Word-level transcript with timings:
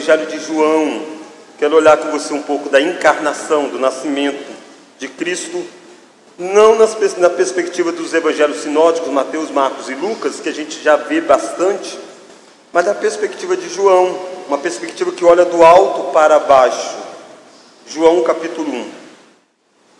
Evangelho 0.00 0.26
de 0.28 0.38
João. 0.38 1.02
Quero 1.58 1.76
olhar 1.76 1.94
com 1.98 2.10
você 2.10 2.32
um 2.32 2.40
pouco 2.40 2.70
da 2.70 2.80
encarnação, 2.80 3.68
do 3.68 3.78
nascimento 3.78 4.50
de 4.98 5.08
Cristo, 5.08 5.62
não 6.38 6.74
nas, 6.74 6.96
na 7.18 7.28
perspectiva 7.28 7.92
dos 7.92 8.14
evangelhos 8.14 8.62
sinóticos, 8.62 9.12
Mateus, 9.12 9.50
Marcos 9.50 9.90
e 9.90 9.94
Lucas, 9.94 10.40
que 10.40 10.48
a 10.48 10.54
gente 10.54 10.82
já 10.82 10.96
vê 10.96 11.20
bastante, 11.20 11.98
mas 12.72 12.86
da 12.86 12.94
perspectiva 12.94 13.54
de 13.54 13.68
João, 13.68 14.18
uma 14.48 14.56
perspectiva 14.56 15.12
que 15.12 15.22
olha 15.22 15.44
do 15.44 15.62
alto 15.62 16.12
para 16.14 16.38
baixo. 16.38 16.96
João 17.86 18.22
capítulo 18.22 18.72
1. 18.72 18.90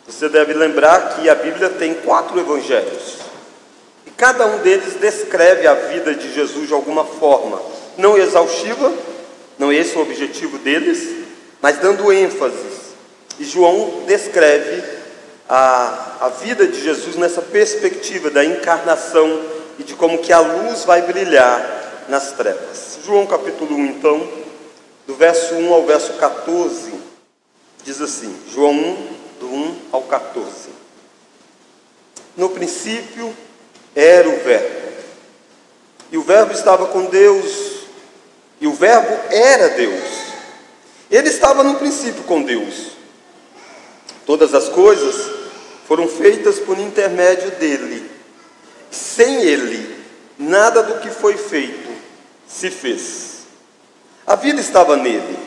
Você 0.09 0.31
deve 0.31 0.55
lembrar 0.55 1.17
que 1.17 1.29
a 1.29 1.35
Bíblia 1.35 1.69
tem 1.69 1.93
quatro 1.93 2.41
evangelhos. 2.41 3.19
E 4.07 4.11
cada 4.11 4.47
um 4.47 4.61
deles 4.61 4.95
descreve 4.95 5.67
a 5.67 5.75
vida 5.75 6.15
de 6.15 6.33
Jesus 6.33 6.69
de 6.69 6.73
alguma 6.73 7.05
forma. 7.05 7.61
Não 7.99 8.17
exaustiva, 8.17 8.91
não 9.61 9.71
é 9.71 9.77
esse 9.77 9.95
o 9.95 10.01
objetivo 10.01 10.57
deles, 10.57 11.27
mas 11.61 11.77
dando 11.77 12.11
ênfase. 12.11 12.57
E 13.39 13.45
João 13.45 14.05
descreve 14.07 14.83
a, 15.47 16.17
a 16.23 16.29
vida 16.31 16.67
de 16.67 16.83
Jesus 16.83 17.15
nessa 17.17 17.43
perspectiva 17.43 18.31
da 18.31 18.43
encarnação 18.43 19.45
e 19.79 19.83
de 19.83 19.93
como 19.93 20.17
que 20.17 20.33
a 20.33 20.41
luz 20.41 20.85
vai 20.87 21.03
brilhar 21.03 22.07
nas 22.09 22.33
trevas. 22.33 23.01
João 23.05 23.27
capítulo 23.27 23.77
1, 23.77 23.85
então, 23.85 24.27
do 25.07 25.15
verso 25.15 25.55
1 25.55 25.75
ao 25.75 25.85
verso 25.85 26.15
14, 26.15 26.95
diz 27.85 28.01
assim: 28.01 28.35
João 28.51 28.73
1, 28.73 29.09
do 29.41 29.47
1 29.47 29.77
ao 29.93 30.03
14. 30.05 30.71
No 32.35 32.49
princípio 32.49 33.37
era 33.95 34.27
o 34.27 34.39
Verbo, 34.39 34.93
e 36.11 36.17
o 36.17 36.23
Verbo 36.23 36.55
estava 36.55 36.87
com 36.87 37.05
Deus, 37.05 37.80
e 38.61 38.67
o 38.67 38.73
Verbo 38.73 39.19
era 39.31 39.71
Deus. 39.71 40.31
Ele 41.11 41.29
estava 41.29 41.65
no 41.65 41.77
princípio 41.77 42.23
com 42.25 42.43
Deus. 42.43 42.93
Todas 44.27 44.55
as 44.55 44.69
coisas 44.69 45.31
foram 45.89 46.07
feitas 46.07 46.59
por 46.59 46.79
intermédio 46.79 47.51
dele. 47.53 48.09
Sem 48.91 49.43
ele, 49.43 50.05
nada 50.39 50.83
do 50.83 51.01
que 51.01 51.09
foi 51.09 51.37
feito 51.37 51.91
se 52.47 52.71
fez. 52.71 53.41
A 54.27 54.37
vida 54.37 54.61
estava 54.61 54.97
nele, 54.97 55.39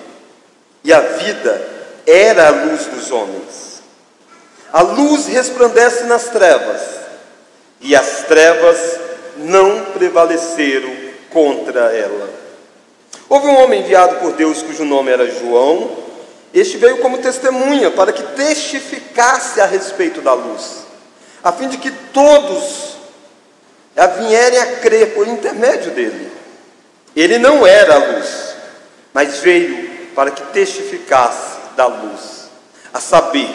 e 0.84 0.92
a 0.92 1.00
vida 1.00 1.70
era 2.06 2.48
a 2.48 2.52
luz 2.52 2.86
dos 2.88 3.12
homens. 3.12 3.82
A 4.72 4.82
luz 4.82 5.28
resplandece 5.28 6.04
nas 6.06 6.30
trevas, 6.30 6.82
e 7.80 7.96
as 7.96 8.24
trevas 8.24 8.78
não 9.38 9.86
prevaleceram 9.94 10.94
contra 11.30 11.94
ela. 11.96 12.43
Houve 13.30 13.48
um 13.48 13.64
homem 13.64 13.82
enviado 13.82 14.18
por 14.18 14.34
Deus 14.34 14.62
cujo 14.62 14.86
nome 14.86 15.12
era 15.12 15.30
João. 15.30 16.04
Este 16.54 16.78
veio 16.78 16.98
como 17.00 17.18
testemunha 17.18 17.90
para 17.92 18.14
que 18.14 18.22
testificasse 18.22 19.60
a 19.60 19.66
respeito 19.66 20.22
da 20.22 20.34
luz, 20.34 20.84
a 21.44 21.52
fim 21.52 21.68
de 21.68 21.78
que 21.78 21.90
todos 21.90 22.94
a 23.96 24.08
vierem 24.08 24.60
a 24.60 24.76
crer 24.78 25.14
por 25.14 25.28
intermédio 25.28 25.92
dele. 25.92 26.32
Ele 27.16 27.38
não 27.38 27.66
era 27.66 27.96
a 27.96 27.98
luz, 27.98 28.56
mas 29.14 29.40
veio 29.40 29.90
para 30.16 30.32
que 30.32 30.44
testificasse 30.52 31.58
da 31.76 31.86
luz, 31.86 32.50
a 32.94 33.00
saber, 33.00 33.50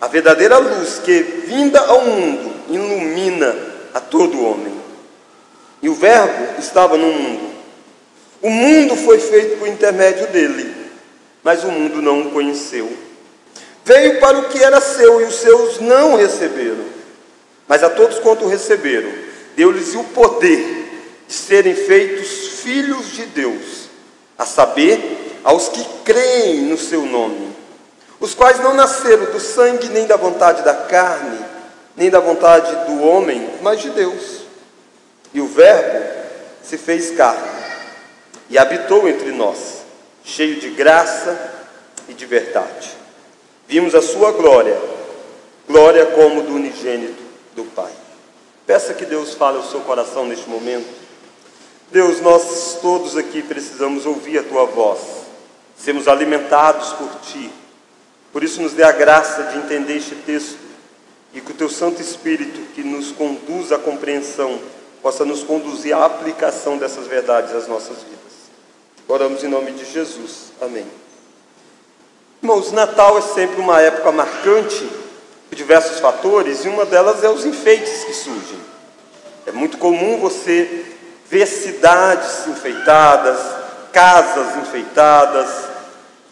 a 0.00 0.06
verdadeira 0.06 0.58
luz 0.58 0.98
que, 0.98 1.20
vinda 1.20 1.80
ao 1.80 2.02
mundo, 2.02 2.52
ilumina 2.68 3.54
a 3.94 4.00
todo 4.00 4.44
homem. 4.44 4.74
E 5.82 5.88
o 5.88 5.94
Verbo 5.94 6.60
estava 6.60 6.96
no 6.96 7.06
mundo, 7.06 7.54
o 8.46 8.50
mundo 8.50 8.94
foi 8.94 9.18
feito 9.18 9.58
por 9.58 9.66
intermédio 9.66 10.28
dele, 10.28 10.72
mas 11.42 11.64
o 11.64 11.68
mundo 11.68 12.00
não 12.00 12.20
o 12.20 12.30
conheceu. 12.30 12.88
Veio 13.84 14.20
para 14.20 14.38
o 14.38 14.48
que 14.48 14.62
era 14.62 14.80
seu 14.80 15.20
e 15.20 15.24
os 15.24 15.34
seus 15.34 15.80
não 15.80 16.14
receberam. 16.14 16.84
Mas 17.66 17.82
a 17.82 17.90
todos 17.90 18.20
quanto 18.20 18.46
receberam, 18.46 19.10
deu-lhes 19.56 19.96
o 19.96 20.04
poder 20.04 20.60
de 21.26 21.34
serem 21.34 21.74
feitos 21.74 22.60
filhos 22.60 23.10
de 23.10 23.26
Deus, 23.26 23.88
a 24.38 24.46
saber, 24.46 25.40
aos 25.42 25.68
que 25.68 25.84
creem 26.04 26.62
no 26.62 26.78
seu 26.78 27.04
nome, 27.04 27.52
os 28.20 28.32
quais 28.32 28.60
não 28.60 28.74
nasceram 28.74 29.24
do 29.24 29.40
sangue 29.40 29.88
nem 29.88 30.06
da 30.06 30.16
vontade 30.16 30.62
da 30.62 30.74
carne, 30.74 31.40
nem 31.96 32.10
da 32.10 32.20
vontade 32.20 32.86
do 32.86 33.02
homem, 33.02 33.50
mas 33.60 33.80
de 33.80 33.90
Deus. 33.90 34.42
E 35.34 35.40
o 35.40 35.48
Verbo 35.48 36.06
se 36.62 36.78
fez 36.78 37.10
carne 37.10 37.55
e 38.48 38.58
habitou 38.58 39.08
entre 39.08 39.32
nós, 39.32 39.82
cheio 40.24 40.60
de 40.60 40.70
graça 40.70 41.54
e 42.08 42.14
de 42.14 42.26
verdade. 42.26 42.90
Vimos 43.66 43.94
a 43.94 44.02
sua 44.02 44.32
glória, 44.32 44.80
glória 45.68 46.06
como 46.06 46.42
do 46.42 46.54
unigênito 46.54 47.22
do 47.54 47.64
Pai. 47.64 47.92
Peça 48.66 48.94
que 48.94 49.04
Deus 49.04 49.34
fale 49.34 49.58
ao 49.58 49.64
seu 49.64 49.80
coração 49.80 50.26
neste 50.26 50.48
momento. 50.48 50.88
Deus, 51.90 52.20
nós 52.20 52.78
todos 52.82 53.16
aqui 53.16 53.42
precisamos 53.42 54.06
ouvir 54.06 54.38
a 54.38 54.42
tua 54.42 54.66
voz, 54.66 55.00
sermos 55.76 56.08
alimentados 56.08 56.92
por 56.94 57.08
ti. 57.20 57.50
Por 58.32 58.42
isso, 58.42 58.60
nos 58.60 58.72
dê 58.72 58.82
a 58.82 58.92
graça 58.92 59.44
de 59.44 59.58
entender 59.58 59.96
este 59.96 60.14
texto 60.16 60.58
e 61.32 61.40
que 61.40 61.52
o 61.52 61.54
teu 61.54 61.68
Santo 61.68 62.00
Espírito, 62.02 62.60
que 62.74 62.82
nos 62.82 63.12
conduz 63.12 63.70
à 63.70 63.78
compreensão, 63.78 64.58
possa 65.00 65.24
nos 65.24 65.44
conduzir 65.44 65.94
à 65.94 66.04
aplicação 66.04 66.76
dessas 66.76 67.06
verdades 67.06 67.54
às 67.54 67.68
nossas 67.68 67.98
vidas. 67.98 68.25
Oramos 69.08 69.44
em 69.44 69.48
nome 69.48 69.70
de 69.70 69.84
Jesus. 69.84 70.52
Amém. 70.60 70.84
Irmãos, 72.42 72.72
Natal 72.72 73.16
é 73.18 73.20
sempre 73.20 73.60
uma 73.60 73.80
época 73.80 74.10
marcante 74.10 74.84
por 75.48 75.54
diversos 75.54 76.00
fatores 76.00 76.64
e 76.64 76.68
uma 76.68 76.84
delas 76.84 77.22
é 77.22 77.30
os 77.30 77.44
enfeites 77.44 78.02
que 78.02 78.12
surgem. 78.12 78.58
É 79.46 79.52
muito 79.52 79.78
comum 79.78 80.18
você 80.18 80.84
ver 81.30 81.46
cidades 81.46 82.48
enfeitadas, 82.48 83.38
casas 83.92 84.56
enfeitadas, 84.56 85.48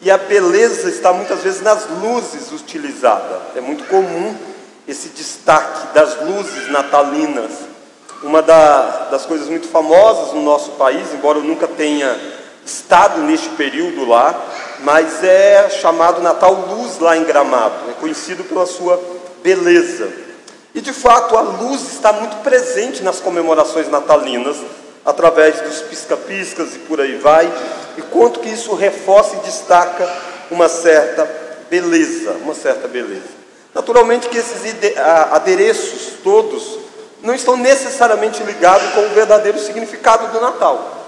e 0.03 0.11
a 0.11 0.19
beleza 0.19 0.89
está 0.89 1.13
muitas 1.13 1.45
vezes 1.45 1.63
nas 1.63 1.87
luzes 2.03 2.51
utilizadas. 2.51 3.41
É 3.55 3.61
muito 3.61 3.85
comum 3.85 4.37
esse 4.89 5.11
destaque 5.11 5.95
das 5.95 6.21
luzes 6.23 6.69
natalinas. 6.73 7.53
Uma 8.21 8.43
da, 8.43 9.11
das 9.13 9.25
coisas 9.25 9.49
muito 9.49 9.69
famosas 9.69 10.35
no 10.35 10.43
nosso 10.43 10.73
país, 10.73 11.15
embora 11.15 11.39
eu 11.39 11.45
nunca 11.45 11.69
tenha 11.69 12.43
estado 12.65 13.21
neste 13.23 13.49
período 13.51 14.07
lá, 14.07 14.35
mas 14.81 15.23
é 15.23 15.69
chamado 15.71 16.23
Natal 16.23 16.53
Luz 16.69 16.99
lá 16.99 17.17
em 17.17 17.25
Gramado, 17.25 17.91
é 17.91 17.93
conhecido 18.01 18.45
pela 18.45 18.67
sua 18.67 19.01
beleza. 19.43 20.09
E 20.75 20.81
de 20.81 20.93
fato 20.93 21.37
a 21.37 21.41
luz 21.41 21.93
está 21.93 22.13
muito 22.13 22.43
presente 22.43 23.03
nas 23.03 23.21
comemorações 23.21 23.89
natalinas, 23.89 24.57
através 25.05 25.61
dos 25.61 25.83
pisca-piscas 25.83 26.75
e 26.75 26.79
por 26.81 27.01
aí 27.01 27.17
vai, 27.17 27.51
e 27.97 28.03
quanto 28.03 28.41
que 28.41 28.49
isso 28.49 28.75
reforça 28.75 29.37
e 29.37 29.41
destaca 29.41 30.09
uma 30.51 30.69
certa 30.69 31.29
beleza, 31.71 32.33
uma 32.43 32.55
certa 32.55 32.89
beleza. 32.89 33.45
Naturalmente 33.75 34.29
que 34.29 34.39
esses 34.39 34.63
adereços 35.33 36.15
todos 36.23 36.79
não 37.23 37.35
estão 37.35 37.57
necessariamente 37.57 38.43
ligados 38.43 38.93
com 38.95 39.01
o 39.01 39.09
verdadeiro 39.11 39.59
significado 39.59 40.33
do 40.33 40.41
Natal. 40.41 41.04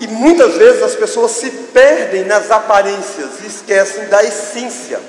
E 0.00 0.06
muitas 0.06 0.54
vezes 0.54 0.82
as 0.82 0.94
pessoas 0.94 1.32
se 1.32 1.50
perdem 1.50 2.24
nas 2.24 2.50
aparências 2.50 3.40
e 3.42 3.46
esquecem 3.46 4.06
da 4.06 4.22
essência. 4.22 5.00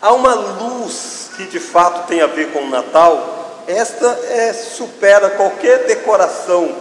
Há 0.00 0.12
uma 0.12 0.34
luz 0.34 1.30
que 1.36 1.44
de 1.46 1.58
fato 1.58 2.06
tem 2.06 2.20
a 2.20 2.26
ver 2.26 2.52
com 2.52 2.60
o 2.60 2.70
Natal, 2.70 3.64
esta 3.66 4.06
é, 4.06 4.52
supera 4.52 5.30
qualquer 5.30 5.86
decoração 5.86 6.74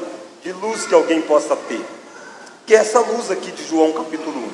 de 0.43 0.51
luz 0.51 0.85
que 0.85 0.93
alguém 0.93 1.21
possa 1.21 1.55
ter, 1.55 1.83
que 2.65 2.75
é 2.75 2.79
essa 2.79 2.99
luz 2.99 3.29
aqui 3.29 3.51
de 3.51 3.67
João 3.67 3.91
capítulo 3.93 4.39
1. 4.39 4.51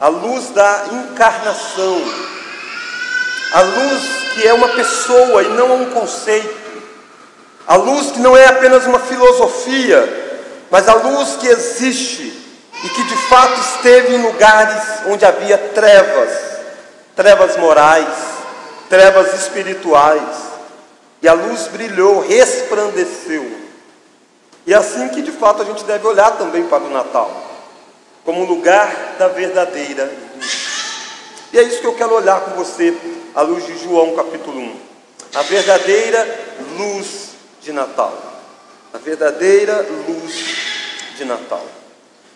A 0.00 0.08
luz 0.08 0.50
da 0.50 0.86
encarnação, 0.92 2.02
a 3.52 3.60
luz 3.60 4.02
que 4.34 4.46
é 4.46 4.54
uma 4.54 4.68
pessoa 4.68 5.42
e 5.42 5.48
não 5.48 5.82
um 5.82 5.90
conceito, 5.90 6.62
a 7.66 7.76
luz 7.76 8.10
que 8.10 8.20
não 8.20 8.36
é 8.36 8.46
apenas 8.46 8.86
uma 8.86 8.98
filosofia, 8.98 10.21
mas 10.72 10.88
a 10.88 10.94
luz 10.94 11.36
que 11.36 11.46
existe 11.48 12.32
e 12.82 12.88
que 12.88 13.04
de 13.04 13.16
fato 13.28 13.60
esteve 13.60 14.14
em 14.14 14.22
lugares 14.22 14.82
onde 15.06 15.22
havia 15.22 15.58
trevas, 15.58 16.30
trevas 17.14 17.58
morais, 17.58 18.08
trevas 18.88 19.34
espirituais, 19.34 20.22
e 21.20 21.28
a 21.28 21.34
luz 21.34 21.68
brilhou, 21.68 22.20
resplandeceu. 22.20 23.52
E 24.66 24.72
é 24.72 24.76
assim 24.78 25.10
que 25.10 25.20
de 25.20 25.30
fato 25.30 25.60
a 25.60 25.64
gente 25.66 25.84
deve 25.84 26.06
olhar 26.06 26.38
também 26.38 26.64
para 26.64 26.82
o 26.82 26.90
Natal, 26.90 27.30
como 28.24 28.46
lugar 28.46 29.16
da 29.18 29.28
verdadeira 29.28 30.10
luz. 30.34 30.72
E 31.52 31.58
é 31.58 31.62
isso 31.64 31.82
que 31.82 31.86
eu 31.86 31.94
quero 31.94 32.14
olhar 32.14 32.40
com 32.40 32.52
você, 32.52 32.96
à 33.34 33.42
luz 33.42 33.66
de 33.66 33.76
João 33.76 34.16
capítulo 34.16 34.58
1. 34.58 34.76
A 35.34 35.42
verdadeira 35.42 36.26
luz 36.78 37.32
de 37.60 37.74
Natal 37.74 38.32
a 38.92 38.98
verdadeira 38.98 39.86
luz 40.06 40.61
de 41.16 41.24
Natal. 41.24 41.64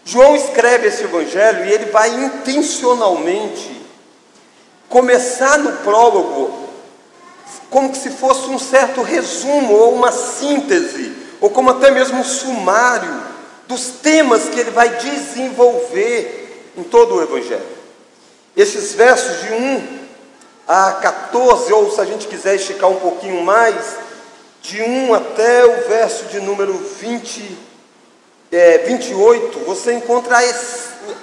João 0.04 0.36
escreve 0.36 0.86
esse 0.88 1.02
evangelho 1.02 1.66
e 1.66 1.72
ele 1.72 1.86
vai 1.86 2.08
intencionalmente 2.08 3.84
começar 4.88 5.58
no 5.58 5.72
prólogo 5.78 6.66
como 7.70 7.94
se 7.94 8.10
fosse 8.10 8.48
um 8.48 8.58
certo 8.58 9.02
resumo 9.02 9.74
ou 9.74 9.94
uma 9.94 10.12
síntese, 10.12 11.12
ou 11.40 11.50
como 11.50 11.70
até 11.70 11.90
mesmo 11.90 12.20
um 12.20 12.24
sumário 12.24 13.22
dos 13.66 13.88
temas 14.02 14.48
que 14.48 14.60
ele 14.60 14.70
vai 14.70 14.88
desenvolver 14.90 16.70
em 16.76 16.84
todo 16.84 17.16
o 17.16 17.22
evangelho. 17.22 17.66
Esses 18.56 18.94
versos 18.94 19.42
de 19.42 19.52
1 19.52 19.98
a 20.68 20.92
14, 20.92 21.72
ou 21.72 21.90
se 21.90 22.00
a 22.00 22.04
gente 22.04 22.26
quiser 22.26 22.54
esticar 22.54 22.88
um 22.88 23.00
pouquinho 23.00 23.42
mais, 23.42 23.96
de 24.62 24.82
1 24.82 25.14
até 25.14 25.64
o 25.64 25.88
verso 25.88 26.24
de 26.26 26.40
número 26.40 26.72
20, 26.72 27.65
é, 28.50 28.78
28, 28.78 29.58
você 29.60 29.92
encontra 29.92 30.38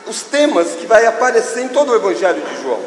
os 0.08 0.24
temas 0.24 0.76
que 0.76 0.86
vai 0.86 1.06
aparecer 1.06 1.64
em 1.64 1.70
todo 1.70 1.92
o 1.92 1.96
Evangelho 1.96 2.42
de 2.42 2.62
João. 2.62 2.82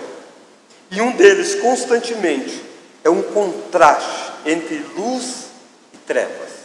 E 0.91 1.01
um 1.01 1.13
deles, 1.13 1.57
constantemente, 1.57 2.63
é 3.03 3.11
um 3.11 3.23
contraste 3.23 4.33
entre 4.45 4.85
luz 4.97 5.47
e 5.93 5.97
trevas. 5.99 6.57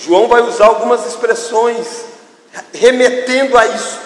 João 0.00 0.28
vai 0.28 0.42
usar 0.42 0.66
algumas 0.66 1.06
expressões 1.06 1.86
remetendo 2.72 3.58
a 3.58 3.66
isso, 3.66 4.00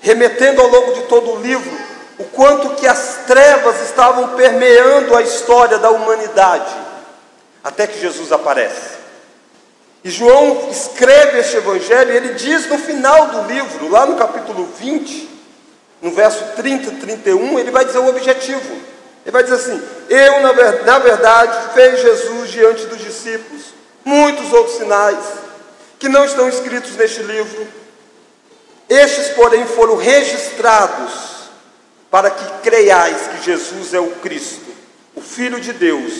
remetendo 0.00 0.60
ao 0.60 0.68
longo 0.68 0.92
de 0.94 1.02
todo 1.02 1.32
o 1.32 1.40
livro, 1.40 1.70
o 2.18 2.24
quanto 2.24 2.74
que 2.76 2.86
as 2.86 3.20
trevas 3.26 3.80
estavam 3.82 4.36
permeando 4.36 5.16
a 5.16 5.22
história 5.22 5.78
da 5.78 5.90
humanidade, 5.90 6.74
até 7.62 7.86
que 7.86 8.00
Jesus 8.00 8.32
aparece. 8.32 8.97
E 10.04 10.10
João 10.10 10.68
escreve 10.70 11.38
este 11.38 11.56
evangelho, 11.56 12.12
e 12.12 12.16
ele 12.16 12.34
diz 12.34 12.66
no 12.68 12.78
final 12.78 13.26
do 13.28 13.52
livro, 13.52 13.88
lá 13.88 14.06
no 14.06 14.16
capítulo 14.16 14.68
20, 14.78 15.28
no 16.00 16.12
verso 16.12 16.44
30 16.56 16.90
e 16.90 16.96
31, 16.96 17.58
ele 17.58 17.70
vai 17.70 17.84
dizer 17.84 17.98
o 17.98 18.08
objetivo. 18.08 18.76
Ele 19.24 19.32
vai 19.32 19.42
dizer 19.42 19.56
assim: 19.56 19.82
Eu, 20.08 20.40
na 20.84 20.98
verdade, 20.98 21.74
fez 21.74 22.00
Jesus 22.00 22.50
diante 22.50 22.86
dos 22.86 22.98
discípulos 22.98 23.78
muitos 24.08 24.52
outros 24.54 24.78
sinais 24.78 25.18
que 25.98 26.08
não 26.08 26.24
estão 26.24 26.48
escritos 26.48 26.92
neste 26.96 27.22
livro. 27.22 27.66
Estes, 28.88 29.28
porém, 29.34 29.66
foram 29.66 29.96
registrados 29.96 31.50
para 32.10 32.30
que 32.30 32.62
creiais 32.62 33.26
que 33.26 33.44
Jesus 33.44 33.92
é 33.92 34.00
o 34.00 34.12
Cristo, 34.12 34.64
o 35.14 35.20
Filho 35.20 35.60
de 35.60 35.74
Deus, 35.74 36.12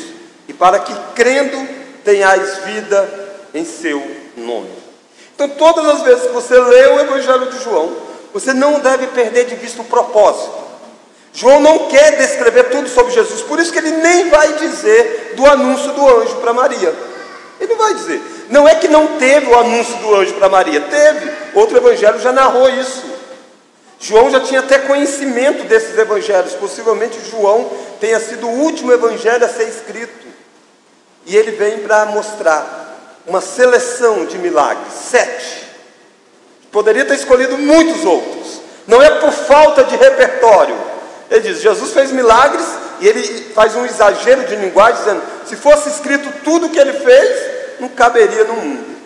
e 0.47 0.53
para 0.53 0.81
que, 0.81 0.93
crendo, 1.15 1.67
tenhais 2.05 2.59
vida 2.59 3.28
em 3.55 3.65
seu 3.65 4.03
nome. 4.37 4.71
Então, 5.35 5.49
todas 5.50 5.87
as 5.89 6.03
vezes 6.03 6.27
que 6.27 6.33
você 6.33 6.59
lê 6.59 6.87
o 6.89 7.00
Evangelho 7.00 7.47
de 7.50 7.62
João, 7.62 7.93
você 8.33 8.53
não 8.53 8.81
deve 8.81 9.06
perder 9.09 9.47
de 9.47 9.55
vista 9.55 9.83
o 9.83 9.85
propósito. 9.85 10.69
João 11.33 11.61
não 11.61 11.87
quer 11.87 12.17
descrever 12.17 12.65
tudo 12.71 12.89
sobre 12.89 13.12
Jesus, 13.12 13.43
por 13.43 13.61
isso 13.61 13.73
que 13.73 13.79
ele 13.79 13.93
nem 13.93 14.29
vai 14.29 14.55
dizer 14.55 15.35
do 15.37 15.47
anúncio 15.47 15.93
do 15.93 16.09
anjo 16.09 16.37
para 16.37 16.53
Maria. 16.53 16.93
Ele 17.61 17.71
não 17.73 17.79
vai 17.79 17.95
dizer. 17.95 18.21
Não 18.50 18.69
é 18.69 18.75
que 18.75 18.89
não 18.89 19.19
teve 19.19 19.47
o 19.47 19.59
anúncio 19.59 19.97
do 19.99 20.15
anjo 20.15 20.35
para 20.35 20.49
Maria, 20.49 20.81
teve. 20.81 21.31
Outro 21.55 21.77
evangelho 21.77 22.19
já 22.19 22.33
narrou 22.33 22.69
isso. 22.71 23.05
João 24.01 24.31
já 24.31 24.41
tinha 24.41 24.61
até 24.61 24.79
conhecimento 24.79 25.65
desses 25.65 25.99
evangelhos, 25.99 26.55
possivelmente 26.55 27.19
João 27.31 27.69
tenha 28.01 28.21
sido 28.21 28.47
o 28.47 28.61
último 28.61 28.93
evangelho 28.93 29.44
a 29.44 29.49
ser 29.49 29.69
escrito. 29.69 30.27
E 31.27 31.37
ele 31.37 31.51
vem 31.53 31.79
para 31.81 32.06
mostrar 32.06 32.88
uma 33.29 33.41
seleção 33.41 34.25
de 34.25 34.39
milagres, 34.39 34.93
sete. 34.93 35.69
Poderia 36.73 37.05
ter 37.05 37.15
escolhido 37.15 37.57
muitos 37.57 38.05
outros, 38.05 38.61
não 38.87 39.01
é 39.01 39.11
por 39.11 39.31
falta 39.31 39.85
de 39.85 39.95
repertório. 39.97 40.77
Ele 41.31 41.41
diz: 41.41 41.61
Jesus 41.61 41.93
fez 41.93 42.11
milagres, 42.11 42.67
e 43.01 43.07
ele 43.07 43.53
faz 43.55 43.77
um 43.77 43.85
exagero 43.85 44.45
de 44.45 44.57
linguagem, 44.57 44.99
dizendo: 44.99 45.23
se 45.47 45.57
fosse 45.57 45.89
escrito 45.91 46.43
tudo 46.43 46.67
o 46.67 46.71
que 46.71 46.79
ele 46.79 46.95
fez, 46.95 47.79
não 47.79 47.89
caberia 47.89 48.45
no 48.45 48.55
mundo. 48.55 48.99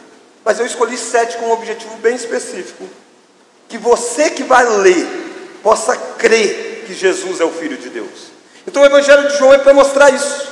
Mas 0.44 0.58
eu 0.58 0.66
escolhi 0.66 0.96
sete 0.96 1.36
com 1.36 1.46
um 1.46 1.52
objetivo 1.52 1.94
bem 1.96 2.16
específico 2.16 2.88
que 3.72 3.78
você 3.78 4.28
que 4.28 4.42
vai 4.42 4.66
ler 4.66 5.06
possa 5.62 5.96
crer 5.96 6.84
que 6.86 6.92
Jesus 6.92 7.40
é 7.40 7.44
o 7.44 7.50
Filho 7.50 7.78
de 7.78 7.88
Deus. 7.88 8.30
Então 8.66 8.82
o 8.82 8.86
Evangelho 8.86 9.28
de 9.28 9.38
João 9.38 9.54
é 9.54 9.58
para 9.58 9.72
mostrar 9.72 10.10
isso, 10.10 10.46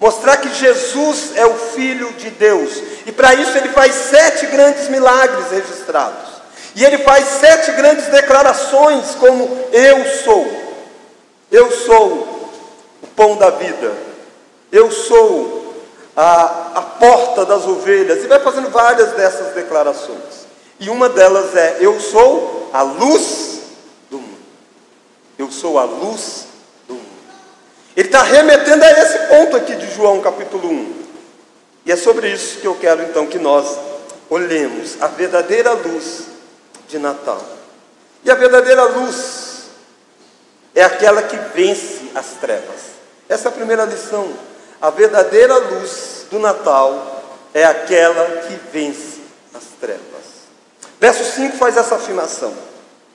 mostrar 0.00 0.38
que 0.38 0.48
Jesus 0.48 1.32
é 1.36 1.44
o 1.44 1.54
Filho 1.54 2.10
de 2.14 2.30
Deus, 2.30 2.82
e 3.06 3.12
para 3.12 3.34
isso 3.34 3.56
ele 3.56 3.68
faz 3.68 3.94
sete 3.94 4.46
grandes 4.46 4.88
milagres 4.88 5.50
registrados, 5.50 6.34
e 6.74 6.84
ele 6.84 6.98
faz 6.98 7.24
sete 7.40 7.72
grandes 7.72 8.06
declarações, 8.06 9.14
como 9.14 9.66
eu 9.72 10.04
sou, 10.24 10.46
eu 11.50 11.70
sou 11.70 12.50
o 13.02 13.06
pão 13.14 13.36
da 13.36 13.50
vida, 13.50 13.92
eu 14.72 14.90
sou 14.90 15.74
a, 16.16 16.72
a 16.74 16.82
porta 16.82 17.44
das 17.44 17.66
ovelhas, 17.66 18.24
e 18.24 18.26
vai 18.26 18.40
fazendo 18.40 18.70
várias 18.70 19.12
dessas 19.12 19.54
declarações. 19.54 20.44
E 20.78 20.90
uma 20.90 21.08
delas 21.08 21.54
é: 21.56 21.78
Eu 21.80 22.00
sou 22.00 22.70
a 22.72 22.82
luz 22.82 23.60
do 24.10 24.18
mundo. 24.18 24.38
Eu 25.38 25.50
sou 25.50 25.78
a 25.78 25.84
luz 25.84 26.46
do 26.86 26.94
mundo. 26.94 27.06
Ele 27.96 28.08
está 28.08 28.22
remetendo 28.22 28.84
a 28.84 28.90
esse 28.90 29.18
ponto 29.28 29.56
aqui 29.56 29.74
de 29.76 29.94
João 29.94 30.20
capítulo 30.20 30.68
1. 30.68 31.03
E 31.84 31.92
é 31.92 31.96
sobre 31.96 32.32
isso 32.32 32.60
que 32.60 32.66
eu 32.66 32.74
quero 32.76 33.02
então 33.02 33.26
que 33.26 33.38
nós 33.38 33.78
olhemos 34.30 35.00
a 35.00 35.06
verdadeira 35.06 35.72
luz 35.72 36.22
de 36.88 36.98
Natal. 36.98 37.42
E 38.24 38.30
a 38.30 38.34
verdadeira 38.34 38.84
luz 38.84 39.64
é 40.74 40.82
aquela 40.82 41.22
que 41.22 41.36
vence 41.54 42.10
as 42.14 42.26
trevas. 42.40 42.94
Essa 43.28 43.48
é 43.48 43.50
a 43.50 43.54
primeira 43.54 43.84
lição. 43.84 44.32
A 44.80 44.90
verdadeira 44.90 45.56
luz 45.56 46.26
do 46.30 46.38
Natal 46.38 47.22
é 47.52 47.64
aquela 47.64 48.42
que 48.42 48.58
vence 48.72 49.20
as 49.52 49.64
trevas. 49.78 50.02
Verso 50.98 51.24
5 51.24 51.56
faz 51.58 51.76
essa 51.76 51.96
afirmação. 51.96 52.54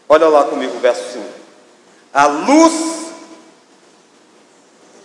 Olha 0.07 0.27
lá 0.27 0.43
comigo 0.43 0.77
o 0.77 0.79
verso 0.79 1.03
5. 1.13 1.25
A 2.13 2.25
luz 2.27 2.73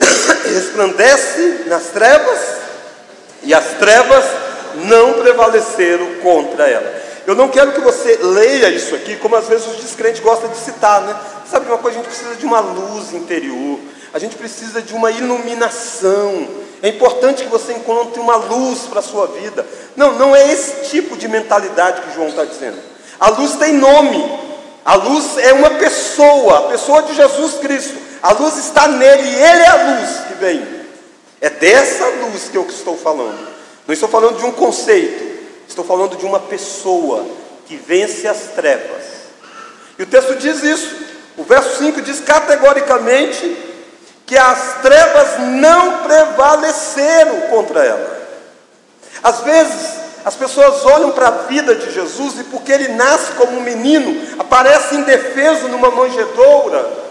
resplandece 0.45 1.65
nas 1.67 1.85
trevas 1.87 2.64
e 3.45 3.55
as 3.55 3.65
trevas 3.79 4.25
não 4.87 5.15
prevaleceram 5.15 6.07
contra 6.23 6.69
ela. 6.69 7.03
Eu 7.27 7.35
não 7.35 7.49
quero 7.49 7.73
que 7.73 7.81
você 7.81 8.19
leia 8.21 8.69
isso 8.69 8.95
aqui 8.95 9.17
como 9.17 9.37
às 9.37 9.49
vezes 9.49 9.67
os 9.67 9.77
descrentes 9.77 10.21
gostam 10.21 10.51
de 10.51 10.59
citar, 10.59 11.01
né? 11.03 11.17
Sabe 11.51 11.67
uma 11.67 11.79
coisa? 11.79 11.99
A 11.99 12.03
gente 12.03 12.11
precisa 12.11 12.37
de 12.37 12.45
uma 12.45 12.61
luz 12.61 13.15
interior, 13.15 13.79
a 14.13 14.19
gente 14.19 14.37
precisa 14.37 14.83
de 14.83 14.95
uma 14.95 15.11
iluminação. 15.11 16.49
É 16.83 16.89
importante 16.89 17.45
que 17.45 17.49
você 17.49 17.73
encontre 17.73 18.21
uma 18.21 18.37
luz 18.37 18.81
para 18.81 19.01
a 19.01 19.03
sua 19.03 19.27
vida. 19.29 19.65
Não, 19.97 20.13
não 20.13 20.37
é 20.37 20.53
esse 20.53 20.91
tipo 20.91 21.17
de 21.17 21.27
mentalidade 21.27 22.03
que 22.03 22.15
João 22.15 22.29
está 22.29 22.45
dizendo. 22.45 22.77
A 23.19 23.31
luz 23.31 23.55
tem 23.57 23.73
nome. 23.73 24.45
A 24.85 24.95
luz 24.97 25.39
é 25.39 25.55
uma 25.55 25.71
pessoa, 25.71 26.59
a 26.59 26.63
pessoa 26.63 27.03
de 27.05 27.15
Jesus 27.15 27.55
Cristo. 27.55 27.97
A 28.23 28.33
luz 28.33 28.59
está 28.59 28.87
nele 28.87 29.29
ele 29.29 29.63
é 29.63 29.69
a 29.69 29.77
luz 29.77 30.11
que 30.29 30.35
vem. 30.35 30.74
É 31.41 31.51
dessa 31.51 32.07
luz 32.07 32.49
que 32.49 32.57
eu 32.57 32.67
estou 32.67 32.97
falando. 32.97 33.49
Não 33.87 33.93
estou 33.93 34.09
falando 34.09 34.39
de 34.39 34.45
um 34.47 34.53
conceito, 34.53 35.25
estou 35.69 35.85
falando 35.85 36.17
de 36.17 36.25
uma 36.25 36.41
pessoa 36.41 37.27
que 37.67 37.77
vence 37.77 38.27
as 38.27 38.53
trevas. 38.55 39.05
E 39.99 40.03
o 40.03 40.07
texto 40.07 40.37
diz 40.37 40.63
isso. 40.63 41.05
O 41.37 41.43
verso 41.43 41.79
5 41.79 42.01
diz 42.03 42.21
categoricamente 42.21 43.57
que 44.27 44.37
as 44.37 44.81
trevas 44.81 45.39
não 45.41 46.03
prevaleceram 46.03 47.43
contra 47.51 47.85
ela. 47.85 48.25
Às 49.23 49.41
vezes, 49.41 50.05
as 50.25 50.35
pessoas 50.35 50.85
olham 50.87 51.11
para 51.13 51.29
a 51.29 51.31
vida 51.49 51.75
de 51.75 51.93
Jesus 51.93 52.39
e, 52.41 52.45
porque 52.45 52.73
ele 52.73 52.89
nasce 52.89 53.33
como 53.33 53.59
um 53.59 53.63
menino, 53.63 54.35
aparece 54.39 54.95
indefeso 54.95 55.69
numa 55.69 55.91
manjedoura. 55.91 57.04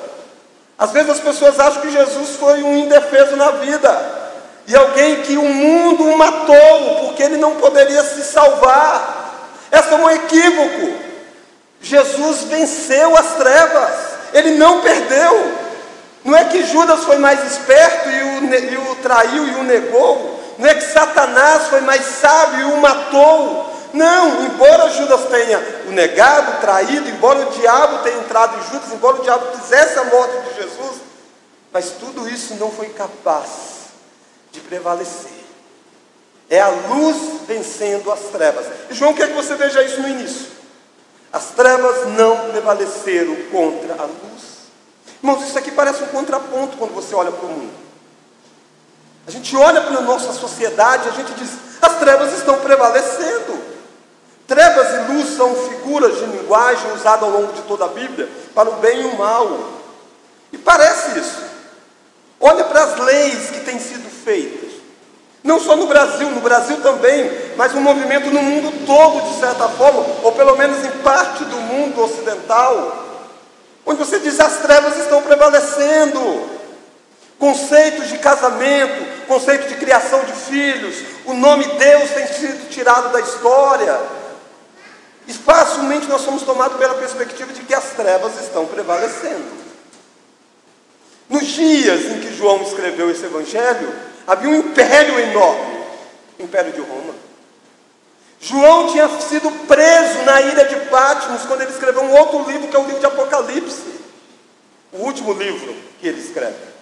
Às 0.77 0.91
vezes, 0.91 1.09
as 1.09 1.19
pessoas 1.19 1.59
acham 1.59 1.81
que 1.81 1.91
Jesus 1.91 2.35
foi 2.37 2.63
um 2.63 2.77
indefeso 2.77 3.35
na 3.35 3.51
vida 3.51 4.23
e 4.65 4.75
alguém 4.75 5.21
que 5.23 5.37
o 5.37 5.43
mundo 5.43 6.17
matou 6.17 6.95
porque 7.01 7.23
ele 7.23 7.37
não 7.37 7.55
poderia 7.55 8.03
se 8.03 8.23
salvar. 8.23 9.49
Esse 9.71 9.93
é 9.93 9.95
um 9.95 10.09
equívoco. 10.09 10.93
Jesus 11.81 12.43
venceu 12.43 13.17
as 13.17 13.33
trevas, 13.35 13.91
ele 14.33 14.51
não 14.51 14.79
perdeu. 14.79 15.63
Não 16.23 16.35
é 16.35 16.45
que 16.45 16.63
Judas 16.63 17.03
foi 17.03 17.17
mais 17.17 17.43
esperto 17.51 18.09
e 18.09 18.23
o, 18.23 18.55
e 18.55 18.77
o 18.77 18.95
traiu 18.95 19.47
e 19.47 19.55
o 19.55 19.63
negou. 19.63 20.41
Não 20.57 20.69
é 20.69 20.75
que 20.75 20.85
Satanás 20.85 21.67
foi 21.67 21.81
mais 21.81 22.05
sábio 22.05 22.61
e 22.61 22.63
o 22.71 22.77
matou. 22.77 23.72
Não, 23.93 24.45
embora 24.45 24.89
Judas 24.89 25.25
tenha 25.29 25.59
o 25.87 25.91
negado, 25.91 26.59
traído, 26.59 27.07
embora 27.07 27.47
o 27.47 27.51
diabo 27.51 27.99
tenha 27.99 28.17
entrado 28.17 28.57
em 28.57 28.71
Judas, 28.71 28.91
embora 28.91 29.17
o 29.17 29.21
diabo 29.21 29.55
quisesse 29.57 29.99
a 29.99 30.03
morte 30.05 30.35
de 30.49 30.55
Jesus, 30.55 30.97
mas 31.71 31.91
tudo 31.99 32.27
isso 32.27 32.55
não 32.55 32.71
foi 32.71 32.89
capaz 32.89 33.49
de 34.51 34.59
prevalecer. 34.61 35.43
É 36.49 36.59
a 36.59 36.69
luz 36.69 37.41
vencendo 37.47 38.11
as 38.11 38.19
trevas. 38.31 38.65
E 38.89 38.95
João 38.95 39.13
quer 39.13 39.27
que 39.27 39.35
você 39.35 39.55
veja 39.55 39.83
isso 39.83 40.01
no 40.01 40.09
início. 40.09 40.47
As 41.31 41.45
trevas 41.51 42.07
não 42.09 42.49
prevaleceram 42.49 43.35
contra 43.51 43.93
a 43.93 44.05
luz. 44.05 44.43
Irmãos, 45.21 45.47
isso 45.47 45.57
aqui 45.57 45.71
parece 45.71 46.03
um 46.03 46.07
contraponto 46.07 46.77
quando 46.77 46.93
você 46.93 47.15
olha 47.15 47.31
para 47.31 47.45
o 47.45 47.49
mundo. 47.49 47.73
A 49.25 49.31
gente 49.31 49.55
olha 49.55 49.81
para 49.81 49.97
a 49.97 50.01
nossa 50.01 50.33
sociedade 50.33 51.07
a 51.07 51.11
gente 51.11 51.33
diz: 51.33 51.49
as 51.81 51.97
trevas 51.97 52.33
estão 52.33 52.59
prevalecendo. 52.59 53.72
Trevas 54.47 54.93
e 54.93 55.11
luz 55.13 55.37
são 55.37 55.55
figuras 55.55 56.17
de 56.17 56.25
linguagem 56.25 56.91
usadas 56.93 57.23
ao 57.23 57.29
longo 57.29 57.53
de 57.53 57.61
toda 57.61 57.85
a 57.85 57.89
Bíblia 57.89 58.29
para 58.53 58.69
o 58.69 58.73
bem 58.73 59.01
e 59.01 59.05
o 59.05 59.17
mal. 59.17 59.59
E 60.51 60.57
parece 60.57 61.17
isso. 61.17 61.41
Olha 62.39 62.65
para 62.65 62.83
as 62.83 62.99
leis 62.99 63.51
que 63.51 63.61
têm 63.61 63.79
sido 63.79 64.09
feitas. 64.09 64.73
Não 65.43 65.59
só 65.59 65.75
no 65.75 65.87
Brasil, 65.87 66.29
no 66.29 66.41
Brasil 66.41 66.77
também, 66.81 67.29
mas 67.57 67.73
um 67.73 67.81
movimento 67.81 68.29
no 68.31 68.41
mundo 68.41 68.85
todo, 68.85 69.29
de 69.33 69.39
certa 69.39 69.67
forma, 69.69 70.05
ou 70.23 70.31
pelo 70.31 70.55
menos 70.55 70.83
em 70.85 70.91
parte 70.99 71.43
do 71.43 71.57
mundo 71.57 72.01
ocidental, 72.01 73.03
onde 73.85 73.99
você 73.99 74.19
diz 74.19 74.39
as 74.39 74.57
trevas 74.57 74.97
estão 74.97 75.21
prevalecendo. 75.21 76.53
Conceitos 77.37 78.07
de 78.07 78.19
casamento, 78.19 79.27
conceito 79.27 79.67
de 79.67 79.75
criação 79.75 80.23
de 80.23 80.31
filhos, 80.31 80.95
o 81.25 81.33
nome 81.33 81.65
Deus 81.65 82.09
tem 82.11 82.27
sido 82.27 82.69
tirado 82.69 83.11
da 83.11 83.19
história. 83.19 83.99
E 85.27 85.33
facilmente 85.33 86.07
nós 86.07 86.21
somos 86.21 86.43
tomados 86.43 86.77
pela 86.77 86.95
perspectiva 86.95 87.53
de 87.53 87.61
que 87.61 87.73
as 87.73 87.91
trevas 87.91 88.39
estão 88.41 88.65
prevalecendo. 88.65 89.63
Nos 91.29 91.47
dias 91.47 92.01
em 92.05 92.19
que 92.19 92.35
João 92.35 92.61
escreveu 92.61 93.09
esse 93.09 93.25
evangelho, 93.25 93.93
Havia 94.25 94.49
um 94.49 94.55
império 94.55 95.19
enorme 95.19 95.83
o 96.39 96.43
Império 96.43 96.71
de 96.71 96.81
Roma. 96.81 97.13
João 98.39 98.87
tinha 98.87 99.07
sido 99.19 99.49
preso 99.67 100.23
na 100.25 100.41
ilha 100.41 100.65
de 100.65 100.75
Patmos 100.87 101.43
quando 101.43 101.61
ele 101.61 101.71
escreveu 101.71 102.01
um 102.01 102.11
outro 102.11 102.43
livro, 102.49 102.67
que 102.67 102.75
é 102.75 102.79
o 102.79 102.85
livro 102.85 102.99
de 102.99 103.05
Apocalipse, 103.05 104.01
o 104.91 104.97
último 104.97 105.31
livro 105.33 105.73
que 105.99 106.07
ele 106.07 106.19
escreve. 106.19 106.73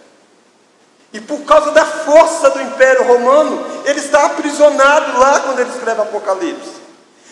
E 1.13 1.19
por 1.19 1.41
causa 1.41 1.71
da 1.71 1.85
força 1.85 2.49
do 2.49 2.61
Império 2.61 3.03
Romano, 3.03 3.83
ele 3.85 3.99
está 3.99 4.25
aprisionado 4.25 5.19
lá 5.19 5.41
quando 5.41 5.59
ele 5.59 5.69
escreve 5.69 6.01
Apocalipse. 6.01 6.80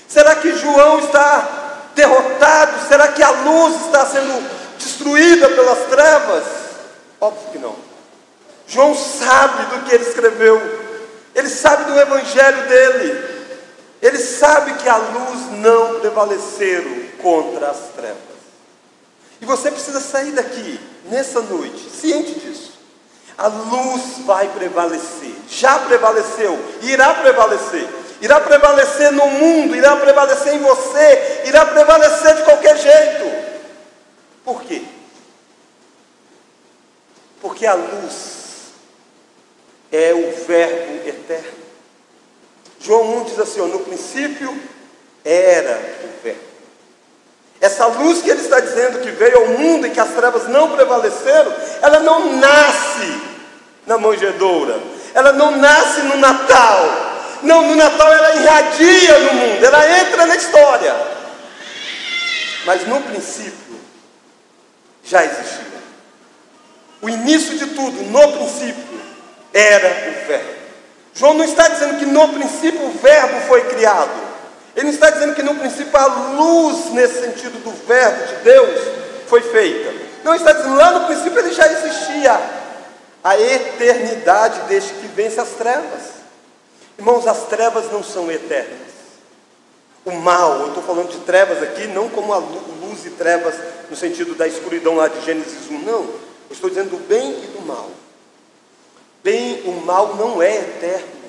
Será 0.10 0.36
que 0.36 0.58
João 0.58 1.00
está 1.00 1.92
derrotado? 1.94 2.88
Será 2.88 3.10
que 3.10 3.22
a 3.22 3.30
luz 3.30 3.86
está 3.86 4.06
sendo 4.08 4.44
destruída 4.80 5.48
pelas 5.50 5.88
trevas? 5.90 6.44
Óbvio 7.22 7.52
que 7.52 7.60
não. 7.60 7.76
João 8.68 8.96
sabe 8.96 9.66
do 9.66 9.86
que 9.86 9.96
ele 9.96 10.04
escreveu, 10.04 10.62
ele 11.36 11.50
sabe 11.50 11.86
do 11.86 12.00
evangelho 12.00 12.68
dele, 12.68 13.40
ele 14.02 14.18
sabe 14.18 14.74
que 14.76 14.90
a 14.90 14.98
luz 14.98 15.52
não 15.60 16.00
prevaleceram 16.00 17.04
contra 17.22 17.70
as 17.70 17.78
trevas. 17.96 18.18
E 19.42 19.46
você 19.46 19.72
precisa 19.72 20.00
sair 20.00 20.32
daqui, 20.32 20.80
nessa 21.06 21.42
noite, 21.42 21.90
ciente 21.90 22.40
disso. 22.40 22.74
A 23.38 23.48
luz 23.48 24.20
vai 24.26 24.48
prevalecer, 24.50 25.34
já 25.50 25.80
prevaleceu, 25.80 26.60
irá 26.82 27.14
prevalecer. 27.14 27.88
Irá 28.22 28.40
prevalecer 28.42 29.12
no 29.12 29.28
mundo, 29.28 29.76
irá 29.76 29.96
prevalecer 29.96 30.54
em 30.54 30.60
você, 30.60 31.44
irá 31.46 31.66
prevalecer 31.66 32.36
de 32.36 32.44
qualquer 32.44 32.78
jeito. 32.78 33.50
Por 34.44 34.62
quê? 34.64 34.82
Porque 37.42 37.66
a 37.66 37.74
luz 37.74 38.74
é 39.92 40.14
o 40.14 40.46
Verbo 40.46 41.08
eterno. 41.08 41.60
João 42.80 43.20
1 43.20 43.24
diz 43.24 43.40
assim: 43.40 43.62
no 43.62 43.80
princípio 43.80 44.58
era 45.24 45.80
o 46.04 46.24
Verbo. 46.24 46.50
Essa 47.62 47.88
luz 47.88 48.22
que 48.22 48.30
ele 48.30 48.42
está 48.42 48.60
dizendo 48.60 49.02
que 49.02 49.12
veio 49.12 49.38
ao 49.38 49.48
mundo 49.48 49.86
e 49.86 49.92
que 49.92 50.00
as 50.00 50.12
trevas 50.12 50.48
não 50.48 50.72
prevaleceram, 50.72 51.54
ela 51.82 52.00
não 52.00 52.34
nasce 52.38 53.22
na 53.86 53.98
manjedoura, 53.98 54.80
ela 55.14 55.34
não 55.34 55.52
nasce 55.58 56.02
no 56.04 56.18
Natal. 56.18 57.09
Não, 57.42 57.62
no 57.62 57.76
Natal 57.76 58.12
ela 58.12 58.36
irradia 58.36 59.20
no 59.20 59.34
mundo, 59.34 59.66
ela 59.66 60.00
entra 60.00 60.26
na 60.26 60.36
história. 60.36 60.96
Mas 62.66 62.86
no 62.88 63.02
princípio 63.02 63.80
já 65.04 65.24
existia. 65.24 65.80
O 67.02 67.10
início 67.10 67.58
de 67.58 67.68
tudo, 67.68 68.02
no 68.04 68.32
princípio, 68.34 69.02
era 69.54 69.88
o 69.88 70.28
Verbo. 70.28 70.60
João 71.14 71.34
não 71.34 71.46
está 71.46 71.68
dizendo 71.68 71.98
que 71.98 72.06
no 72.06 72.28
princípio 72.30 72.86
o 72.86 72.92
Verbo 72.92 73.42
foi 73.48 73.66
criado. 73.66 74.30
Ele 74.76 74.86
não 74.86 74.94
está 74.94 75.10
dizendo 75.10 75.34
que 75.34 75.42
no 75.42 75.56
princípio 75.56 75.98
a 75.98 76.06
luz, 76.06 76.92
nesse 76.92 77.22
sentido 77.22 77.64
do 77.64 77.72
Verbo 77.88 78.26
de 78.28 78.36
Deus, 78.44 78.80
foi 79.28 79.42
feita. 79.42 79.94
Não, 80.24 80.36
está 80.36 80.52
dizendo 80.52 80.76
lá 80.76 80.92
no 80.92 81.06
princípio 81.06 81.40
ele 81.40 81.54
já 81.54 81.72
existia. 81.72 82.40
A 83.24 83.38
eternidade 83.38 84.62
desde 84.68 84.94
que 84.94 85.08
vence 85.08 85.40
as 85.40 85.50
trevas. 85.50 86.09
Irmãos, 87.00 87.26
as 87.26 87.48
trevas 87.48 87.92
não 87.92 88.04
são 88.04 88.32
eternas. 88.32 88.78
O 90.06 90.12
mal, 90.12 90.60
eu 90.60 90.68
estou 90.68 90.84
falando 90.84 91.10
de 91.10 91.20
trevas 91.22 91.64
aqui, 91.64 91.88
não 91.88 92.10
como 92.10 92.32
a 92.34 92.38
luz 92.38 93.06
e 93.06 93.12
trevas 93.12 93.56
no 93.90 93.96
sentido 93.96 94.36
da 94.36 94.48
escuridão 94.48 94.96
lá 94.96 95.08
de 95.08 95.20
Gênesis 95.26 95.70
1, 95.70 95.80
não. 95.80 96.02
Eu 96.04 96.52
estou 96.52 96.70
dizendo 96.70 96.92
do 96.92 96.98
bem 97.08 97.32
e 97.44 97.48
do 97.48 97.62
mal 97.66 97.90
bem, 99.24 99.62
o 99.66 99.72
mal 99.86 100.16
não 100.16 100.42
é 100.42 100.58
eterno. 100.58 101.20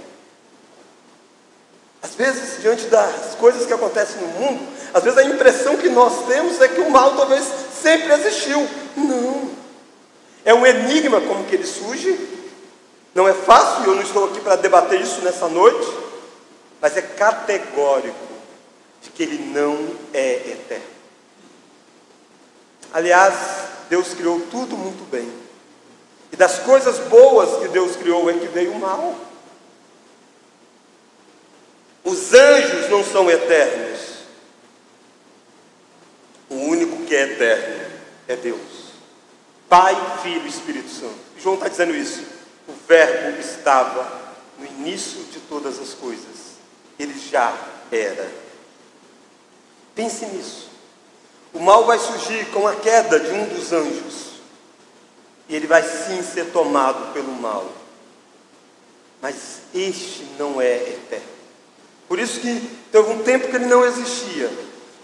Às 2.02 2.14
vezes, 2.14 2.62
diante 2.62 2.86
das 2.86 3.34
coisas 3.34 3.66
que 3.66 3.72
acontecem 3.72 4.22
no 4.22 4.28
mundo, 4.28 4.66
às 4.94 5.02
vezes 5.02 5.18
a 5.18 5.24
impressão 5.24 5.76
que 5.76 5.88
nós 5.88 6.26
temos 6.26 6.60
é 6.60 6.68
que 6.68 6.80
o 6.80 6.90
mal 6.90 7.14
talvez 7.14 7.44
sempre 7.82 8.12
existiu. 8.14 8.66
Não. 8.96 9.50
É 10.44 10.54
um 10.54 10.64
enigma 10.64 11.20
como 11.20 11.44
que 11.44 11.56
ele 11.56 11.66
surge. 11.66 12.39
Não 13.14 13.26
é 13.26 13.34
fácil, 13.34 13.84
eu 13.84 13.94
não 13.94 14.02
estou 14.02 14.26
aqui 14.26 14.40
para 14.40 14.56
debater 14.56 15.00
isso 15.00 15.20
nessa 15.22 15.48
noite, 15.48 15.86
mas 16.80 16.96
é 16.96 17.02
categórico 17.02 18.30
de 19.02 19.10
que 19.10 19.22
ele 19.22 19.38
não 19.52 19.96
é 20.12 20.34
eterno. 20.50 20.84
Aliás, 22.92 23.34
Deus 23.88 24.14
criou 24.14 24.40
tudo 24.50 24.76
muito 24.76 25.08
bem. 25.10 25.30
E 26.32 26.36
das 26.36 26.60
coisas 26.60 26.98
boas 27.08 27.60
que 27.60 27.68
Deus 27.68 27.96
criou 27.96 28.30
é 28.30 28.34
que 28.34 28.46
veio 28.46 28.72
o 28.72 28.78
mal. 28.78 29.16
Os 32.04 32.32
anjos 32.32 32.88
não 32.88 33.04
são 33.04 33.30
eternos. 33.30 34.00
O 36.48 36.54
único 36.54 37.04
que 37.04 37.14
é 37.14 37.22
eterno 37.22 37.90
é 38.28 38.36
Deus. 38.36 38.60
Pai, 39.68 39.96
Filho 40.22 40.46
e 40.46 40.48
Espírito 40.48 40.88
Santo. 40.88 41.14
João 41.38 41.54
está 41.56 41.68
dizendo 41.68 41.94
isso. 41.94 42.39
Verbo 42.90 43.38
estava 43.38 44.20
no 44.58 44.66
início 44.66 45.22
de 45.30 45.38
todas 45.48 45.78
as 45.78 45.94
coisas. 45.94 46.56
Ele 46.98 47.16
já 47.16 47.56
era. 47.92 48.28
Pense 49.94 50.26
nisso. 50.26 50.68
O 51.54 51.60
mal 51.60 51.84
vai 51.84 52.00
surgir 52.00 52.46
com 52.46 52.66
a 52.66 52.74
queda 52.74 53.20
de 53.20 53.30
um 53.30 53.44
dos 53.44 53.72
anjos 53.72 54.30
e 55.48 55.54
ele 55.54 55.68
vai 55.68 55.84
sim 55.84 56.20
ser 56.20 56.46
tomado 56.46 57.12
pelo 57.12 57.30
mal. 57.32 57.70
Mas 59.22 59.60
este 59.72 60.24
não 60.36 60.60
é 60.60 60.74
eterno. 60.74 61.28
Por 62.08 62.18
isso 62.18 62.40
que 62.40 62.76
teve 62.90 63.08
um 63.08 63.22
tempo 63.22 63.50
que 63.50 63.54
ele 63.54 63.66
não 63.66 63.86
existia. 63.86 64.50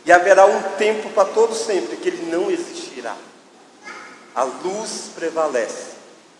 E 0.04 0.10
haverá 0.10 0.44
um 0.44 0.60
tempo 0.76 1.10
para 1.10 1.28
todo 1.28 1.54
sempre 1.54 1.98
que 1.98 2.08
ele 2.08 2.32
não 2.32 2.50
existirá. 2.50 3.16
A 4.34 4.42
luz 4.42 5.10
prevalece. 5.14 5.95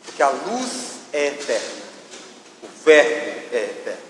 Porque 0.06 0.22
a 0.22 0.30
luz 0.30 0.68
é 1.12 1.26
eterna. 1.26 1.86
O 2.62 2.84
verbo 2.84 3.40
é 3.52 3.64
eterno. 3.64 4.06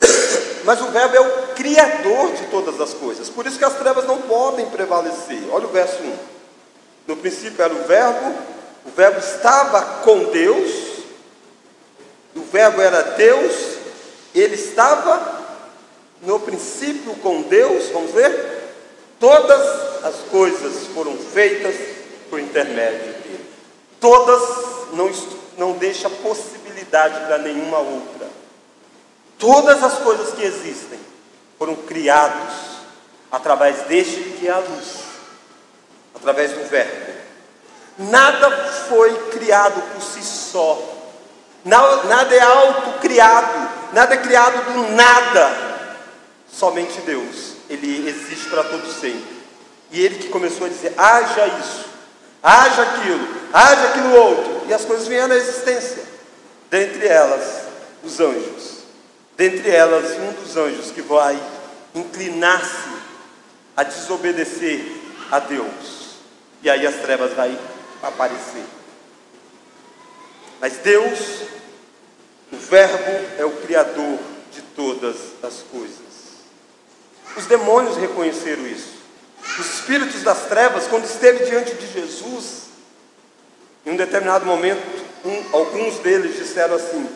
Mas 0.64 0.80
o 0.80 0.90
verbo 0.90 1.16
é 1.16 1.20
o 1.20 1.48
criador 1.54 2.32
de 2.32 2.46
todas 2.46 2.80
as 2.80 2.94
coisas. 2.94 3.28
Por 3.28 3.46
isso 3.46 3.58
que 3.58 3.64
as 3.64 3.78
trevas 3.78 4.04
não 4.06 4.22
podem 4.22 4.66
prevalecer. 4.66 5.42
Olha 5.50 5.66
o 5.66 5.70
verso 5.70 6.02
1. 6.02 6.38
No 7.08 7.16
princípio 7.16 7.64
era 7.64 7.72
o 7.72 7.84
Verbo, 7.84 8.34
o 8.84 8.90
Verbo 8.90 9.18
estava 9.18 9.80
com 10.04 10.24
Deus, 10.24 10.70
o 12.36 12.42
Verbo 12.42 12.82
era 12.82 13.00
Deus, 13.00 13.78
ele 14.34 14.54
estava 14.54 15.38
no 16.20 16.38
princípio 16.38 17.14
com 17.16 17.40
Deus, 17.42 17.88
vamos 17.94 18.10
ver? 18.10 18.58
Todas 19.18 20.04
as 20.04 20.16
coisas 20.30 20.86
foram 20.94 21.16
feitas 21.16 21.74
por 22.28 22.38
intermédio. 22.38 23.14
Todas 24.00 24.42
não, 24.92 25.10
não 25.56 25.72
deixa 25.72 26.08
possibilidade 26.08 27.26
para 27.26 27.38
nenhuma 27.38 27.78
outra. 27.78 28.28
Todas 29.38 29.82
as 29.82 29.98
coisas 29.98 30.34
que 30.34 30.42
existem 30.42 30.98
foram 31.58 31.74
criados 31.74 32.54
através 33.30 33.82
deste 33.82 34.36
que 34.38 34.48
é 34.48 34.50
a 34.50 34.58
luz 34.58 35.08
através 36.14 36.52
do 36.52 36.68
Verbo. 36.68 37.18
Nada 37.98 38.50
foi 38.88 39.12
criado 39.30 39.80
por 39.92 40.02
si 40.02 40.22
só. 40.22 40.80
Nada 41.64 42.34
é 42.34 42.40
autocriado. 42.40 43.68
Nada 43.92 44.14
é 44.14 44.18
criado 44.18 44.72
do 44.72 44.92
nada. 44.92 45.68
Somente 46.50 47.00
Deus. 47.00 47.54
ele 47.68 48.08
existe 48.08 48.48
para 48.48 48.64
todo 48.64 48.86
sempre. 48.92 49.38
E 49.90 50.04
ele 50.04 50.16
que 50.16 50.28
começou 50.28 50.66
a 50.66 50.70
dizer: 50.70 50.94
haja 50.96 51.46
isso, 51.46 51.86
haja 52.42 52.82
aquilo, 52.82 53.28
haja 53.52 53.88
aquilo 53.88 54.14
outro. 54.14 54.62
E 54.68 54.74
as 54.74 54.84
coisas 54.84 55.08
vieram 55.08 55.34
à 55.34 55.36
existência. 55.36 56.02
Dentre 56.70 57.06
elas, 57.06 57.62
os 58.02 58.20
anjos. 58.20 58.78
Dentre 59.36 59.70
elas, 59.70 60.18
um 60.18 60.32
dos 60.32 60.56
anjos 60.56 60.90
que 60.90 61.00
vai 61.00 61.40
inclinar-se 61.94 62.98
a 63.76 63.82
desobedecer 63.82 64.84
a 65.30 65.38
Deus. 65.38 66.16
E 66.62 66.68
aí 66.68 66.86
as 66.86 66.96
trevas 66.96 67.32
vai 67.34 67.56
aparecer. 68.02 68.64
Mas 70.60 70.78
Deus, 70.78 71.42
o 72.52 72.56
Verbo, 72.56 73.28
é 73.38 73.44
o 73.44 73.52
Criador 73.62 74.18
de 74.52 74.62
todas 74.74 75.16
as 75.42 75.62
coisas. 75.70 75.98
Os 77.36 77.46
demônios 77.46 77.96
reconheceram 77.96 78.66
isso. 78.66 78.97
Os 79.56 79.74
espíritos 79.74 80.22
das 80.22 80.46
trevas, 80.46 80.86
quando 80.86 81.04
esteve 81.04 81.44
diante 81.44 81.74
de 81.74 81.92
Jesus, 81.92 82.68
em 83.86 83.92
um 83.92 83.96
determinado 83.96 84.44
momento, 84.44 84.82
um, 85.24 85.56
alguns 85.56 85.98
deles 85.98 86.36
disseram 86.36 86.74
assim: 86.74 87.08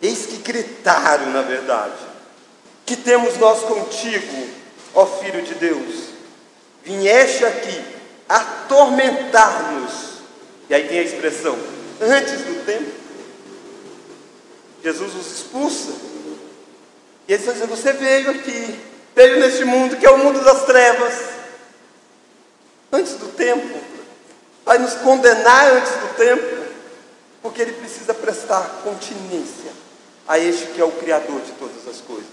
Eis 0.00 0.26
que 0.26 0.38
gritaram, 0.38 1.30
na 1.30 1.42
verdade, 1.42 1.94
que 2.84 2.96
temos 2.96 3.36
nós 3.36 3.60
contigo, 3.60 4.48
ó 4.94 5.04
Filho 5.06 5.42
de 5.42 5.54
Deus, 5.54 6.06
vieste 6.82 7.44
aqui 7.44 7.84
atormentar-nos. 8.28 10.16
E 10.68 10.74
aí 10.74 10.88
tem 10.88 10.98
a 10.98 11.02
expressão, 11.02 11.56
antes 12.00 12.40
do 12.40 12.64
tempo. 12.64 12.90
Jesus 14.82 15.14
os 15.14 15.32
expulsa. 15.32 15.92
E 17.28 17.32
eles 17.32 17.40
estão 17.40 17.54
dizendo: 17.54 17.76
Você 17.76 17.92
veio 17.92 18.30
aqui, 18.30 18.80
veio 19.16 19.40
neste 19.40 19.64
mundo 19.64 19.96
que 19.96 20.04
é 20.04 20.10
o 20.10 20.18
mundo 20.18 20.44
das 20.44 20.66
trevas, 20.66 21.14
antes 22.92 23.14
do 23.14 23.28
tempo, 23.28 23.80
vai 24.62 24.76
nos 24.76 24.92
condenar 24.94 25.72
antes 25.72 25.92
do 25.92 26.14
tempo, 26.16 26.66
porque 27.40 27.62
ele 27.62 27.72
precisa 27.72 28.12
prestar 28.12 28.82
continência 28.84 29.72
a 30.28 30.38
este 30.38 30.66
que 30.66 30.80
é 30.80 30.84
o 30.84 30.92
Criador 30.92 31.40
de 31.40 31.52
todas 31.52 31.88
as 31.88 32.00
coisas. 32.02 32.26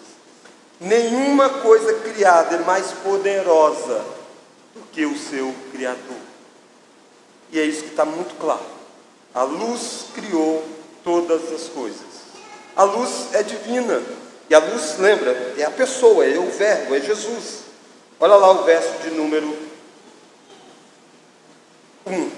Nenhuma 0.81 1.49
coisa 1.49 1.93
criada 1.99 2.57
é 2.57 2.59
mais 2.59 2.91
poderosa 3.03 4.03
do 4.75 4.81
que 4.91 5.05
o 5.05 5.17
seu 5.17 5.55
Criador. 5.71 6.17
E 7.51 7.59
é 7.59 7.63
isso 7.63 7.83
que 7.83 7.91
está 7.91 8.03
muito 8.03 8.35
claro. 8.37 8.65
A 9.33 9.43
luz 9.43 10.07
criou 10.13 10.67
todas 11.03 11.53
as 11.53 11.69
coisas. 11.69 12.01
A 12.75 12.83
luz 12.83 13.29
é 13.33 13.43
divina. 13.43 14.01
E 14.49 14.55
a 14.55 14.59
luz, 14.59 14.97
lembra, 14.99 15.31
é 15.57 15.63
a 15.63 15.71
pessoa, 15.71 16.25
é 16.25 16.37
o 16.37 16.49
Verbo, 16.49 16.95
é 16.95 16.99
Jesus. 16.99 17.63
Olha 18.19 18.35
lá 18.35 18.51
o 18.51 18.63
verso 18.63 18.93
de 19.03 19.11
número 19.11 19.57
1. 22.05 22.31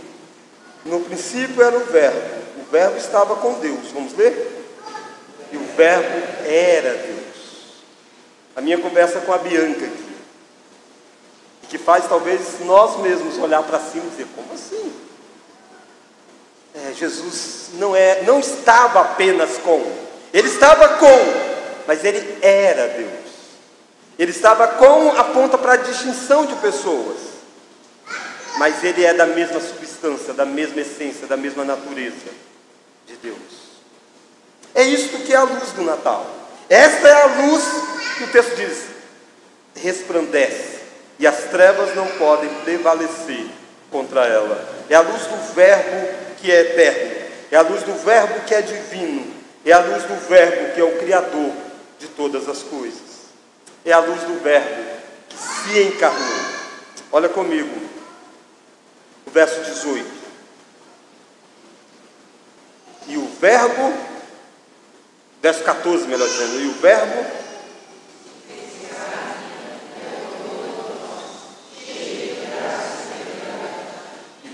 No 0.86 1.00
princípio 1.02 1.62
era 1.62 1.78
o 1.78 1.86
Verbo. 1.86 2.22
O 2.58 2.72
Verbo 2.72 2.98
estava 2.98 3.36
com 3.36 3.54
Deus. 3.60 3.92
Vamos 3.92 4.14
ler? 4.14 4.66
E 5.52 5.58
o 5.58 5.66
Verbo 5.76 6.28
era 6.46 6.94
Deus. 6.94 7.26
A 8.56 8.62
minha 8.62 8.78
conversa 8.78 9.20
com 9.22 9.34
a 9.34 9.38
Bianca 9.38 9.86
aqui. 9.86 10.16
Que 11.70 11.78
faz 11.78 12.08
talvez 12.08 12.60
nós 12.62 13.00
mesmos 13.02 13.38
olhar 13.38 13.64
para 13.64 13.80
cima 13.80 14.06
e 14.06 14.10
dizer, 14.12 14.28
como 14.36 14.54
assim? 14.54 14.94
É, 16.76 16.94
Jesus 16.94 17.70
não, 17.74 17.96
é, 17.96 18.22
não 18.24 18.40
estava 18.40 19.02
apenas 19.02 19.58
com, 19.58 19.82
ele 20.34 20.50
estava 20.50 20.98
com, 20.98 21.45
mas 21.88 22.04
ele 22.04 22.38
era 22.42 22.88
Deus. 22.90 23.36
Ele 24.18 24.32
estava 24.32 24.68
com 24.68 25.12
aponta 25.12 25.58
para 25.58 25.74
a 25.74 25.78
distinção 25.78 26.46
de 26.46 26.56
pessoas, 26.56 27.18
mas 28.58 28.84
ele 28.84 29.04
é 29.04 29.14
da 29.14 29.26
mesma 29.26 29.60
substância, 29.60 30.34
da 30.34 30.46
mesma 30.46 30.82
essência, 30.82 31.28
da 31.28 31.36
mesma 31.36 31.66
natureza 31.66 32.32
de 33.06 33.16
Deus. 33.18 33.66
É 34.74 34.84
isto 34.84 35.20
que 35.20 35.34
é 35.34 35.36
a 35.36 35.44
luz 35.44 35.72
do 35.72 35.84
Natal. 35.84 36.26
Esta 36.70 37.08
é 37.08 37.24
a 37.24 37.26
luz 37.26 37.64
que 38.18 38.24
o 38.24 38.28
texto 38.28 38.56
diz: 38.56 38.84
resplandece, 39.76 40.80
e 41.20 41.28
as 41.28 41.44
trevas 41.46 41.94
não 41.94 42.08
podem 42.18 42.50
prevalecer 42.64 43.48
contra 43.92 44.26
ela. 44.26 44.66
É 44.90 44.96
a 44.96 45.02
luz 45.02 45.24
do 45.24 45.54
Verbo 45.54 46.26
que 46.38 46.52
é 46.52 46.62
eterno, 46.62 47.16
é 47.52 47.58
a 47.58 47.62
luz 47.62 47.84
do 47.84 47.94
Verbo 47.94 48.46
que 48.46 48.56
é 48.56 48.62
divino, 48.62 49.34
é 49.66 49.74
a 49.74 49.80
luz 49.80 50.04
do 50.04 50.16
Verbo 50.28 50.74
que 50.74 50.80
é 50.80 50.84
o 50.84 50.98
Criador 51.00 51.65
de 52.00 52.08
todas 52.10 52.48
as 52.50 52.64
coisas, 52.64 53.26
é 53.84 53.92
a 53.92 54.00
luz 54.00 54.22
do 54.24 54.42
Verbo 54.42 55.02
que 55.30 55.38
se 55.38 55.84
encarnou. 55.84 56.46
Olha 57.12 57.30
comigo, 57.30 57.82
o 59.26 59.32
verso 59.32 59.62
18. 59.62 60.26
E 63.08 63.18
o 63.18 63.28
Verbo 63.40 64.16
Verso 65.46 65.64
14, 65.64 66.08
melhor 66.08 66.28
dizendo. 66.28 66.60
E 66.60 66.68
o 66.70 66.74
Verbo. 66.74 67.24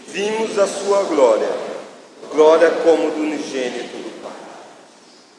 Vimos 0.08 0.60
a 0.60 0.68
sua 0.68 1.04
glória, 1.04 1.48
glória 2.30 2.70
como 2.84 3.10
do 3.12 3.22
unigênito 3.22 3.96
do 3.96 4.22
Pai. 4.22 4.34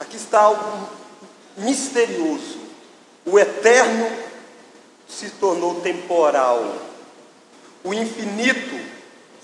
Aqui 0.00 0.16
está 0.16 0.40
algo 0.40 0.88
misterioso. 1.56 2.60
O 3.24 3.38
eterno 3.38 4.10
se 5.08 5.30
tornou 5.30 5.80
temporal. 5.80 6.76
O 7.84 7.92
infinito 7.92 8.80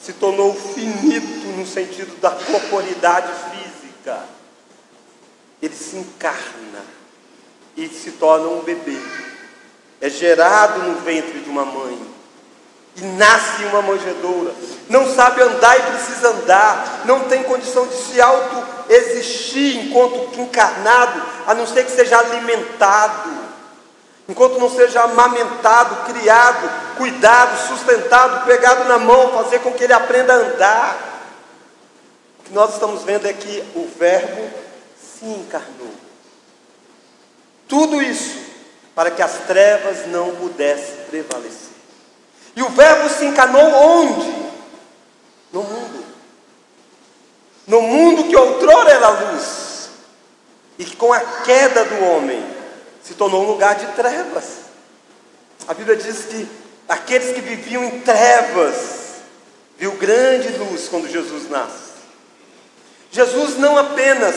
se 0.01 0.13
tornou 0.13 0.55
finito 0.55 1.47
no 1.57 1.67
sentido 1.67 2.21
da 2.21 2.31
corporidade 2.31 3.33
física 3.51 4.39
ele 5.61 5.75
se 5.75 5.97
encarna 5.97 6.85
e 7.77 7.89
se 7.89 8.13
torna 8.13 8.49
um 8.49 8.63
bebê. 8.63 8.97
É 10.01 10.09
gerado 10.09 10.85
no 10.85 11.01
ventre 11.01 11.41
de 11.41 11.51
uma 11.51 11.65
mãe 11.65 12.01
e 12.97 13.03
nasce 13.03 13.65
uma 13.65 13.83
manjedoura. 13.83 14.55
Não 14.89 15.13
sabe 15.13 15.43
andar 15.43 15.79
e 15.79 15.83
precisa 15.93 16.29
andar. 16.29 17.03
Não 17.05 17.29
tem 17.29 17.43
condição 17.43 17.87
de 17.87 17.95
se 17.95 18.21
auto-existir 18.89 19.87
enquanto 19.87 20.41
encarnado, 20.41 21.23
a 21.47 21.55
não 21.55 21.67
ser 21.67 21.85
que 21.85 21.91
seja 21.91 22.19
alimentado. 22.19 23.39
Enquanto 24.29 24.59
não 24.59 24.71
seja 24.71 25.03
amamentado, 25.03 26.13
criado, 26.13 26.97
cuidado, 26.97 27.69
sustentado, 27.69 28.45
pegado 28.45 28.85
na 28.85 28.99
mão, 28.99 29.33
fazer 29.33 29.61
com 29.61 29.73
que 29.73 29.85
ele 29.85 29.93
aprenda 29.93 30.35
a 30.35 30.37
andar. 30.37 31.25
O 32.41 32.43
que 32.45 32.53
nós 32.53 32.75
estamos 32.75 33.03
vendo 33.05 33.27
é 33.27 33.33
que 33.33 33.65
o 33.75 33.89
Verbo 33.99 34.51
se 35.01 35.25
encarnou. 35.25 35.95
Tudo 37.67 38.03
isso 38.03 38.39
para 38.95 39.11
que 39.11 39.23
as 39.23 39.33
trevas 39.47 40.07
não 40.09 40.35
pudessem 40.37 40.97
prevalecer. 41.09 41.69
E 42.55 42.63
o 42.63 42.69
Verbo 42.71 43.09
se 43.09 43.25
encarnou 43.25 43.63
onde? 43.63 44.31
No 45.53 45.63
mundo. 45.63 45.98
No 47.69 47.83
mundo 47.83 48.25
que 48.25 48.37
outrora 48.37 48.91
era 48.91 49.09
luz. 49.09 49.91
E 50.79 50.85
que 50.85 50.97
com 50.97 51.13
a 51.13 51.21
queda 51.21 51.85
do 51.85 52.05
homem 52.05 52.45
se 53.03 53.15
tornou 53.15 53.45
um 53.45 53.49
lugar 53.49 53.75
de 53.77 53.87
trevas. 53.93 54.45
A 55.67 55.75
Bíblia 55.75 55.97
diz 55.97 56.25
que 56.25 56.49
aqueles 56.89 57.35
que 57.35 57.41
viviam 57.41 57.85
em 57.85 58.01
trevas 58.01 58.99
viu 59.77 59.93
grande 59.93 60.49
luz 60.59 60.89
quando 60.89 61.09
Jesus 61.09 61.49
nasce. 61.49 61.89
Jesus 63.11 63.59
não 63.59 63.77
apenas 63.79 64.35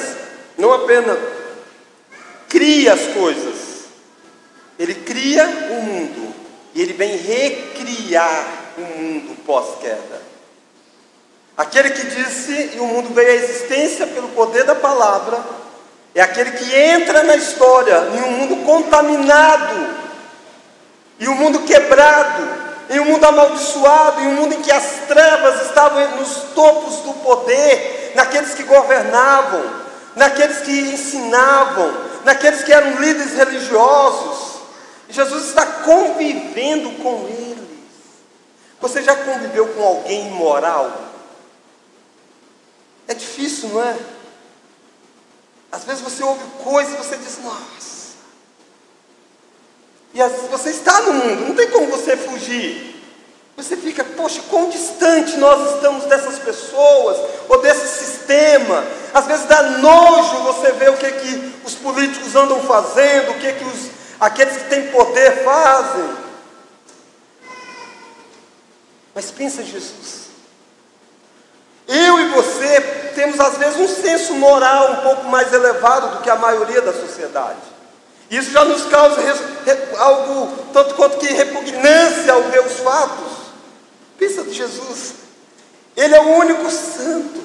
não 0.57 0.71
apenas 0.73 1.17
cria 2.47 2.93
as 2.93 3.07
coisas, 3.13 3.85
ele 4.77 4.93
cria 4.93 5.45
o 5.45 5.81
mundo 5.81 6.35
e 6.73 6.81
ele 6.81 6.93
vem 6.93 7.15
recriar 7.15 8.73
o 8.77 8.81
mundo 8.81 9.35
pós-queda. 9.45 10.30
Aquele 11.61 11.91
que 11.91 12.07
disse 12.07 12.71
e 12.73 12.79
o 12.79 12.87
mundo 12.87 13.13
veio 13.13 13.29
à 13.29 13.33
existência 13.33 14.07
pelo 14.07 14.29
poder 14.29 14.63
da 14.63 14.73
palavra, 14.73 15.39
é 16.15 16.19
aquele 16.19 16.53
que 16.53 16.75
entra 16.75 17.21
na 17.21 17.35
história 17.35 17.97
em 18.15 18.21
um 18.23 18.31
mundo 18.31 18.65
contaminado, 18.65 19.95
em 21.19 21.27
um 21.27 21.35
mundo 21.35 21.59
quebrado, 21.59 22.47
em 22.89 22.99
um 22.99 23.05
mundo 23.05 23.25
amaldiçoado, 23.25 24.21
em 24.21 24.27
um 24.29 24.33
mundo 24.37 24.55
em 24.55 24.61
que 24.63 24.71
as 24.71 25.07
trevas 25.07 25.67
estavam 25.67 26.17
nos 26.17 26.33
topos 26.55 26.95
do 27.01 27.13
poder, 27.21 28.13
naqueles 28.15 28.55
que 28.55 28.63
governavam, 28.63 29.63
naqueles 30.15 30.61
que 30.61 30.71
ensinavam, 30.71 31.93
naqueles 32.25 32.63
que 32.63 32.73
eram 32.73 32.99
líderes 32.99 33.35
religiosos. 33.35 34.55
Jesus 35.09 35.49
está 35.49 35.63
convivendo 35.63 36.89
com 37.03 37.27
eles. 37.29 37.69
Você 38.81 39.03
já 39.03 39.15
conviveu 39.15 39.67
com 39.67 39.83
alguém 39.83 40.29
imoral? 40.29 41.10
É 43.11 43.13
difícil, 43.13 43.67
não 43.67 43.83
é? 43.83 43.99
Às 45.69 45.83
vezes 45.83 46.01
você 46.01 46.23
ouve 46.23 46.45
coisas 46.63 46.93
e 46.93 46.97
você 46.97 47.17
diz, 47.17 47.39
nossa. 47.43 48.11
E 50.13 50.21
as, 50.21 50.31
você 50.49 50.69
está 50.69 51.01
no 51.01 51.13
mundo, 51.15 51.47
não 51.49 51.53
tem 51.53 51.69
como 51.69 51.87
você 51.87 52.15
fugir. 52.15 53.03
Você 53.57 53.75
fica, 53.75 54.01
poxa, 54.05 54.41
quão 54.49 54.69
distante 54.69 55.35
nós 55.35 55.75
estamos 55.75 56.05
dessas 56.05 56.39
pessoas 56.39 57.17
ou 57.49 57.61
desse 57.61 57.85
sistema. 58.01 58.81
Às 59.13 59.25
vezes 59.25 59.45
dá 59.45 59.61
nojo 59.61 60.43
você 60.43 60.71
ver 60.71 60.91
o 60.91 60.97
que, 60.97 61.11
que 61.11 61.53
os 61.65 61.75
políticos 61.75 62.33
andam 62.33 62.61
fazendo, 62.61 63.31
o 63.31 63.39
que, 63.39 63.51
que 63.51 63.63
os, 63.65 63.89
aqueles 64.21 64.55
que 64.55 64.69
têm 64.69 64.87
poder 64.87 65.43
fazem. 65.43 66.15
Mas 69.13 69.31
pensa 69.31 69.63
em 69.63 69.65
Jesus. 69.65 70.20
Eu 71.93 72.21
e 72.21 72.29
você 72.29 72.79
temos 73.13 73.37
às 73.37 73.57
vezes 73.57 73.77
um 73.77 73.87
senso 73.87 74.33
moral 74.35 74.93
um 74.93 74.95
pouco 75.01 75.25
mais 75.25 75.51
elevado 75.51 76.15
do 76.15 76.21
que 76.21 76.29
a 76.29 76.37
maioria 76.37 76.81
da 76.81 76.93
sociedade. 76.93 77.59
Isso 78.29 78.49
já 78.51 78.63
nos 78.63 78.85
causa 78.85 79.21
algo 79.97 80.57
tanto 80.71 80.95
quanto 80.95 81.17
que 81.17 81.27
repugnância 81.33 82.31
ao 82.31 82.43
ver 82.43 82.65
os 82.65 82.79
fatos. 82.79 83.33
Pensa 84.17 84.43
de 84.43 84.53
Jesus. 84.53 85.15
Ele 85.97 86.15
é 86.15 86.21
o 86.21 86.37
único 86.37 86.71
santo. 86.71 87.41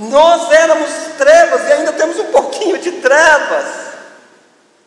Nós 0.00 0.50
éramos 0.50 0.90
trevas 1.16 1.68
e 1.68 1.72
ainda 1.72 1.92
temos 1.92 2.18
um 2.18 2.26
pouquinho 2.32 2.78
de 2.78 2.90
trevas. 2.90 3.66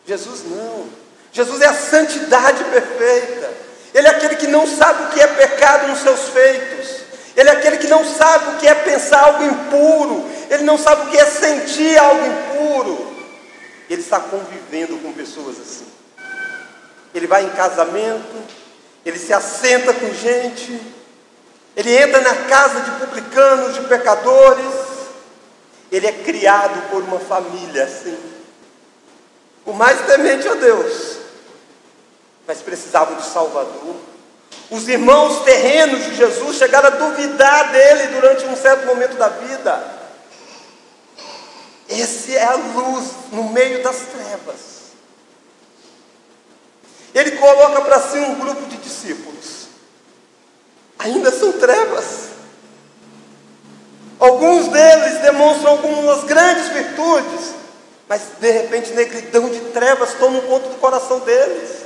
Jesus 0.06 0.42
não. 0.44 0.88
Jesus 1.32 1.62
é 1.62 1.68
a 1.68 1.74
santidade 1.74 2.62
perfeita. 2.64 3.50
Ele 3.94 4.06
é 4.06 4.10
aquele 4.10 4.36
que 4.36 4.46
não 4.46 4.66
sabe 4.66 5.04
o 5.04 5.08
que 5.08 5.20
é 5.20 5.26
pecado 5.26 5.88
nos 5.88 6.00
seus 6.00 6.28
feitos. 6.28 7.01
Ele 7.36 7.48
é 7.48 7.52
aquele 7.52 7.78
que 7.78 7.88
não 7.88 8.04
sabe 8.04 8.50
o 8.50 8.58
que 8.58 8.66
é 8.66 8.74
pensar 8.74 9.20
algo 9.20 9.44
impuro. 9.44 10.28
Ele 10.50 10.64
não 10.64 10.76
sabe 10.76 11.06
o 11.06 11.10
que 11.10 11.18
é 11.18 11.24
sentir 11.26 11.96
algo 11.98 12.26
impuro. 12.26 13.12
Ele 13.88 14.02
está 14.02 14.20
convivendo 14.20 14.98
com 14.98 15.12
pessoas 15.12 15.58
assim. 15.58 15.86
Ele 17.14 17.26
vai 17.26 17.44
em 17.44 17.50
casamento, 17.50 18.42
ele 19.04 19.18
se 19.18 19.32
assenta 19.32 19.92
com 19.92 20.12
gente, 20.14 20.80
ele 21.76 21.94
entra 21.96 22.20
na 22.20 22.34
casa 22.46 22.80
de 22.80 22.90
publicanos, 22.92 23.74
de 23.74 23.80
pecadores, 23.82 24.74
ele 25.90 26.06
é 26.06 26.12
criado 26.12 26.90
por 26.90 27.02
uma 27.02 27.18
família 27.18 27.84
assim, 27.84 28.18
o 29.64 29.72
mais 29.72 30.00
temente 30.06 30.48
a 30.48 30.54
Deus, 30.54 31.18
mas 32.46 32.62
precisavam 32.62 33.16
de 33.16 33.24
Salvador. 33.24 33.96
Os 34.70 34.88
irmãos 34.88 35.42
terrenos 35.44 36.04
de 36.04 36.14
Jesus 36.16 36.56
chegaram 36.56 36.88
a 36.88 36.90
duvidar 36.90 37.72
dele 37.72 38.06
durante 38.08 38.46
um 38.46 38.56
certo 38.56 38.86
momento 38.86 39.16
da 39.16 39.28
vida. 39.28 39.84
Esse 41.88 42.34
é 42.34 42.44
a 42.44 42.54
luz 42.54 43.10
no 43.32 43.44
meio 43.50 43.82
das 43.82 43.96
trevas. 43.96 44.72
Ele 47.14 47.32
coloca 47.32 47.82
para 47.82 48.00
si 48.00 48.18
um 48.18 48.36
grupo 48.36 48.62
de 48.66 48.78
discípulos. 48.78 49.66
Ainda 50.98 51.30
são 51.30 51.52
trevas. 51.52 52.30
Alguns 54.18 54.68
deles 54.68 55.20
demonstram 55.20 55.72
algumas 55.72 56.24
grandes 56.24 56.68
virtudes, 56.68 57.54
mas 58.08 58.22
de 58.40 58.50
repente 58.50 58.92
negridão 58.92 59.50
de 59.50 59.60
trevas 59.72 60.14
toma 60.14 60.40
conta 60.42 60.68
do 60.68 60.76
coração 60.76 61.20
deles. 61.20 61.81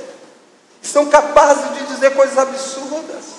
São 0.87 1.05
capazes 1.07 1.73
de 1.73 1.85
dizer 1.87 2.15
coisas 2.15 2.37
absurdas. 2.37 3.37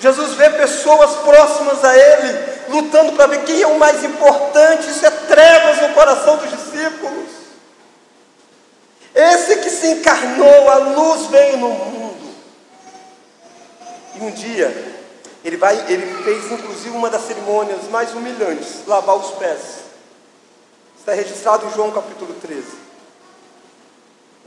Jesus 0.00 0.34
vê 0.34 0.50
pessoas 0.50 1.16
próximas 1.16 1.84
a 1.84 1.96
Ele 1.96 2.58
lutando 2.68 3.12
para 3.12 3.26
ver 3.26 3.44
quem 3.44 3.60
é 3.60 3.66
o 3.66 3.78
mais 3.78 4.02
importante. 4.04 4.88
Isso 4.88 5.04
é 5.04 5.10
trevas 5.10 5.82
no 5.82 5.94
coração 5.94 6.36
dos 6.36 6.50
discípulos. 6.50 7.28
Esse 9.14 9.56
que 9.56 9.70
se 9.70 9.88
encarnou, 9.88 10.70
a 10.70 10.76
luz 10.76 11.26
veio 11.26 11.56
no 11.56 11.68
mundo. 11.70 12.34
E 14.14 14.20
um 14.20 14.30
dia, 14.30 14.96
ele, 15.44 15.56
vai, 15.56 15.76
ele 15.88 16.22
fez 16.22 16.50
inclusive 16.52 16.96
uma 16.96 17.10
das 17.10 17.22
cerimônias 17.22 17.84
mais 17.90 18.14
humilhantes, 18.14 18.86
lavar 18.86 19.16
os 19.16 19.32
pés. 19.32 19.60
Está 20.98 21.12
registrado 21.12 21.66
em 21.66 21.70
João 21.72 21.90
capítulo 21.90 22.34
13. 22.34 22.87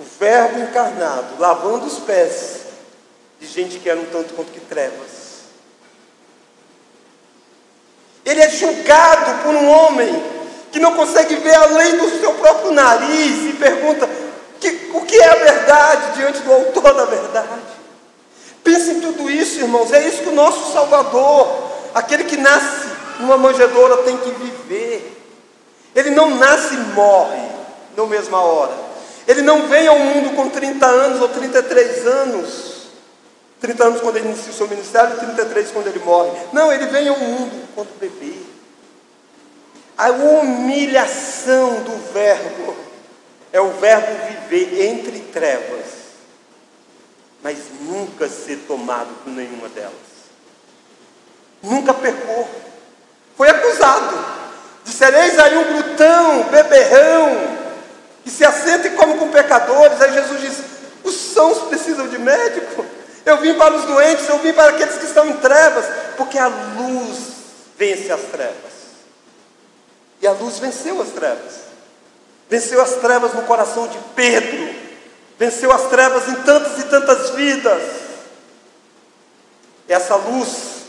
O 0.01 0.03
verbo 0.19 0.59
encarnado, 0.59 1.35
lavando 1.37 1.85
os 1.85 1.99
pés 1.99 2.61
de 3.39 3.45
gente 3.45 3.77
que 3.77 3.87
era 3.87 3.99
um 3.99 4.05
tanto 4.05 4.33
quanto 4.33 4.51
que 4.51 4.59
trevas. 4.59 5.41
Ele 8.25 8.41
é 8.41 8.49
julgado 8.49 9.43
por 9.43 9.53
um 9.53 9.69
homem 9.69 10.23
que 10.71 10.79
não 10.79 10.95
consegue 10.95 11.35
ver 11.35 11.53
além 11.53 11.97
do 11.97 12.19
seu 12.19 12.33
próprio 12.33 12.71
nariz 12.71 13.45
e 13.45 13.53
pergunta: 13.59 14.09
que, 14.59 14.89
o 14.95 15.01
que 15.01 15.17
é 15.17 15.29
a 15.29 15.35
verdade 15.35 16.17
diante 16.17 16.39
do 16.39 16.51
autor 16.51 16.95
da 16.95 17.05
verdade? 17.05 17.61
Pense 18.63 18.89
em 18.89 19.01
tudo 19.01 19.29
isso, 19.29 19.59
irmãos. 19.59 19.93
É 19.93 20.07
isso 20.07 20.23
que 20.23 20.29
o 20.29 20.35
nosso 20.35 20.73
Salvador, 20.73 21.47
aquele 21.93 22.23
que 22.23 22.37
nasce 22.37 22.87
numa 23.19 23.37
manjedoura, 23.37 23.97
tem 23.97 24.17
que 24.17 24.31
viver. 24.31 25.15
Ele 25.95 26.09
não 26.09 26.31
nasce 26.37 26.73
e 26.73 26.77
morre 26.95 27.41
na 27.95 28.05
mesma 28.07 28.41
hora. 28.41 28.90
Ele 29.27 29.41
não 29.41 29.67
vem 29.67 29.87
ao 29.87 29.99
mundo 29.99 30.35
com 30.35 30.49
30 30.49 30.85
anos 30.85 31.21
ou 31.21 31.29
33 31.29 32.07
anos. 32.07 32.71
30 33.59 33.83
anos 33.83 34.01
quando 34.01 34.17
ele 34.17 34.29
inicia 34.29 34.51
o 34.51 34.55
seu 34.55 34.67
ministério 34.67 35.15
e 35.15 35.19
33 35.19 35.71
quando 35.71 35.87
ele 35.87 35.99
morre. 35.99 36.31
Não, 36.51 36.71
ele 36.71 36.87
vem 36.87 37.07
ao 37.07 37.17
mundo 37.17 37.67
quando 37.75 37.99
bebê. 37.99 38.33
A 39.97 40.09
humilhação 40.09 41.83
do 41.83 42.11
verbo 42.11 42.75
é 43.53 43.61
o 43.61 43.69
verbo 43.73 44.07
viver 44.49 44.87
entre 44.87 45.19
trevas, 45.19 45.85
mas 47.43 47.57
nunca 47.81 48.27
ser 48.27 48.57
tomado 48.67 49.09
por 49.23 49.31
nenhuma 49.31 49.69
delas. 49.69 49.93
Nunca 51.61 51.93
pecou. 51.93 52.49
Foi 53.37 53.47
acusado. 53.49 54.41
Dissereis 54.83 55.37
aí 55.37 55.55
um 55.57 55.73
glutão, 55.73 56.43
beberrão, 56.45 57.60
que 58.23 58.29
se 58.29 58.45
assenta 58.45 58.87
e 58.87 58.91
come 58.91 59.17
com 59.17 59.29
pecadores. 59.29 60.01
Aí 60.01 60.13
Jesus 60.13 60.41
diz: 60.41 60.57
os 61.03 61.15
sãos 61.15 61.59
precisam 61.67 62.07
de 62.07 62.17
médico. 62.17 62.85
Eu 63.25 63.37
vim 63.37 63.53
para 63.53 63.75
os 63.75 63.85
doentes, 63.85 64.27
eu 64.27 64.39
vim 64.39 64.51
para 64.51 64.71
aqueles 64.71 64.97
que 64.97 65.05
estão 65.05 65.27
em 65.27 65.37
trevas, 65.37 65.85
porque 66.17 66.37
a 66.37 66.47
luz 66.47 67.17
vence 67.77 68.11
as 68.11 68.21
trevas. 68.21 68.71
E 70.21 70.27
a 70.27 70.31
luz 70.31 70.57
venceu 70.59 71.01
as 71.01 71.09
trevas 71.09 71.71
venceu 72.51 72.81
as 72.81 72.95
trevas 72.95 73.33
no 73.33 73.43
coração 73.43 73.87
de 73.87 73.97
Pedro, 74.13 74.75
venceu 75.39 75.71
as 75.71 75.83
trevas 75.83 76.27
em 76.27 76.35
tantas 76.43 76.77
e 76.79 76.83
tantas 76.89 77.29
vidas. 77.29 77.81
Essa 79.87 80.17
luz, 80.17 80.81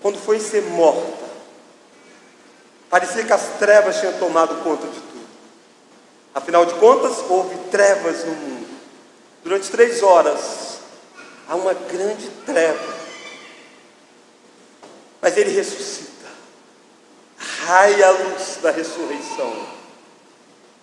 quando 0.00 0.18
foi 0.18 0.40
ser 0.40 0.62
morta, 0.62 1.28
parecia 2.88 3.22
que 3.22 3.32
as 3.34 3.42
trevas 3.58 4.00
tinham 4.00 4.14
tomado 4.14 4.64
conta 4.64 4.86
de 4.86 4.98
tudo. 4.98 5.19
Afinal 6.34 6.64
de 6.66 6.74
contas, 6.74 7.18
houve 7.28 7.56
trevas 7.70 8.24
no 8.24 8.32
mundo. 8.32 8.68
Durante 9.42 9.70
três 9.70 10.02
horas, 10.02 10.78
há 11.48 11.54
uma 11.54 11.74
grande 11.74 12.28
treva. 12.46 12.94
Mas 15.20 15.36
ele 15.36 15.50
ressuscita. 15.50 16.10
Raia 17.66 18.08
a 18.08 18.10
luz 18.10 18.58
da 18.62 18.70
ressurreição 18.70 19.80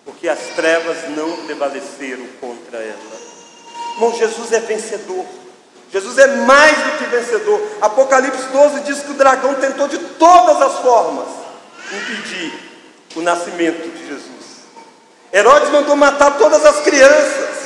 porque 0.07 0.29
as 0.29 0.39
trevas 0.55 1.09
não 1.09 1.45
prevaleceram 1.45 2.25
contra 2.39 2.77
ela. 2.77 2.97
Irmão, 3.95 4.17
Jesus 4.17 4.53
é 4.53 4.61
vencedor. 4.61 5.25
Jesus 5.91 6.17
é 6.17 6.27
mais 6.27 6.77
do 6.77 6.97
que 6.97 7.03
vencedor. 7.05 7.61
Apocalipse 7.81 8.43
12 8.53 8.79
diz 8.81 9.01
que 9.01 9.11
o 9.11 9.15
dragão 9.15 9.53
tentou 9.55 9.85
de 9.89 9.97
todas 9.97 10.61
as 10.61 10.79
formas 10.79 11.27
impedir 11.91 12.53
o 13.17 13.21
nascimento 13.21 13.89
de 13.97 14.07
Jesus. 14.07 14.36
Herodes 15.31 15.69
mandou 15.69 15.95
matar 15.95 16.37
todas 16.37 16.65
as 16.65 16.81
crianças. 16.81 17.57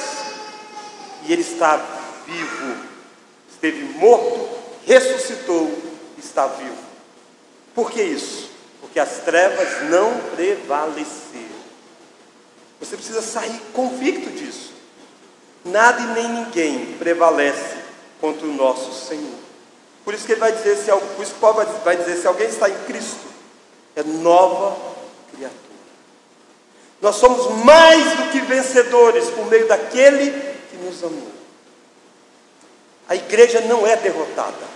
E 1.25 1.33
ele 1.33 1.41
está 1.41 1.79
vivo. 2.25 2.77
Esteve 3.51 3.83
morto, 3.97 4.49
ressuscitou, 4.85 5.71
está 6.17 6.47
vivo. 6.47 6.77
Por 7.75 7.91
que 7.91 8.01
isso? 8.01 8.49
Porque 8.79 8.99
as 8.99 9.19
trevas 9.19 9.89
não 9.89 10.17
prevaleceram. 10.35 11.61
Você 12.79 12.95
precisa 12.95 13.21
sair 13.21 13.61
convicto 13.73 14.29
disso. 14.31 14.73
Nada 15.63 16.01
e 16.01 16.07
nem 16.07 16.29
ninguém 16.29 16.97
prevalece 16.97 17.77
contra 18.19 18.47
o 18.47 18.53
nosso 18.53 18.91
Senhor. 19.07 19.35
Por 20.03 20.15
isso 20.15 20.25
que 20.25 20.31
ele 20.31 20.39
vai 20.39 20.51
dizer, 20.51 20.75
se, 20.77 20.91
por 20.91 21.23
isso 21.23 21.35
Paulo 21.39 21.63
vai 21.83 21.95
dizer, 21.95 22.17
se 22.17 22.25
alguém 22.25 22.47
está 22.47 22.67
em 22.67 22.83
Cristo, 22.85 23.27
é 23.95 24.01
nova 24.03 24.75
criatura. 25.31 25.70
Nós 27.01 27.15
somos 27.15 27.63
mais 27.65 28.17
do 28.17 28.31
que 28.31 28.39
vencedores 28.41 29.29
por 29.31 29.47
meio 29.47 29.67
daquele 29.67 30.31
que 30.69 30.77
nos 30.77 31.03
amou. 31.03 31.31
A 33.09 33.15
igreja 33.15 33.61
não 33.61 33.85
é 33.85 33.95
derrotada. 33.95 34.71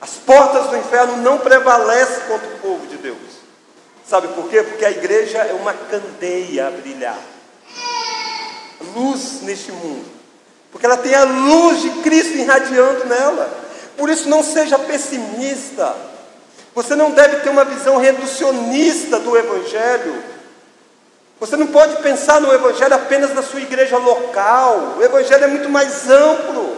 As 0.00 0.14
portas 0.14 0.68
do 0.68 0.76
inferno 0.76 1.18
não 1.18 1.38
prevalecem 1.38 2.20
contra 2.26 2.48
o 2.48 2.58
povo 2.58 2.86
de 2.86 2.96
Deus. 2.96 3.38
Sabe 4.08 4.28
por 4.28 4.48
quê? 4.48 4.62
Porque 4.62 4.84
a 4.84 4.90
igreja 4.90 5.38
é 5.38 5.52
uma 5.52 5.74
candeia 5.74 6.68
a 6.68 6.70
brilhar. 6.70 7.18
luz 8.94 9.42
neste 9.42 9.70
mundo, 9.70 10.06
porque 10.70 10.86
ela 10.86 10.96
tem 10.96 11.14
a 11.14 11.24
luz 11.24 11.82
de 11.82 11.90
Cristo 12.02 12.34
irradiando 12.38 13.04
nela. 13.04 13.50
Por 13.98 14.08
isso, 14.08 14.28
não 14.28 14.42
seja 14.42 14.78
pessimista. 14.78 15.94
Você 16.74 16.94
não 16.94 17.10
deve 17.10 17.40
ter 17.40 17.50
uma 17.50 17.64
visão 17.64 17.98
reducionista 17.98 19.18
do 19.18 19.36
Evangelho. 19.36 20.37
Você 21.40 21.56
não 21.56 21.68
pode 21.68 21.96
pensar 22.02 22.40
no 22.40 22.52
Evangelho 22.52 22.94
apenas 22.94 23.32
na 23.32 23.42
sua 23.42 23.60
igreja 23.60 23.96
local. 23.96 24.96
O 24.98 25.02
Evangelho 25.02 25.44
é 25.44 25.48
muito 25.48 25.68
mais 25.68 26.10
amplo. 26.10 26.76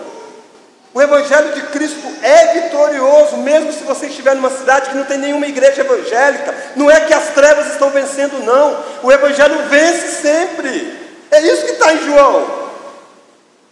O 0.93 1.01
Evangelho 1.01 1.53
de 1.53 1.63
Cristo 1.69 2.07
é 2.21 2.61
vitorioso, 2.61 3.37
mesmo 3.39 3.73
se 3.73 3.85
você 3.85 4.07
estiver 4.07 4.35
numa 4.35 4.51
cidade 4.51 4.91
que 4.91 4.97
não 4.97 5.05
tem 5.05 5.19
nenhuma 5.19 5.47
igreja 5.47 5.83
evangélica. 5.83 6.53
Não 6.75 6.91
é 6.91 7.01
que 7.01 7.15
as 7.15 7.29
trevas 7.29 7.69
estão 7.69 7.91
vencendo, 7.91 8.45
não. 8.45 8.85
O 9.03 9.11
Evangelho 9.11 9.57
vence 9.69 10.21
sempre. 10.21 10.99
É 11.31 11.41
isso 11.43 11.65
que 11.65 11.73
está 11.73 11.95
em 11.95 12.05
João. 12.05 12.71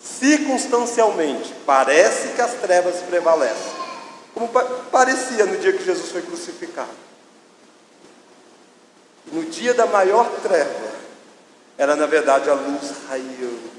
Circunstancialmente, 0.00 1.52
parece 1.66 2.28
que 2.28 2.40
as 2.40 2.52
trevas 2.52 2.96
prevalecem, 3.08 3.72
como 4.32 4.48
parecia 4.90 5.44
no 5.44 5.56
dia 5.58 5.72
que 5.72 5.84
Jesus 5.84 6.10
foi 6.10 6.22
crucificado. 6.22 7.07
No 9.32 9.44
dia 9.44 9.74
da 9.74 9.86
maior 9.86 10.30
treva, 10.42 10.88
era 11.76 11.94
na 11.94 12.06
verdade 12.06 12.48
a 12.48 12.54
luz 12.54 12.92
raiando. 13.08 13.78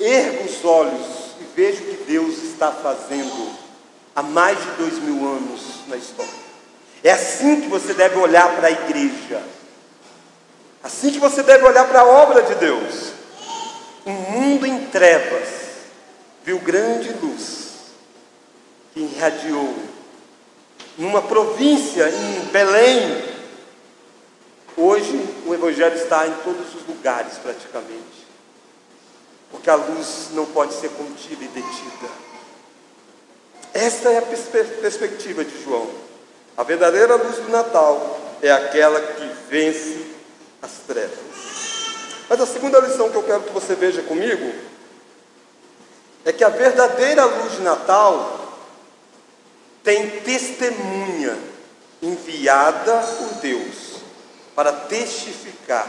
Ergo 0.00 0.44
os 0.44 0.64
olhos 0.64 1.06
e 1.40 1.44
veja 1.54 1.82
o 1.82 1.86
que 1.86 2.04
Deus 2.04 2.42
está 2.42 2.72
fazendo 2.72 3.52
há 4.14 4.22
mais 4.22 4.58
de 4.58 4.70
dois 4.72 4.98
mil 4.98 5.26
anos 5.26 5.86
na 5.86 5.96
história. 5.96 6.32
É 7.04 7.12
assim 7.12 7.60
que 7.60 7.68
você 7.68 7.94
deve 7.94 8.16
olhar 8.18 8.56
para 8.56 8.68
a 8.68 8.70
igreja. 8.70 9.42
Assim 10.82 11.10
que 11.10 11.18
você 11.18 11.42
deve 11.42 11.64
olhar 11.64 11.86
para 11.88 12.00
a 12.00 12.06
obra 12.06 12.42
de 12.42 12.54
Deus. 12.56 13.12
Um 14.04 14.12
mundo 14.12 14.66
em 14.66 14.86
trevas 14.86 15.48
viu 16.44 16.58
grande 16.58 17.12
luz 17.22 17.70
que 18.92 19.00
irradiou 19.00 19.74
numa 20.98 21.22
província 21.22 22.08
em 22.08 22.46
Belém. 22.46 23.21
Hoje 24.76 25.22
o 25.46 25.52
Evangelho 25.52 25.96
está 25.96 26.26
em 26.26 26.32
todos 26.44 26.74
os 26.74 26.86
lugares 26.86 27.34
praticamente, 27.34 28.26
porque 29.50 29.68
a 29.68 29.74
luz 29.74 30.28
não 30.32 30.46
pode 30.46 30.72
ser 30.72 30.88
contida 30.90 31.44
e 31.44 31.48
detida. 31.48 32.08
Esta 33.74 34.08
é 34.10 34.18
a 34.18 34.22
perspectiva 34.22 35.44
de 35.44 35.62
João. 35.62 35.90
A 36.56 36.62
verdadeira 36.62 37.16
luz 37.16 37.36
do 37.36 37.50
Natal 37.50 38.18
é 38.40 38.50
aquela 38.50 39.00
que 39.00 39.30
vence 39.50 40.06
as 40.62 40.72
trevas. 40.86 41.18
Mas 42.28 42.40
a 42.40 42.46
segunda 42.46 42.80
lição 42.80 43.10
que 43.10 43.16
eu 43.16 43.22
quero 43.22 43.42
que 43.42 43.52
você 43.52 43.74
veja 43.74 44.02
comigo 44.02 44.52
é 46.24 46.32
que 46.32 46.44
a 46.44 46.48
verdadeira 46.48 47.26
luz 47.26 47.52
de 47.52 47.62
Natal 47.62 48.56
tem 49.84 50.20
testemunha 50.20 51.36
enviada 52.00 53.00
por 53.18 53.40
Deus 53.40 53.91
para 54.54 54.72
testificar 54.72 55.88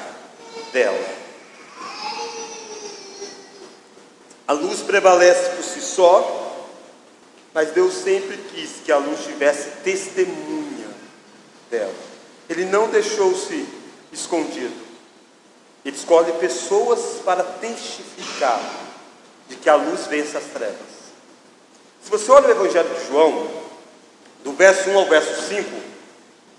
dela. 0.71 1.23
A 4.47 4.53
luz 4.53 4.81
prevalece 4.81 5.55
por 5.55 5.63
si 5.63 5.81
só, 5.81 6.69
mas 7.53 7.71
Deus 7.71 7.93
sempre 7.93 8.37
quis 8.37 8.81
que 8.83 8.91
a 8.91 8.97
luz 8.97 9.23
tivesse 9.23 9.69
testemunha 9.83 10.89
dela. 11.69 11.93
Ele 12.49 12.65
não 12.65 12.89
deixou-se 12.89 13.65
escondido. 14.11 14.83
Ele 15.85 15.95
escolhe 15.95 16.31
pessoas 16.33 17.21
para 17.23 17.43
testificar 17.43 18.61
de 19.47 19.55
que 19.55 19.69
a 19.69 19.75
luz 19.75 20.07
vence 20.07 20.37
as 20.37 20.45
trevas. 20.45 20.93
Se 22.01 22.09
você 22.09 22.31
olha 22.31 22.47
o 22.47 22.51
Evangelho 22.51 22.89
de 22.89 23.07
João, 23.07 23.49
do 24.43 24.53
verso 24.53 24.89
1 24.89 24.97
ao 24.97 25.05
verso 25.05 25.47
5, 25.47 25.69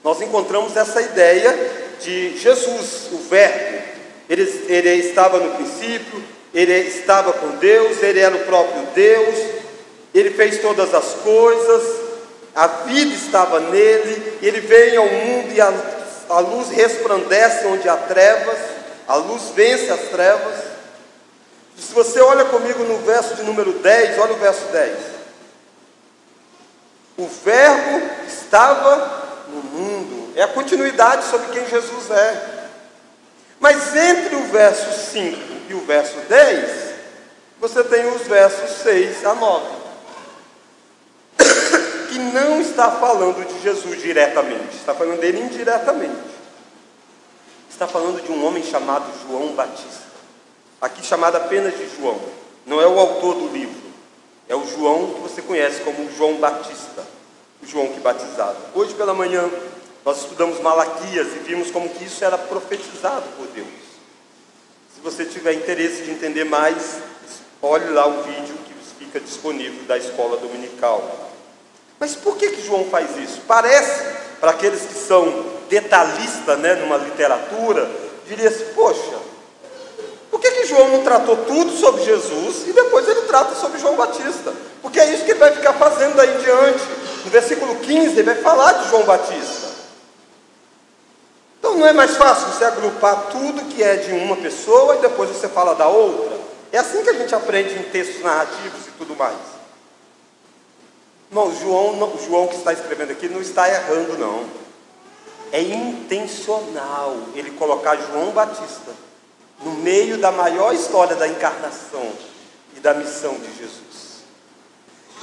nós 0.03 0.21
encontramos 0.21 0.77
essa 0.77 1.01
ideia 1.03 1.84
de 2.01 2.37
Jesus, 2.39 3.09
o 3.13 3.19
Verbo. 3.29 3.83
Ele, 4.29 4.65
ele 4.69 4.91
estava 5.09 5.39
no 5.39 5.55
princípio, 5.55 6.23
ele 6.53 6.73
estava 6.73 7.33
com 7.33 7.57
Deus, 7.57 8.03
ele 8.03 8.21
era 8.21 8.35
o 8.35 8.45
próprio 8.45 8.83
Deus, 8.95 9.39
ele 10.15 10.31
fez 10.31 10.61
todas 10.61 10.95
as 10.95 11.15
coisas, 11.23 11.83
a 12.55 12.67
vida 12.67 13.15
estava 13.15 13.59
nele, 13.59 14.39
ele 14.41 14.61
veio 14.61 15.01
ao 15.01 15.09
mundo 15.09 15.53
e 15.53 15.61
a, 15.61 15.73
a 16.31 16.39
luz 16.39 16.69
resplandece 16.69 17.67
onde 17.67 17.89
há 17.89 17.97
trevas. 17.97 18.59
A 19.09 19.17
luz 19.17 19.51
vence 19.55 19.91
as 19.91 20.09
trevas. 20.09 20.55
Se 21.77 21.93
você 21.93 22.21
olha 22.21 22.45
comigo 22.45 22.85
no 22.85 22.99
verso 22.99 23.35
de 23.35 23.43
número 23.43 23.73
10, 23.73 24.19
olha 24.19 24.33
o 24.35 24.39
verso 24.39 24.65
10. 24.67 24.99
O 27.17 27.27
Verbo 27.27 28.11
estava 28.27 29.45
no 29.49 29.63
mundo. 29.63 29.94
É 30.35 30.43
a 30.43 30.49
continuidade 30.49 31.25
sobre 31.27 31.49
quem 31.49 31.67
Jesus 31.69 32.11
é. 32.11 32.69
Mas 33.61 33.95
entre 33.95 34.37
o 34.37 34.45
verso 34.49 35.11
5 35.11 35.39
e 35.71 35.75
o 35.75 35.81
verso 35.81 36.17
10, 36.29 36.95
você 37.61 37.85
tem 37.85 38.07
os 38.09 38.23
versos 38.23 38.83
6 38.83 39.25
a 39.25 39.35
9. 39.35 39.67
Que 42.11 42.19
não 42.21 42.61
está 42.61 42.93
falando 42.93 43.45
de 43.45 43.61
Jesus 43.61 44.01
diretamente, 44.01 44.77
está 44.77 44.95
falando 44.95 45.19
dele 45.19 45.41
indiretamente 45.41 46.35
está 47.75 47.89
falando 47.89 48.23
de 48.23 48.31
um 48.31 48.47
homem 48.47 48.63
chamado 48.63 49.05
João 49.27 49.49
Batista. 49.49 50.05
Aqui 50.81 51.05
chamado 51.05 51.37
apenas 51.37 51.77
de 51.77 51.89
João. 51.97 52.21
Não 52.65 52.81
é 52.81 52.87
o 52.87 52.99
autor 52.99 53.35
do 53.35 53.49
livro. 53.49 53.83
É 54.49 54.55
o 54.55 54.65
João 54.65 55.13
que 55.15 55.21
você 55.21 55.43
conhece 55.43 55.81
como 55.81 56.09
João 56.17 56.37
Batista. 56.37 57.05
O 57.61 57.67
João 57.67 57.89
que 57.89 57.99
batizava. 57.99 58.57
Hoje 58.75 58.95
pela 58.95 59.13
manhã 59.13 59.51
nós 60.05 60.19
estudamos 60.19 60.61
Malaquias 60.61 61.29
e 61.29 61.39
vimos 61.39 61.71
como 61.71 61.89
que 61.89 62.05
isso 62.05 62.23
era 62.25 62.37
profetizado 62.37 63.25
por 63.37 63.47
Deus. 63.49 63.67
Se 64.95 65.01
você 65.03 65.25
tiver 65.25 65.55
interesse 65.55 66.03
de 66.03 66.11
entender 66.11 66.45
mais, 66.45 66.99
olhe 67.63 67.89
lá 67.91 68.07
o 68.07 68.23
vídeo 68.23 68.55
que 68.67 68.75
fica 68.99 69.19
disponível 69.19 69.85
da 69.85 69.97
escola 69.97 70.37
dominical. 70.37 71.31
Mas 71.99 72.15
por 72.15 72.37
que, 72.37 72.51
que 72.51 72.67
João 72.67 72.85
faz 72.91 73.17
isso? 73.17 73.41
Parece, 73.47 74.05
para 74.41 74.51
aqueles 74.51 74.83
que 74.83 74.95
são 74.95 75.47
detalhista 75.71 76.57
né, 76.57 76.75
numa 76.75 76.99
literatura, 76.99 77.91
diria 78.27 78.49
assim: 78.49 78.67
poxa, 78.75 79.19
por 80.31 80.39
que, 80.39 80.51
que 80.51 80.67
João 80.67 80.89
não 80.89 81.03
tratou 81.03 81.37
tudo 81.37 81.73
sobre 81.73 82.03
Jesus 82.05 82.67
e 82.67 82.73
depois 82.73 83.09
ele 83.09 83.23
trata 83.23 83.55
sobre 83.55 83.79
João 83.79 83.97
Batista? 83.97 84.53
Porque 84.83 85.01
é 85.01 85.15
isso 85.15 85.25
que 85.25 85.31
ele 85.31 85.41
vai 85.41 85.53
ficar 85.53 85.73
fazendo 85.75 86.17
daí 86.17 86.35
em 86.35 86.43
diante. 86.43 86.85
No 87.25 87.31
versículo 87.31 87.77
15, 87.77 88.19
ele 88.19 88.23
vai 88.23 88.35
falar 88.43 88.73
de 88.73 88.91
João 88.91 89.05
Batista. 89.05 89.64
Então 91.65 91.79
não 91.79 91.87
é 91.87 91.95
mais 91.95 92.15
fácil 92.19 92.49
você 92.49 92.63
agrupar 92.63 93.29
tudo 93.31 93.65
que 93.71 93.83
é 93.83 93.97
de 93.97 94.13
uma 94.13 94.37
pessoa 94.37 94.97
e 94.97 94.99
depois 94.99 95.31
você 95.31 95.49
fala 95.49 95.75
da 95.75 95.89
outra? 95.89 96.39
É 96.71 96.77
assim 96.77 97.03
que 97.03 97.09
a 97.09 97.15
gente 97.15 97.35
aprende 97.35 97.75
em 97.75 97.85
textos 97.85 98.23
narrativos 98.23 98.87
e 98.87 98.91
tudo 98.99 99.17
mais. 99.17 99.39
Não, 101.31 101.51
João, 101.59 102.19
João 102.27 102.49
que 102.49 102.57
está 102.57 102.71
escrevendo 102.71 103.13
aqui 103.13 103.31
não 103.31 103.41
está 103.41 103.67
errando, 103.67 104.19
não 104.19 104.45
é 105.55 105.63
intencional 105.63 107.17
ele 107.35 107.53
colocar 107.53 107.97
João 107.97 108.33
Batista 108.33 108.93
no 109.63 109.71
meio 109.71 110.19
da 110.19 110.33
maior 110.33 110.75
história 110.75 111.17
da 111.17 111.27
encarnação 111.27 112.13
e 112.77 112.81
da 112.81 112.93
missão 112.93 113.35
de 113.39 113.57
Jesus. 113.57 114.25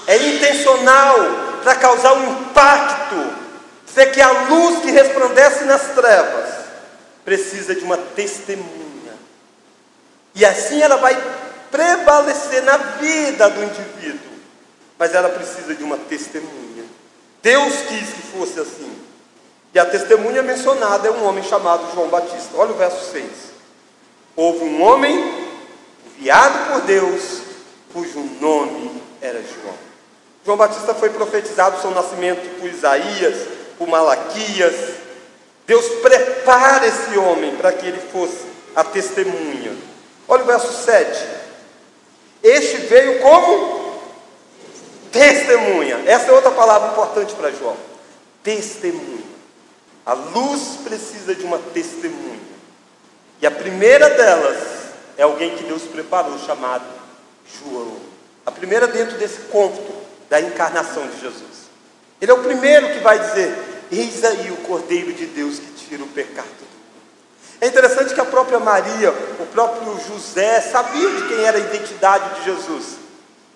É 0.07 0.15
intencional 0.15 1.17
para 1.61 1.75
causar 1.75 2.13
um 2.13 2.31
impacto, 2.31 3.40
dizer 3.91 4.11
que 4.13 4.21
a 4.21 4.31
luz 4.47 4.79
que 4.79 4.89
resplandece 4.89 5.65
nas 5.65 5.81
trevas 5.93 6.49
precisa 7.25 7.75
de 7.75 7.83
uma 7.83 7.97
testemunha. 7.97 9.13
E 10.33 10.45
assim 10.45 10.81
ela 10.81 10.95
vai 10.95 11.15
prevalecer 11.69 12.63
na 12.63 12.77
vida 12.77 13.49
do 13.49 13.63
indivíduo, 13.63 14.31
mas 14.97 15.13
ela 15.13 15.29
precisa 15.29 15.75
de 15.75 15.83
uma 15.83 15.97
testemunha. 15.97 16.85
Deus 17.43 17.73
quis 17.87 18.09
que 18.09 18.21
fosse 18.37 18.59
assim. 18.59 18.91
E 19.73 19.79
a 19.79 19.85
testemunha 19.85 20.41
mencionada 20.41 21.07
é 21.07 21.11
um 21.11 21.25
homem 21.25 21.43
chamado 21.43 21.93
João 21.93 22.09
Batista. 22.09 22.55
Olha 22.55 22.71
o 22.71 22.77
verso 22.77 23.11
6. 23.11 23.25
Houve 24.35 24.63
um 24.63 24.81
homem 24.81 25.49
enviado 26.05 26.71
por 26.71 26.81
Deus, 26.81 27.41
cujo 27.93 28.19
nome 28.39 29.01
era 29.21 29.41
João. 29.41 29.75
João 30.45 30.57
Batista 30.57 30.93
foi 30.93 31.09
profetizado 31.09 31.81
seu 31.81 31.91
nascimento 31.91 32.59
por 32.59 32.69
Isaías, 32.69 33.60
por 33.81 33.87
Malaquias. 33.87 34.75
Deus 35.65 35.85
prepara 36.03 36.85
esse 36.85 37.17
homem 37.17 37.55
para 37.55 37.71
que 37.71 37.87
ele 37.87 37.99
fosse 38.11 38.45
a 38.75 38.83
testemunha. 38.83 39.75
Olha 40.27 40.43
o 40.43 40.45
verso 40.45 40.71
7. 40.71 41.27
Este 42.43 42.77
veio 42.77 43.19
como 43.21 43.99
testemunha. 45.11 45.99
Essa 46.05 46.29
é 46.29 46.31
outra 46.31 46.51
palavra 46.51 46.91
importante 46.91 47.33
para 47.33 47.51
João. 47.51 47.75
Testemunha. 48.43 49.23
A 50.05 50.13
luz 50.13 50.77
precisa 50.83 51.33
de 51.33 51.43
uma 51.43 51.57
testemunha. 51.57 52.39
E 53.41 53.47
a 53.47 53.51
primeira 53.51 54.11
delas 54.11 54.59
é 55.17 55.23
alguém 55.23 55.55
que 55.55 55.63
Deus 55.63 55.83
preparou, 55.83 56.37
chamado 56.37 56.85
João. 57.59 57.97
A 58.45 58.51
primeira 58.51 58.85
dentro 58.85 59.17
desse 59.17 59.39
cômputo 59.51 59.91
da 60.29 60.39
encarnação 60.39 61.07
de 61.07 61.19
Jesus. 61.19 61.61
Ele 62.21 62.29
é 62.29 62.35
o 62.35 62.43
primeiro 62.43 62.93
que 62.93 62.99
vai 62.99 63.17
dizer: 63.17 63.70
Eis 63.91 64.23
aí 64.23 64.51
o 64.51 64.57
Cordeiro 64.57 65.11
de 65.11 65.25
Deus 65.25 65.59
que 65.59 65.85
tira 65.87 66.03
o 66.03 66.07
pecado. 66.07 66.47
É 67.59 67.67
interessante 67.67 68.13
que 68.13 68.21
a 68.21 68.25
própria 68.25 68.59
Maria, 68.59 69.11
o 69.11 69.45
próprio 69.47 69.99
José, 70.07 70.61
sabiam 70.61 71.15
de 71.15 71.27
quem 71.27 71.43
era 71.43 71.57
a 71.57 71.61
identidade 71.61 72.39
de 72.39 72.45
Jesus. 72.45 72.95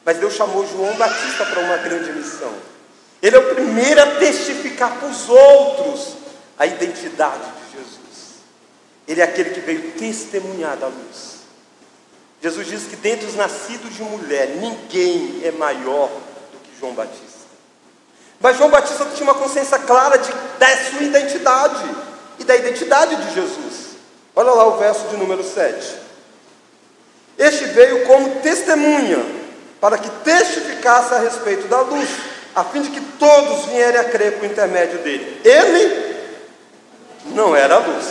Mas 0.03 0.17
Deus 0.17 0.33
chamou 0.33 0.67
João 0.67 0.93
Batista 0.95 1.45
para 1.45 1.61
uma 1.61 1.77
grande 1.77 2.11
missão. 2.11 2.53
Ele 3.21 3.35
é 3.35 3.39
o 3.39 3.55
primeiro 3.55 3.99
a 4.01 4.15
testificar 4.17 4.99
para 4.99 5.07
os 5.07 5.27
outros 5.27 6.17
a 6.59 6.67
identidade 6.67 7.43
de 7.43 7.77
Jesus. 7.77 8.35
Ele 9.07 9.21
é 9.21 9.23
aquele 9.23 9.49
que 9.51 9.61
veio 9.61 9.93
testemunhar 9.93 10.77
da 10.77 10.87
luz. 10.87 11.35
Jesus 12.41 12.67
diz 12.67 12.83
que 12.83 12.95
dentre 12.97 13.25
os 13.25 13.35
nascidos 13.35 13.95
de 13.95 14.03
mulher, 14.03 14.49
ninguém 14.57 15.41
é 15.43 15.51
maior 15.51 16.09
do 16.51 16.59
que 16.59 16.79
João 16.79 16.93
Batista. 16.93 17.34
Mas 18.39 18.57
João 18.57 18.69
Batista 18.69 19.05
tinha 19.15 19.29
uma 19.29 19.39
consciência 19.39 19.79
clara 19.79 20.17
de, 20.17 20.31
da 20.59 20.77
sua 20.89 21.01
identidade 21.01 21.83
e 22.39 22.43
da 22.43 22.55
identidade 22.55 23.15
de 23.15 23.33
Jesus. 23.33 23.95
Olha 24.35 24.51
lá 24.51 24.67
o 24.67 24.77
verso 24.77 25.07
de 25.07 25.17
número 25.17 25.43
7. 25.43 25.95
Este 27.37 27.65
veio 27.65 28.05
como 28.05 28.41
testemunha, 28.41 29.23
para 29.79 29.97
que 29.97 30.09
testificasse 30.23 31.13
a 31.13 31.19
respeito 31.19 31.67
da 31.67 31.81
luz, 31.81 32.09
a 32.55 32.63
fim 32.63 32.81
de 32.81 32.89
que 32.89 33.01
todos 33.17 33.65
vierem 33.65 33.99
a 33.99 34.05
crer 34.05 34.37
por 34.37 34.45
intermédio 34.45 34.99
dele. 34.99 35.41
Ele 35.43 36.15
não 37.27 37.55
era 37.55 37.75
a 37.75 37.79
luz, 37.79 38.05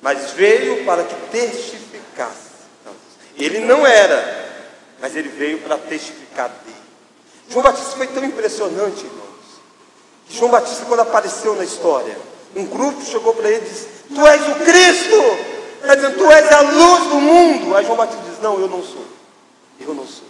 mas 0.00 0.30
veio 0.32 0.84
para 0.84 1.04
que 1.04 1.14
testificasse. 1.30 2.46
Ele 3.36 3.60
não 3.60 3.86
era, 3.86 4.46
mas 5.00 5.14
ele 5.14 5.28
veio 5.28 5.58
para 5.58 5.76
testificar. 5.76 6.50
João 7.48 7.62
Batista 7.62 7.96
foi 7.96 8.06
tão 8.08 8.24
impressionante, 8.24 9.04
irmãos. 9.04 9.26
Que 10.28 10.36
João 10.36 10.50
Batista, 10.50 10.84
quando 10.86 11.00
apareceu 11.00 11.54
na 11.54 11.64
história, 11.64 12.16
um 12.54 12.64
grupo 12.64 13.04
chegou 13.04 13.34
para 13.34 13.48
ele 13.48 13.64
e 13.64 13.68
disse: 13.68 13.86
Tu 14.14 14.26
és 14.26 14.48
o 14.48 14.54
Cristo! 14.56 15.56
Está 15.80 15.94
dizendo, 15.94 16.18
Tu 16.18 16.32
és 16.32 16.52
a 16.52 16.60
luz 16.60 17.04
do 17.04 17.16
mundo. 17.16 17.76
Aí 17.76 17.84
João 17.84 17.96
Batista 17.96 18.22
diz: 18.28 18.40
Não, 18.40 18.58
eu 18.58 18.68
não 18.68 18.82
sou. 18.82 19.04
Eu 19.80 19.94
não 19.94 20.06
sou. 20.06 20.26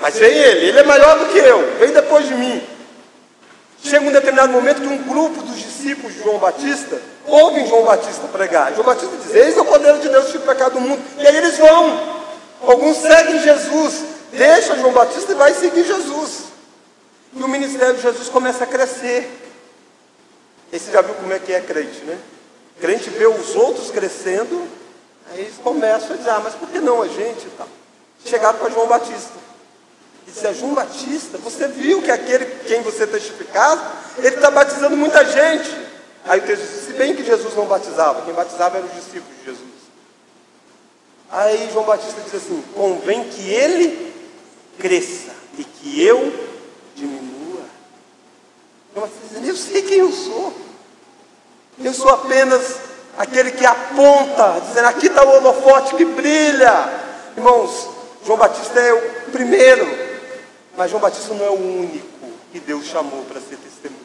Mas 0.00 0.18
vem 0.18 0.32
ele, 0.32 0.66
ele 0.66 0.78
é 0.78 0.82
maior 0.82 1.18
do 1.18 1.26
que 1.26 1.38
eu, 1.38 1.78
vem 1.78 1.92
depois 1.92 2.26
de 2.26 2.34
mim. 2.34 2.62
Chega 3.82 4.06
um 4.06 4.12
determinado 4.12 4.52
momento 4.52 4.80
que 4.80 4.88
um 4.88 5.04
grupo 5.04 5.42
dos 5.42 5.56
discípulos 5.56 6.14
de 6.14 6.22
João 6.22 6.38
Batista 6.38 7.00
ouvem 7.26 7.66
João 7.66 7.84
Batista 7.84 8.26
pregar. 8.28 8.72
João 8.72 8.84
Batista 8.84 9.14
diz: 9.22 9.34
Eis 9.34 9.56
o 9.56 9.64
poder 9.64 9.98
de 9.98 10.08
Deus, 10.08 10.34
o 10.34 10.40
pecado 10.40 10.74
do 10.74 10.80
mundo. 10.80 11.02
E 11.18 11.26
aí 11.26 11.36
eles 11.36 11.58
vão. 11.58 12.14
Alguns 12.66 12.96
seguem 12.96 13.40
Jesus, 13.40 14.04
deixa 14.36 14.76
João 14.76 14.92
Batista 14.92 15.32
e 15.32 15.34
vai 15.34 15.54
seguir 15.54 15.84
Jesus. 15.84 16.44
E 17.34 17.42
o 17.42 17.48
ministério 17.48 17.94
de 17.94 18.02
Jesus 18.02 18.28
começa 18.28 18.64
a 18.64 18.66
crescer. 18.66 19.28
E 20.72 20.78
você 20.78 20.92
já 20.92 21.02
viu 21.02 21.14
como 21.14 21.32
é 21.32 21.38
que 21.38 21.52
é 21.52 21.60
crente, 21.60 22.04
né? 22.04 22.18
Crente 22.80 23.10
vê 23.10 23.26
os 23.26 23.54
outros 23.54 23.90
crescendo, 23.90 24.68
aí 25.30 25.40
eles 25.40 25.54
começam 25.62 26.14
a 26.14 26.16
dizer, 26.16 26.30
ah, 26.30 26.40
mas 26.42 26.54
por 26.54 26.68
que 26.68 26.80
não 26.80 27.02
a 27.02 27.08
gente? 27.08 27.46
Chegaram 28.24 28.58
para 28.58 28.70
João 28.70 28.86
Batista. 28.86 29.32
E 30.26 30.30
disse, 30.30 30.46
é 30.46 30.54
João 30.54 30.74
Batista, 30.74 31.38
você 31.38 31.68
viu 31.68 32.02
que 32.02 32.10
aquele 32.10 32.46
quem 32.66 32.82
você 32.82 33.06
testificava, 33.06 33.92
ele 34.18 34.34
está 34.34 34.50
batizando 34.50 34.96
muita 34.96 35.24
gente. 35.24 35.70
Aí 36.24 36.40
o 36.40 36.42
texto 36.42 36.62
diz, 36.62 36.86
se 36.86 36.92
bem 36.94 37.14
que 37.14 37.24
Jesus 37.24 37.54
não 37.54 37.66
batizava, 37.66 38.22
quem 38.22 38.34
batizava 38.34 38.78
eram 38.78 38.88
os 38.88 38.94
discípulos 38.94 39.38
de 39.38 39.44
Jesus. 39.44 39.74
Aí 41.30 41.68
João 41.72 41.84
Batista 41.84 42.20
diz 42.20 42.34
assim: 42.34 42.62
convém 42.74 43.24
que 43.24 43.50
ele 43.50 44.13
cresça 44.78 45.32
e 45.58 45.64
que 45.64 46.02
eu 46.02 46.32
diminua. 46.94 47.62
Eu 49.44 49.56
sei 49.56 49.82
quem 49.82 49.98
eu 49.98 50.12
sou. 50.12 50.52
Eu 51.82 51.92
sou 51.92 52.08
apenas 52.08 52.76
aquele 53.18 53.50
que 53.50 53.66
aponta, 53.66 54.60
dizendo: 54.66 54.86
aqui 54.86 55.06
está 55.06 55.24
o 55.24 55.36
holofote 55.36 55.96
que 55.96 56.04
brilha. 56.04 57.02
Irmãos, 57.36 57.88
João 58.24 58.38
Batista 58.38 58.78
é 58.80 58.92
o 58.92 59.30
primeiro, 59.30 59.86
mas 60.76 60.90
João 60.90 61.00
Batista 61.00 61.34
não 61.34 61.44
é 61.44 61.50
o 61.50 61.54
único 61.54 62.28
que 62.52 62.60
Deus 62.60 62.86
chamou 62.86 63.24
para 63.24 63.40
ser 63.40 63.56
testemunha. 63.56 64.04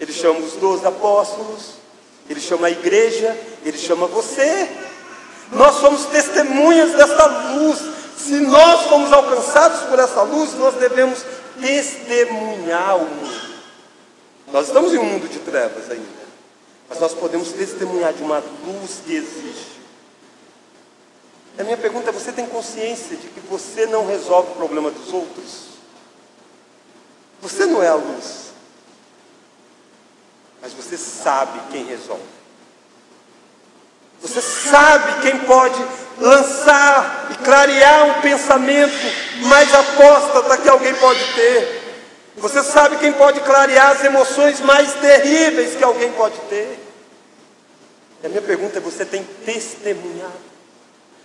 Ele 0.00 0.12
chama 0.12 0.40
os 0.40 0.54
doze 0.54 0.86
apóstolos, 0.86 1.74
ele 2.28 2.40
chama 2.40 2.68
a 2.68 2.70
igreja, 2.70 3.36
ele 3.64 3.78
chama 3.78 4.06
você. 4.06 4.68
Nós 5.52 5.76
somos 5.76 6.06
testemunhas 6.06 6.92
dessa 6.92 7.26
luz. 7.26 8.01
Se 8.16 8.40
nós 8.40 8.86
fomos 8.86 9.12
alcançados 9.12 9.80
por 9.88 9.98
essa 9.98 10.22
luz, 10.22 10.54
nós 10.54 10.74
devemos 10.74 11.24
testemunhar 11.60 12.96
o 12.96 13.06
mundo. 13.06 13.52
Nós 14.52 14.66
estamos 14.66 14.92
em 14.92 14.98
um 14.98 15.04
mundo 15.04 15.28
de 15.28 15.38
trevas 15.38 15.90
ainda, 15.90 16.22
mas 16.88 17.00
nós 17.00 17.14
podemos 17.14 17.52
testemunhar 17.52 18.12
de 18.12 18.22
uma 18.22 18.42
luz 18.66 19.00
que 19.04 19.14
existe. 19.14 19.80
A 21.58 21.64
minha 21.64 21.76
pergunta 21.76 22.10
é: 22.10 22.12
você 22.12 22.32
tem 22.32 22.46
consciência 22.46 23.16
de 23.16 23.28
que 23.28 23.40
você 23.40 23.86
não 23.86 24.06
resolve 24.06 24.52
o 24.52 24.54
problema 24.54 24.90
dos 24.90 25.12
outros? 25.12 25.72
Você 27.40 27.66
não 27.66 27.82
é 27.82 27.88
a 27.88 27.94
luz, 27.94 28.52
mas 30.60 30.72
você 30.72 30.96
sabe 30.96 31.60
quem 31.70 31.84
resolve. 31.84 32.22
Você 34.20 34.40
sabe 34.40 35.22
quem 35.22 35.40
pode 35.40 35.82
lançar 36.18 37.28
e 37.30 37.34
clarear 37.44 38.06
um 38.06 38.20
pensamento 38.20 39.12
mais 39.42 39.72
apóstata 39.74 40.56
que 40.58 40.68
alguém 40.68 40.94
pode 40.94 41.24
ter. 41.34 41.82
Você 42.36 42.62
sabe 42.62 42.96
quem 42.96 43.12
pode 43.12 43.40
clarear 43.40 43.90
as 43.90 44.04
emoções 44.04 44.60
mais 44.60 44.92
terríveis 44.94 45.76
que 45.76 45.84
alguém 45.84 46.10
pode 46.12 46.38
ter. 46.48 46.78
E 48.22 48.26
a 48.26 48.28
minha 48.28 48.42
pergunta 48.42 48.78
é: 48.78 48.80
você 48.80 49.04
tem 49.04 49.22
testemunhado? 49.44 50.52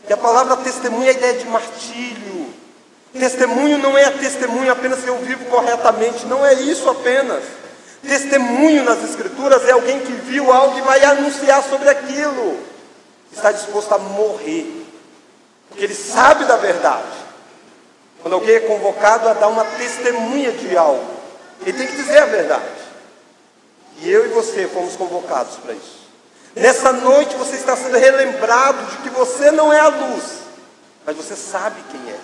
E 0.10 0.14
a 0.14 0.18
palavra 0.18 0.58
testemunha 0.58 1.08
é 1.08 1.10
a 1.10 1.18
ideia 1.18 1.34
de 1.34 1.46
martírio. 1.46 2.54
Testemunho 3.14 3.78
não 3.78 3.98
é 3.98 4.10
testemunho 4.12 4.72
apenas 4.72 5.00
se 5.00 5.08
eu 5.08 5.18
vivo 5.20 5.46
corretamente, 5.46 6.26
não 6.26 6.46
é 6.46 6.54
isso 6.54 6.90
apenas. 6.90 7.44
Testemunho 8.06 8.84
nas 8.84 9.04
Escrituras 9.04 9.68
é 9.68 9.72
alguém 9.72 10.00
que 10.02 10.12
viu 10.12 10.52
algo 10.52 10.78
e 10.78 10.82
vai 10.82 11.04
anunciar 11.04 11.64
sobre 11.64 11.90
aquilo 11.90 12.77
está 13.32 13.52
disposto 13.52 13.94
a 13.94 13.98
morrer, 13.98 14.86
porque 15.70 15.84
ele 15.84 15.96
sabe 15.96 16.46
da 16.46 16.58
verdade. 16.58 17.28
Quando 18.22 18.34
alguém 18.34 18.56
é 18.56 18.60
convocado 18.62 19.30
a 19.30 19.34
dar 19.34 19.48
uma 19.48 19.64
testemunha 19.64 20.52
de 20.52 20.76
algo, 20.78 21.06
ele 21.62 21.78
tem 21.78 21.88
que 21.88 21.96
dizer 21.96 22.20
a 22.20 22.26
verdade. 22.26 22.66
E 24.00 24.10
eu 24.10 24.26
e 24.26 24.30
você 24.30 24.68
fomos 24.68 24.96
convocados 24.96 25.56
para 25.58 25.74
isso. 25.74 26.08
Nessa 26.56 26.92
noite 26.92 27.36
você 27.36 27.56
está 27.56 27.76
sendo 27.76 27.98
relembrado 27.98 28.84
de 28.92 28.98
que 28.98 29.10
você 29.10 29.52
não 29.52 29.72
é 29.72 29.80
a 29.80 29.88
luz, 29.88 30.24
mas 31.06 31.16
você 31.16 31.36
sabe 31.36 31.82
quem 31.92 32.02
é. 32.12 32.20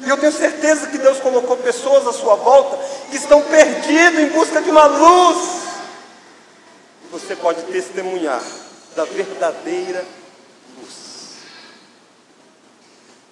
E 0.00 0.08
eu 0.08 0.16
tenho 0.16 0.32
certeza 0.32 0.88
que 0.88 0.98
Deus 0.98 1.18
colocou 1.20 1.56
pessoas 1.58 2.06
à 2.06 2.12
sua 2.12 2.34
volta 2.34 2.78
que 3.10 3.16
estão 3.16 3.40
perdidas 3.42 4.18
em 4.18 4.28
busca 4.28 4.60
de 4.60 4.70
uma 4.70 4.86
luz. 4.86 5.62
E 7.04 7.12
você 7.12 7.36
pode 7.36 7.62
testemunhar 7.62 8.42
da 8.96 9.04
verdadeira 9.04 10.04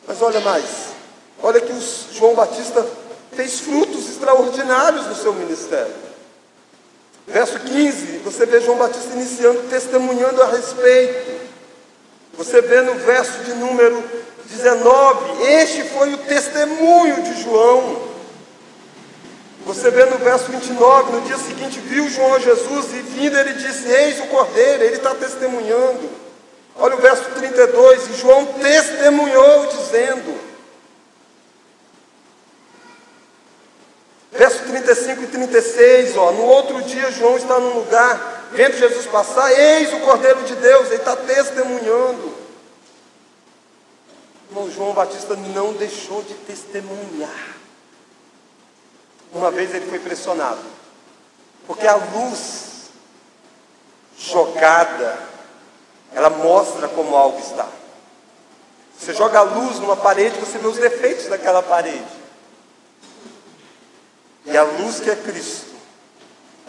Mas 0.07 0.21
olha 0.21 0.41
mais, 0.41 0.65
olha 1.43 1.61
que 1.61 1.73
João 2.13 2.35
Batista 2.35 2.85
fez 3.33 3.61
frutos 3.61 4.09
extraordinários 4.09 5.07
no 5.07 5.15
seu 5.15 5.33
ministério. 5.33 5.95
Verso 7.27 7.59
15, 7.61 8.19
você 8.19 8.45
vê 8.47 8.61
João 8.61 8.77
Batista 8.79 9.15
iniciando, 9.15 9.63
testemunhando 9.71 10.43
a 10.43 10.47
respeito. 10.47 11.41
Você 12.35 12.61
vê 12.61 12.81
no 12.81 12.95
verso 12.95 13.45
de 13.45 13.55
número 13.55 14.03
19, 14.47 15.45
este 15.45 15.85
foi 15.85 16.13
o 16.13 16.19
testemunho 16.19 17.23
de 17.23 17.43
João. 17.43 18.11
Você 19.65 19.91
vê 19.91 20.05
no 20.07 20.19
verso 20.19 20.51
29, 20.51 21.13
no 21.13 21.21
dia 21.21 21.39
seguinte, 21.39 21.79
viu 21.79 22.09
João 22.09 22.41
Jesus 22.41 22.87
e 22.93 23.03
vindo 23.03 23.39
ele 23.39 23.53
disse: 23.55 23.89
Eis 23.89 24.19
o 24.21 24.27
cordeiro, 24.27 24.83
ele 24.83 24.97
está 24.97 25.15
testemunhando. 25.15 26.22
Olha 26.77 26.97
o 26.97 27.01
verso 27.01 27.31
32, 27.35 28.09
e 28.09 28.15
João 28.15 28.47
testemunhou 28.47 29.67
dizendo, 29.67 30.41
verso 34.33 34.65
35 34.65 35.23
e 35.23 35.27
36, 35.27 36.17
ó, 36.17 36.33
no 36.33 36.45
outro 36.45 36.83
dia 36.83 37.11
João 37.11 37.37
está 37.37 37.59
num 37.61 37.75
lugar, 37.75 38.49
vendo 38.53 38.79
Jesus 38.79 39.07
passar, 39.07 39.53
eis 39.53 39.93
o 39.93 40.01
Cordeiro 40.01 40.43
de 40.45 40.55
Deus, 40.57 40.87
ele 40.87 40.97
está 40.97 41.15
testemunhando. 41.15 42.35
Irmão, 44.51 44.71
João 44.71 44.93
Batista 44.93 45.37
não 45.37 45.73
deixou 45.75 46.23
de 46.23 46.35
testemunhar. 46.35 47.57
Uma 49.33 49.51
vez 49.51 49.75
ele 49.75 49.87
foi 49.87 49.99
pressionado, 49.99 50.61
porque 51.67 51.87
a 51.87 51.97
luz 51.97 52.91
jogada 54.19 55.32
ela 56.15 56.31
mostra 56.31 56.89
como 56.89 57.17
algo 57.17 57.39
está. 57.39 57.69
Você 58.99 59.15
joga 59.15 59.41
a 59.41 59.43
luz 59.43 59.79
numa 59.79 59.97
parede, 59.97 60.39
você 60.39 60.59
vê 60.59 60.67
os 60.67 60.77
defeitos 60.77 61.27
daquela 61.27 61.63
parede. 61.63 62.23
E 64.45 64.57
a 64.57 64.63
luz 64.63 65.01
que 65.01 65.11
é 65.11 65.17
Cristo, 65.17 65.73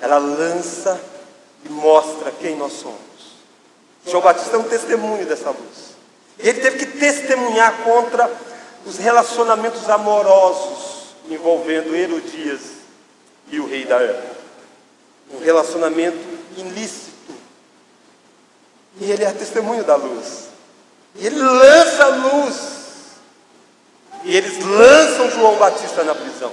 ela 0.01 0.17
lança 0.17 0.99
e 1.65 1.69
mostra 1.69 2.31
quem 2.31 2.55
nós 2.55 2.73
somos. 2.73 2.99
João 4.05 4.21
Batista 4.21 4.55
é 4.55 4.59
um 4.59 4.63
testemunho 4.63 5.25
dessa 5.25 5.49
luz. 5.49 5.93
E 6.39 6.49
ele 6.49 6.61
teve 6.61 6.79
que 6.79 6.97
testemunhar 6.97 7.83
contra 7.83 8.29
os 8.85 8.97
relacionamentos 8.97 9.89
amorosos 9.89 11.15
envolvendo 11.29 11.95
Herodias 11.95 12.61
e 13.49 13.59
o 13.59 13.67
rei 13.67 13.85
da 13.85 13.97
época. 13.97 14.35
Um 15.31 15.39
relacionamento 15.39 16.19
ilícito. 16.57 17.12
E 18.99 19.11
ele 19.11 19.23
é 19.23 19.31
testemunho 19.31 19.83
da 19.83 19.95
luz. 19.95 20.49
E 21.15 21.25
ele 21.25 21.39
lança 21.41 22.03
a 22.03 22.07
luz. 22.07 22.55
E 24.23 24.35
eles 24.35 24.63
lançam 24.63 25.29
João 25.31 25.55
Batista 25.57 26.03
na 26.03 26.15
prisão. 26.15 26.51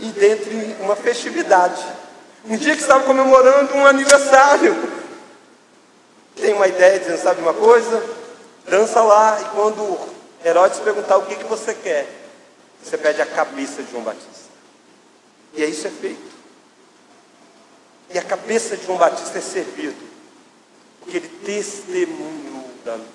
E 0.00 0.06
dentre 0.06 0.76
uma 0.80 0.96
festividade. 0.96 1.84
Um 2.46 2.56
dia 2.56 2.74
que 2.74 2.82
estavam 2.82 3.06
comemorando 3.06 3.74
um 3.74 3.86
aniversário. 3.86 4.76
Tem 6.36 6.52
uma 6.52 6.68
ideia 6.68 6.98
dizendo, 6.98 7.22
sabe 7.22 7.40
uma 7.40 7.54
coisa? 7.54 8.04
Dança 8.68 9.00
lá 9.02 9.40
e 9.40 9.44
quando 9.54 9.98
Herodes 10.44 10.80
perguntar 10.80 11.16
o 11.16 11.26
que, 11.26 11.36
que 11.36 11.44
você 11.44 11.74
quer, 11.74 12.06
você 12.82 12.98
pede 12.98 13.22
a 13.22 13.26
cabeça 13.26 13.82
de 13.82 13.90
João 13.90 14.02
Batista. 14.02 14.50
E 15.54 15.62
aí 15.62 15.70
isso 15.70 15.86
é 15.86 15.90
feito. 15.90 16.33
E 18.10 18.18
a 18.18 18.22
cabeça 18.22 18.76
de 18.76 18.86
João 18.86 18.98
Batista 18.98 19.38
é 19.38 19.40
servido, 19.40 20.02
porque 21.00 21.16
ele 21.16 21.28
testemunhou 21.44 22.70
da 22.84 22.94
luz. 22.94 23.14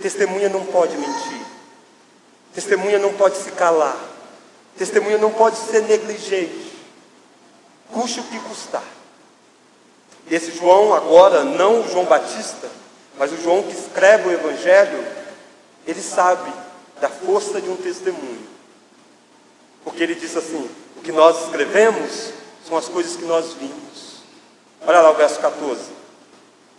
Testemunha 0.00 0.48
não 0.48 0.64
pode 0.66 0.96
mentir. 0.96 1.46
Testemunha 2.54 2.98
não 2.98 3.14
pode 3.14 3.36
se 3.38 3.50
calar. 3.52 3.98
Testemunha 4.76 5.18
não 5.18 5.32
pode 5.32 5.56
ser 5.56 5.82
negligente. 5.82 6.72
Custe 7.92 8.20
o 8.20 8.24
que 8.24 8.38
custar. 8.40 8.84
E 10.28 10.34
esse 10.34 10.52
João, 10.52 10.92
agora, 10.92 11.44
não 11.44 11.80
o 11.80 11.88
João 11.88 12.04
Batista, 12.04 12.68
mas 13.18 13.32
o 13.32 13.40
João 13.40 13.62
que 13.62 13.72
escreve 13.72 14.28
o 14.28 14.32
Evangelho, 14.32 15.06
ele 15.86 16.02
sabe 16.02 16.52
da 17.00 17.08
força 17.08 17.60
de 17.60 17.70
um 17.70 17.76
testemunho. 17.76 18.46
Porque 19.84 20.02
ele 20.02 20.14
diz 20.14 20.36
assim: 20.36 20.68
o 20.96 21.00
que 21.00 21.12
nós 21.12 21.44
escrevemos 21.44 22.32
são 22.66 22.76
as 22.76 22.88
coisas 22.88 23.16
que 23.16 23.24
nós 23.24 23.52
vimos. 23.54 24.16
Olha 24.86 25.00
lá 25.00 25.10
o 25.10 25.14
verso 25.14 25.38
14 25.40 25.80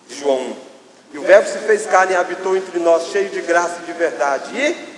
de 0.07 0.19
João 0.19 0.39
1. 0.39 0.55
E 1.13 1.17
o 1.17 1.21
Verbo 1.21 1.47
se 1.47 1.59
fez 1.59 1.85
carne 1.85 2.13
e 2.13 2.15
habitou 2.15 2.55
entre 2.55 2.79
nós, 2.79 3.07
cheio 3.07 3.29
de 3.29 3.41
graça 3.41 3.79
e 3.81 3.85
de 3.85 3.93
verdade. 3.93 4.49
E 4.55 4.97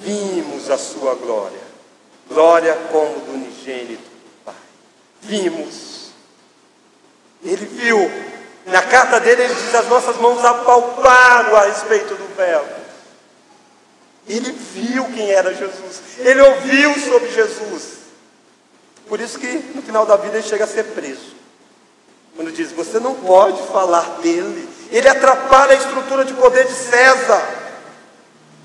vimos 0.00 0.70
a 0.70 0.78
sua 0.78 1.14
glória. 1.14 1.60
Glória 2.28 2.76
como 2.90 3.20
do 3.20 3.32
unigênito 3.32 4.02
do 4.02 4.44
Pai. 4.44 4.54
Vimos. 5.22 6.10
Ele 7.44 7.64
viu 7.64 8.10
na 8.68 8.82
carta 8.82 9.18
dele 9.18 9.42
ele 9.42 9.54
diz: 9.54 9.74
as 9.74 9.88
nossas 9.88 10.16
mãos 10.16 10.44
apalparam 10.44 11.56
a 11.56 11.64
respeito 11.64 12.14
do 12.14 12.36
véu. 12.36 12.64
Ele 14.28 14.52
viu 14.52 15.04
quem 15.06 15.30
era 15.30 15.54
Jesus, 15.54 16.02
ele 16.18 16.40
ouviu 16.42 16.94
sobre 17.00 17.30
Jesus. 17.30 17.97
Por 19.08 19.20
isso 19.20 19.38
que 19.38 19.46
no 19.74 19.82
final 19.82 20.04
da 20.04 20.16
vida 20.16 20.36
ele 20.36 20.46
chega 20.46 20.64
a 20.64 20.68
ser 20.68 20.84
preso. 20.84 21.34
Quando 22.36 22.52
diz: 22.52 22.72
Você 22.72 23.00
não 23.00 23.14
pode 23.14 23.60
falar 23.68 24.18
dele, 24.20 24.68
ele 24.90 25.08
atrapalha 25.08 25.72
a 25.72 25.78
estrutura 25.78 26.24
de 26.24 26.34
poder 26.34 26.66
de 26.66 26.74
César. 26.74 27.42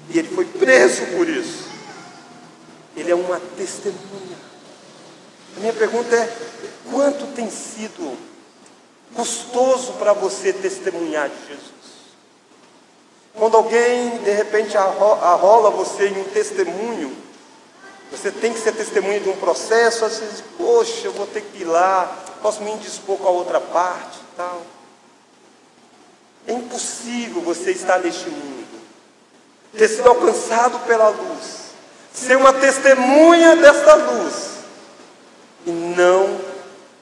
E 0.09 0.19
ele 0.19 0.27
foi 0.27 0.45
preso 0.45 1.05
por 1.17 1.27
isso. 1.27 1.69
Ele 2.95 3.09
é 3.09 3.15
uma 3.15 3.39
testemunha. 3.57 4.37
A 5.55 5.59
minha 5.61 5.73
pergunta 5.73 6.15
é: 6.15 6.37
quanto 6.91 7.25
tem 7.27 7.49
sido 7.49 8.17
custoso 9.15 9.93
para 9.93 10.13
você 10.13 10.51
testemunhar 10.51 11.29
de 11.29 11.47
Jesus. 11.47 11.73
Quando 13.35 13.57
alguém 13.57 14.17
de 14.19 14.31
repente 14.31 14.77
arrola 14.77 15.71
você 15.71 16.07
em 16.07 16.21
um 16.21 16.23
testemunho, 16.25 17.15
você 18.13 18.31
tem 18.31 18.53
que 18.53 18.59
ser 18.59 18.73
testemunha 18.73 19.19
de 19.19 19.27
um 19.27 19.35
processo, 19.37 20.05
às 20.05 20.19
vezes, 20.19 20.43
poxa, 20.55 21.07
eu 21.07 21.13
vou 21.13 21.25
ter 21.25 21.41
que 21.41 21.63
ir 21.63 21.65
lá, 21.65 22.15
posso 22.43 22.61
me 22.61 22.71
indispor 22.71 23.17
com 23.17 23.27
a 23.27 23.31
outra 23.31 23.59
parte 23.59 24.19
e 24.19 24.37
tal. 24.37 24.61
É 26.45 26.53
impossível 26.53 27.41
você 27.41 27.71
estar 27.71 27.97
neste 27.99 28.29
mundo, 28.29 28.81
ter 29.75 29.87
sido 29.87 30.07
alcançado 30.07 30.77
pela 30.85 31.09
luz, 31.09 31.71
ser 32.13 32.37
uma 32.37 32.53
testemunha 32.53 33.55
desta 33.55 33.95
luz 33.95 34.35
e 35.65 35.71
não 35.71 36.39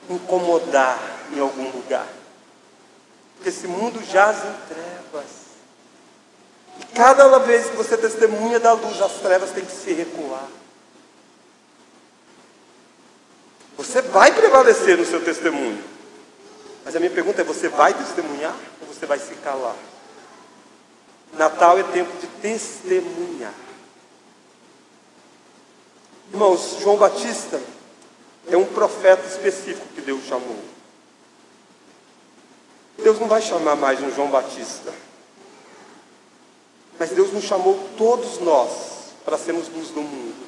incomodar 0.09 0.97
em 1.35 1.41
algum 1.41 1.71
lugar. 1.71 2.07
Porque 3.35 3.49
esse 3.49 3.67
mundo 3.67 4.01
jaz 4.09 4.37
em 4.37 4.73
trevas. 4.73 5.29
E 6.79 6.85
cada 6.95 7.37
vez 7.39 7.69
que 7.69 7.75
você 7.75 7.97
testemunha 7.97 8.61
da 8.61 8.71
luz, 8.71 9.01
as 9.01 9.11
trevas 9.15 9.51
têm 9.51 9.65
que 9.65 9.73
se 9.73 9.91
recuar. 9.91 10.47
Você 13.81 13.99
vai 13.99 14.31
prevalecer 14.31 14.95
no 14.95 15.03
seu 15.03 15.25
testemunho. 15.25 15.83
Mas 16.85 16.95
a 16.95 16.99
minha 16.99 17.11
pergunta 17.11 17.41
é: 17.41 17.43
você 17.43 17.67
vai 17.67 17.91
testemunhar 17.95 18.55
ou 18.79 18.87
você 18.87 19.07
vai 19.07 19.17
se 19.17 19.33
calar? 19.35 19.75
Natal 21.33 21.79
é 21.79 21.83
tempo 21.83 22.15
de 22.19 22.27
testemunhar. 22.27 23.53
Irmãos, 26.31 26.77
João 26.79 26.95
Batista 26.97 27.59
é 28.47 28.55
um 28.55 28.65
profeta 28.65 29.25
específico 29.27 29.87
que 29.95 30.01
Deus 30.01 30.25
chamou. 30.25 30.59
Deus 33.01 33.19
não 33.19 33.27
vai 33.27 33.41
chamar 33.41 33.75
mais 33.75 33.99
um 33.99 34.13
João 34.13 34.29
Batista. 34.29 34.93
Mas 36.99 37.09
Deus 37.09 37.33
nos 37.33 37.45
chamou 37.45 37.79
todos 37.97 38.37
nós 38.41 38.69
para 39.25 39.39
sermos 39.39 39.69
luz 39.69 39.87
do 39.87 40.01
mundo. 40.01 40.45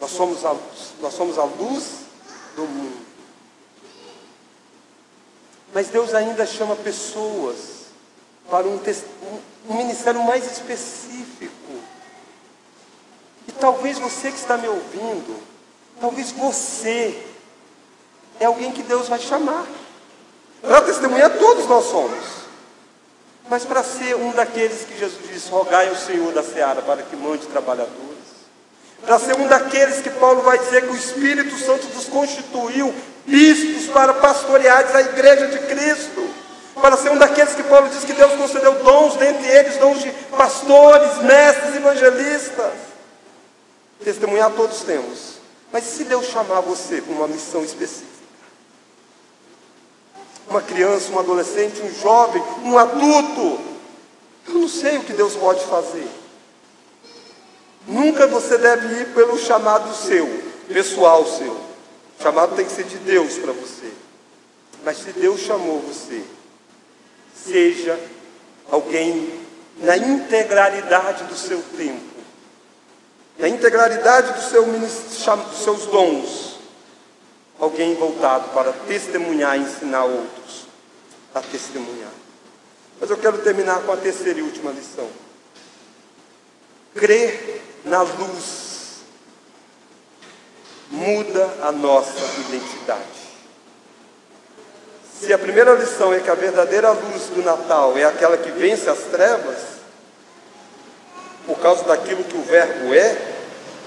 Nós 0.00 0.10
somos 0.10 0.44
a 0.44 0.50
luz, 0.50 0.94
nós 1.00 1.14
somos 1.14 1.38
a 1.38 1.44
luz 1.44 2.03
do 2.54 2.62
mundo. 2.62 3.04
Mas 5.72 5.88
Deus 5.88 6.14
ainda 6.14 6.46
chama 6.46 6.76
pessoas 6.76 7.86
para 8.48 8.66
um, 8.66 8.80
um 9.68 9.74
ministério 9.74 10.22
mais 10.22 10.50
específico. 10.50 11.52
E 13.48 13.52
talvez 13.52 13.98
você 13.98 14.30
que 14.30 14.38
está 14.38 14.56
me 14.56 14.68
ouvindo, 14.68 15.42
talvez 16.00 16.30
você 16.30 17.26
é 18.38 18.44
alguém 18.44 18.72
que 18.72 18.82
Deus 18.82 19.08
vai 19.08 19.18
chamar. 19.18 19.66
Para 20.62 20.80
testemunhar, 20.82 21.36
todos 21.38 21.66
nós 21.66 21.84
somos. 21.86 22.44
Mas 23.48 23.64
para 23.64 23.82
ser 23.82 24.14
um 24.16 24.30
daqueles 24.32 24.84
que 24.84 24.98
Jesus 24.98 25.28
disse: 25.28 25.50
rogai 25.50 25.88
ao 25.88 25.96
Senhor 25.96 26.32
da 26.32 26.42
seara 26.42 26.80
para 26.82 27.02
que 27.02 27.16
mande 27.16 27.46
trabalhadores. 27.46 28.13
Para 29.04 29.18
ser 29.18 29.36
um 29.36 29.46
daqueles 29.46 30.00
que 30.00 30.10
Paulo 30.10 30.42
vai 30.42 30.58
dizer 30.58 30.82
que 30.82 30.92
o 30.92 30.96
Espírito 30.96 31.56
Santo 31.58 31.86
nos 31.94 32.06
constituiu 32.06 32.94
bispos 33.26 33.86
para 33.88 34.14
pastorear 34.14 34.84
a 34.94 35.00
igreja 35.00 35.48
de 35.48 35.58
Cristo. 35.60 36.28
Para 36.80 36.96
ser 36.96 37.10
um 37.10 37.18
daqueles 37.18 37.54
que 37.54 37.62
Paulo 37.62 37.88
diz 37.88 38.04
que 38.04 38.12
Deus 38.12 38.32
concedeu 38.34 38.82
dons, 38.82 39.16
dentre 39.16 39.46
eles 39.46 39.76
dons 39.76 40.00
de 40.00 40.10
pastores, 40.36 41.18
mestres, 41.22 41.76
evangelistas. 41.76 42.72
Testemunhar 44.02 44.50
todos 44.50 44.80
temos. 44.80 45.34
Mas 45.72 45.84
se 45.84 46.04
Deus 46.04 46.26
chamar 46.26 46.60
você 46.60 47.00
com 47.00 47.12
uma 47.12 47.28
missão 47.28 47.64
específica? 47.64 48.14
uma 50.48 50.62
criança, 50.62 51.12
um 51.12 51.18
adolescente, 51.18 51.80
um 51.82 51.92
jovem, 52.00 52.42
um 52.62 52.78
adulto. 52.78 53.60
Eu 54.46 54.54
não 54.54 54.68
sei 54.68 54.98
o 54.98 55.02
que 55.02 55.12
Deus 55.12 55.34
pode 55.34 55.64
fazer. 55.64 56.06
Nunca 57.86 58.26
você 58.26 58.56
deve 58.56 59.00
ir 59.00 59.06
pelo 59.14 59.38
chamado 59.38 59.94
seu, 59.94 60.26
pessoal 60.68 61.26
seu. 61.26 61.52
O 61.52 62.22
chamado 62.22 62.56
tem 62.56 62.64
que 62.64 62.72
ser 62.72 62.84
de 62.84 62.96
Deus 62.98 63.36
para 63.38 63.52
você. 63.52 63.92
Mas 64.84 64.98
se 64.98 65.12
Deus 65.12 65.40
chamou 65.40 65.80
você, 65.80 66.22
seja 67.34 67.98
alguém 68.70 69.40
na 69.78 69.96
integralidade 69.96 71.24
do 71.24 71.36
seu 71.36 71.62
tempo, 71.76 72.14
na 73.38 73.48
integralidade 73.48 74.32
do 74.32 74.48
seu, 74.48 74.64
dos 74.64 75.58
seus 75.58 75.86
dons, 75.86 76.58
alguém 77.58 77.94
voltado 77.94 78.50
para 78.50 78.72
testemunhar 78.72 79.58
e 79.58 79.62
ensinar 79.62 80.04
outros 80.04 80.66
a 81.34 81.40
testemunhar. 81.40 82.12
Mas 83.00 83.10
eu 83.10 83.16
quero 83.16 83.38
terminar 83.38 83.82
com 83.82 83.92
a 83.92 83.96
terceira 83.96 84.38
e 84.38 84.42
última 84.42 84.70
lição. 84.70 85.08
Crer 86.94 87.63
na 87.84 88.02
luz 88.02 88.64
muda 90.90 91.50
a 91.62 91.72
nossa 91.72 92.20
identidade. 92.40 93.24
se 95.20 95.32
a 95.32 95.38
primeira 95.38 95.72
lição 95.74 96.12
é 96.12 96.20
que 96.20 96.30
a 96.30 96.34
verdadeira 96.34 96.90
luz 96.90 97.28
do 97.34 97.42
Natal 97.42 97.96
é 97.96 98.04
aquela 98.04 98.36
que 98.36 98.50
vence 98.50 98.88
as 98.90 98.98
trevas, 99.04 99.58
por 101.46 101.58
causa 101.58 101.84
daquilo 101.84 102.24
que 102.24 102.36
o 102.36 102.42
Verbo 102.42 102.94
é, 102.94 103.34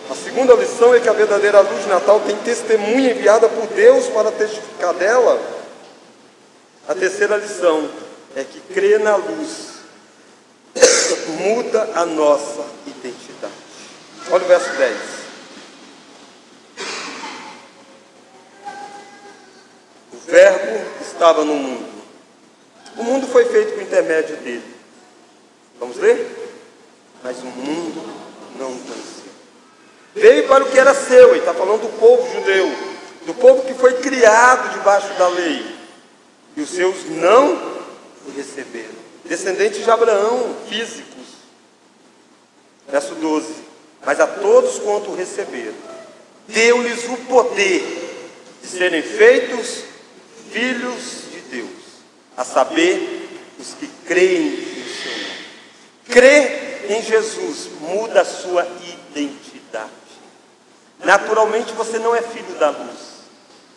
a 0.10 0.16
segunda 0.16 0.54
lição 0.54 0.96
é 0.96 1.02
que 1.02 1.10
a 1.10 1.14
verdadeira 1.14 1.60
luz 1.60 1.84
de 1.84 1.90
Natal 1.90 2.22
tem 2.22 2.36
testemunha 2.38 3.12
enviada 3.12 3.50
por 3.50 3.68
Deus 3.68 4.08
para 4.08 4.32
testificar 4.32 4.94
dela. 4.94 5.38
A 6.88 6.96
terceira 6.96 7.36
lição 7.36 7.90
é 8.34 8.44
que 8.46 8.62
crer 8.74 9.02
na 9.02 9.18
luz 9.18 9.80
muda 11.42 11.90
a 11.94 12.06
nossa 12.06 12.64
identidade. 12.86 13.17
Olha 14.30 14.44
o 14.44 14.48
verso 14.48 14.70
10. 14.72 14.98
O 20.14 20.18
Verbo 20.26 20.86
estava 21.02 21.46
no 21.46 21.56
mundo. 21.56 21.88
O 22.98 23.04
mundo 23.04 23.28
foi 23.28 23.46
feito 23.46 23.74
por 23.74 23.84
intermédio 23.84 24.36
dele. 24.38 24.76
Vamos 25.80 25.98
ler? 25.98 26.52
Mas 27.24 27.38
o 27.38 27.46
mundo 27.46 28.04
não 28.60 28.78
conheceu. 28.78 29.32
Veio 30.14 30.48
para 30.48 30.64
o 30.64 30.70
que 30.72 30.80
era 30.80 30.94
seu, 30.94 31.36
está 31.36 31.54
falando 31.54 31.84
do 31.84 32.00
povo 32.00 32.30
judeu, 32.34 32.70
do 33.26 33.34
povo 33.36 33.64
que 33.64 33.76
foi 33.76 33.94
criado 34.02 34.74
debaixo 34.74 35.14
da 35.14 35.28
lei. 35.30 35.78
E 36.56 36.62
os 36.62 36.70
seus 36.70 37.06
não 37.06 37.54
o 38.26 38.34
receberam. 38.36 38.98
Descendentes 39.24 39.84
de 39.84 39.92
Abraão, 39.92 40.56
físicos. 40.68 41.28
Verso 42.90 43.16
12. 43.16 43.67
Mas 44.06 44.20
a 44.20 44.28
todos 44.28 44.80
quanto 44.80 45.14
receberam, 45.14 45.76
deu-lhes 46.48 47.06
o 47.06 47.18
poder 47.28 47.84
de 48.62 48.68
serem 48.68 49.02
feitos 49.02 49.84
filhos 50.52 51.32
de 51.32 51.42
Deus, 51.42 51.70
a 52.36 52.44
saber, 52.44 53.30
os 53.60 53.74
que 53.74 53.88
creem 54.06 54.52
no 54.52 54.88
seu 54.88 55.12
nome. 55.12 55.46
Crer 56.10 56.86
em 56.90 57.02
Jesus 57.02 57.70
muda 57.82 58.22
a 58.22 58.26
sua 58.26 58.66
identidade. 58.84 59.92
Naturalmente 61.04 61.74
você 61.74 62.00
não 62.00 62.16
é 62.16 62.22
filho 62.22 62.56
da 62.60 62.70
luz, 62.70 63.00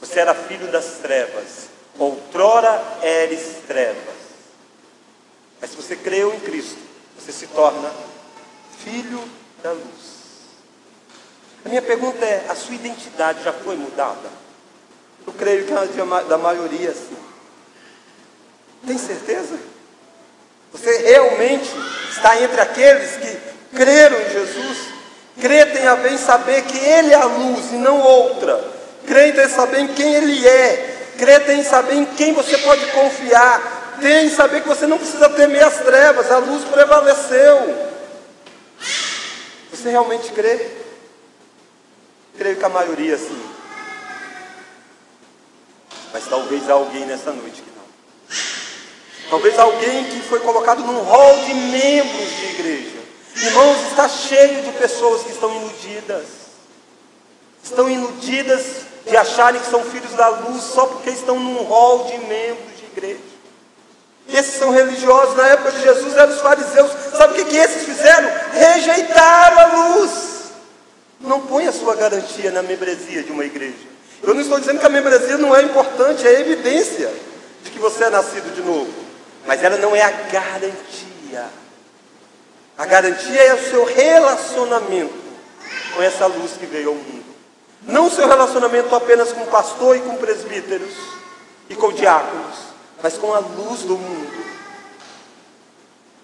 você 0.00 0.20
era 0.20 0.34
filho 0.34 0.68
das 0.68 0.98
trevas. 1.02 1.70
Outrora 1.98 2.82
eres 3.02 3.58
trevas. 3.66 4.14
Mas 5.60 5.70
se 5.70 5.76
você 5.76 5.94
creu 5.96 6.32
em 6.32 6.40
Cristo, 6.40 6.78
você 7.18 7.30
se 7.30 7.46
torna 7.48 7.92
filho 8.82 9.22
da 9.62 9.72
luz. 9.72 10.09
A 11.64 11.68
minha 11.68 11.82
pergunta 11.82 12.24
é: 12.24 12.46
a 12.48 12.54
sua 12.54 12.74
identidade 12.74 13.42
já 13.42 13.52
foi 13.52 13.76
mudada? 13.76 14.40
Eu 15.26 15.32
creio 15.32 15.64
que 15.66 15.72
a 15.72 16.20
da 16.22 16.38
maioria 16.38 16.92
sim. 16.92 17.16
Tem 18.86 18.96
certeza? 18.96 19.58
Você 20.72 20.98
realmente 20.98 21.70
está 22.10 22.40
entre 22.40 22.60
aqueles 22.60 23.16
que 23.16 23.38
creram 23.76 24.20
em 24.20 24.30
Jesus? 24.30 24.78
Crer 25.40 25.72
tem 25.72 25.86
a 25.86 25.94
ver 25.94 26.12
em 26.12 26.18
saber 26.18 26.62
que 26.62 26.78
Ele 26.78 27.12
é 27.12 27.16
a 27.16 27.24
luz 27.24 27.72
e 27.72 27.76
não 27.76 28.00
outra. 28.00 28.62
Crer 29.06 29.34
tem 29.34 29.48
saber 29.48 29.80
em 29.80 29.88
quem 29.88 30.14
Ele 30.14 30.46
é. 30.46 31.12
Crer 31.18 31.44
tem 31.44 31.60
em 31.60 31.64
saber 31.64 31.94
em 31.94 32.04
quem 32.04 32.32
você 32.32 32.58
pode 32.58 32.86
confiar. 32.92 33.96
Tem 34.00 34.26
em 34.26 34.30
saber 34.30 34.62
que 34.62 34.68
você 34.68 34.86
não 34.86 34.98
precisa 34.98 35.28
temer 35.28 35.62
as 35.62 35.78
trevas, 35.78 36.30
a 36.30 36.38
luz 36.38 36.64
prevaleceu. 36.64 37.90
Você 39.70 39.90
realmente 39.90 40.30
crê? 40.32 40.79
Creio 42.36 42.56
que 42.56 42.64
a 42.64 42.68
maioria 42.68 43.18
sim. 43.18 43.42
Mas 46.12 46.26
talvez 46.26 46.68
há 46.68 46.72
alguém 46.72 47.06
nessa 47.06 47.32
noite 47.32 47.62
que 47.62 47.70
não. 47.70 49.30
Talvez 49.30 49.58
alguém 49.58 50.04
que 50.04 50.20
foi 50.20 50.40
colocado 50.40 50.82
num 50.82 51.00
rol 51.02 51.36
de 51.44 51.54
membros 51.54 52.30
de 52.36 52.46
igreja 52.46 53.00
Irmãos, 53.42 53.86
está 53.88 54.06
cheio 54.06 54.62
de 54.62 54.72
pessoas 54.72 55.22
que 55.22 55.30
estão 55.30 55.50
iludidas. 55.54 56.26
Estão 57.62 57.88
iludidas 57.88 58.60
de 59.06 59.16
acharem 59.16 59.60
que 59.60 59.70
são 59.70 59.82
filhos 59.82 60.12
da 60.12 60.28
luz 60.28 60.62
só 60.62 60.86
porque 60.86 61.10
estão 61.10 61.38
num 61.38 61.62
rol 61.62 62.04
de 62.04 62.18
membros 62.18 62.76
de 62.78 62.84
igreja. 62.84 63.30
Esses 64.28 64.54
são 64.54 64.70
religiosos, 64.70 65.36
na 65.36 65.48
época 65.48 65.72
de 65.72 65.82
Jesus 65.82 66.16
eram 66.16 66.32
os 66.32 66.40
fariseus. 66.40 66.90
Sabe 67.16 67.32
o 67.32 67.36
que, 67.36 67.50
que 67.50 67.56
esses 67.56 67.84
fizeram? 67.84 68.30
Rejeitaram 68.52 69.58
a 69.58 69.64
luz. 69.94 70.29
Não 71.20 71.40
põe 71.40 71.66
a 71.66 71.72
sua 71.72 71.94
garantia 71.94 72.50
na 72.50 72.62
membresia 72.62 73.22
de 73.22 73.30
uma 73.30 73.44
igreja. 73.44 73.90
Eu 74.22 74.34
não 74.34 74.40
estou 74.40 74.58
dizendo 74.58 74.80
que 74.80 74.86
a 74.86 74.90
membresia 74.90 75.36
não 75.36 75.54
é 75.54 75.62
importante, 75.62 76.26
é 76.26 76.40
evidência 76.40 77.12
de 77.62 77.70
que 77.70 77.78
você 77.78 78.04
é 78.04 78.10
nascido 78.10 78.54
de 78.54 78.62
novo. 78.62 78.92
Mas 79.46 79.62
ela 79.62 79.76
não 79.76 79.94
é 79.94 80.02
a 80.02 80.10
garantia. 80.10 81.46
A 82.76 82.86
garantia 82.86 83.42
é 83.42 83.54
o 83.54 83.70
seu 83.70 83.84
relacionamento 83.84 85.14
com 85.94 86.02
essa 86.02 86.26
luz 86.26 86.52
que 86.52 86.66
veio 86.66 86.88
ao 86.88 86.94
mundo. 86.94 87.24
Não 87.82 88.06
o 88.06 88.10
seu 88.10 88.26
relacionamento 88.26 88.94
apenas 88.94 89.32
com 89.32 89.44
pastor 89.46 89.96
e 89.96 90.00
com 90.00 90.16
presbíteros 90.16 90.94
e 91.68 91.74
com 91.74 91.92
diáconos, 91.92 92.56
mas 93.02 93.16
com 93.16 93.34
a 93.34 93.38
luz 93.38 93.80
do 93.82 93.96
mundo. 93.96 94.44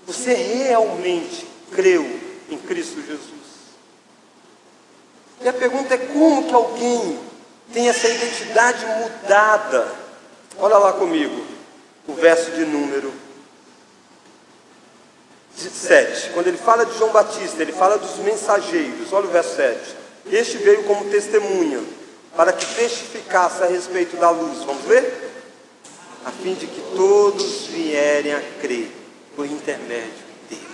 Você 0.06 0.34
realmente 0.34 1.46
creu 1.72 2.04
em 2.48 2.58
Cristo 2.58 3.02
Jesus? 3.02 3.45
E 5.40 5.48
a 5.48 5.52
pergunta 5.52 5.94
é 5.94 5.98
como 5.98 6.46
que 6.46 6.54
alguém 6.54 7.18
tem 7.72 7.88
essa 7.88 8.08
identidade 8.08 8.84
mudada? 8.86 9.86
Olha 10.58 10.78
lá 10.78 10.92
comigo, 10.94 11.44
o 12.08 12.14
verso 12.14 12.50
de 12.52 12.64
número 12.64 13.12
7, 15.56 16.30
quando 16.34 16.48
ele 16.48 16.58
fala 16.58 16.84
de 16.84 16.96
João 16.98 17.12
Batista, 17.12 17.62
ele 17.62 17.72
fala 17.72 17.96
dos 17.96 18.16
mensageiros. 18.18 19.12
Olha 19.12 19.26
o 19.26 19.30
verso 19.30 19.56
7. 19.56 19.96
Este 20.30 20.58
veio 20.58 20.84
como 20.84 21.08
testemunha, 21.10 21.82
para 22.36 22.52
que 22.52 22.66
testificasse 22.74 23.62
a 23.62 23.66
respeito 23.66 24.16
da 24.16 24.30
luz. 24.30 24.64
Vamos 24.64 24.84
ver? 24.84 25.32
A 26.24 26.30
fim 26.30 26.54
de 26.54 26.66
que 26.66 26.80
todos 26.96 27.66
vierem 27.66 28.34
a 28.34 28.42
crer 28.60 28.90
por 29.34 29.46
intermédio 29.46 30.24
dele. 30.50 30.66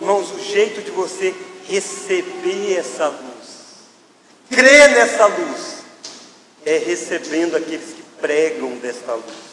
Irmãos, 0.00 0.30
o 0.32 0.38
jeito 0.38 0.82
de 0.82 0.90
você 0.90 1.34
receber 1.66 2.76
essa 2.78 3.08
luz, 3.08 3.33
crer 4.50 4.90
nessa 4.90 5.26
luz, 5.26 5.84
é 6.64 6.78
recebendo 6.78 7.56
aqueles 7.56 7.94
que 7.94 8.02
pregam 8.20 8.76
dessa 8.76 9.14
luz. 9.14 9.44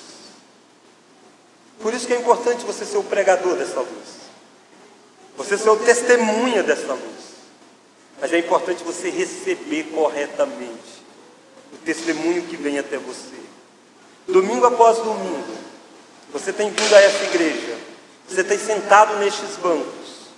Por 1.81 1.93
isso 1.93 2.05
que 2.05 2.13
é 2.13 2.17
importante 2.19 2.63
você 2.63 2.85
ser 2.85 2.97
o 2.97 3.03
pregador 3.03 3.55
dessa 3.55 3.79
luz. 3.79 4.21
Você 5.37 5.57
ser 5.57 5.69
o 5.69 5.77
testemunha 5.77 6.61
dessa 6.61 6.93
luz. 6.93 7.21
Mas 8.19 8.31
é 8.31 8.37
importante 8.37 8.83
você 8.83 9.09
receber 9.09 9.85
corretamente 9.85 11.01
o 11.73 11.77
testemunho 11.77 12.43
que 12.43 12.55
vem 12.55 12.77
até 12.77 12.97
você. 12.97 13.41
Domingo 14.27 14.65
após 14.65 14.97
domingo, 14.99 15.57
você 16.31 16.53
tem 16.53 16.69
vindo 16.69 16.95
a 16.95 17.01
essa 17.01 17.23
igreja, 17.23 17.77
você 18.27 18.43
tem 18.43 18.57
sentado 18.57 19.17
nestes 19.17 19.57
bancos, 19.57 20.29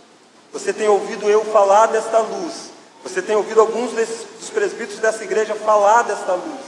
você 0.51 0.71
tem 0.71 0.87
ouvido 0.87 1.29
eu 1.29 1.43
falar 1.45 1.87
desta 1.87 2.19
luz, 2.19 2.71
você 3.03 3.21
tem 3.21 3.35
ouvido 3.35 3.59
alguns 3.59 3.91
desses, 3.91 4.25
dos 4.39 4.49
presbíteros 4.49 4.99
dessa 4.99 5.23
igreja 5.23 5.53
falar 5.53 6.03
desta 6.03 6.33
luz. 6.33 6.61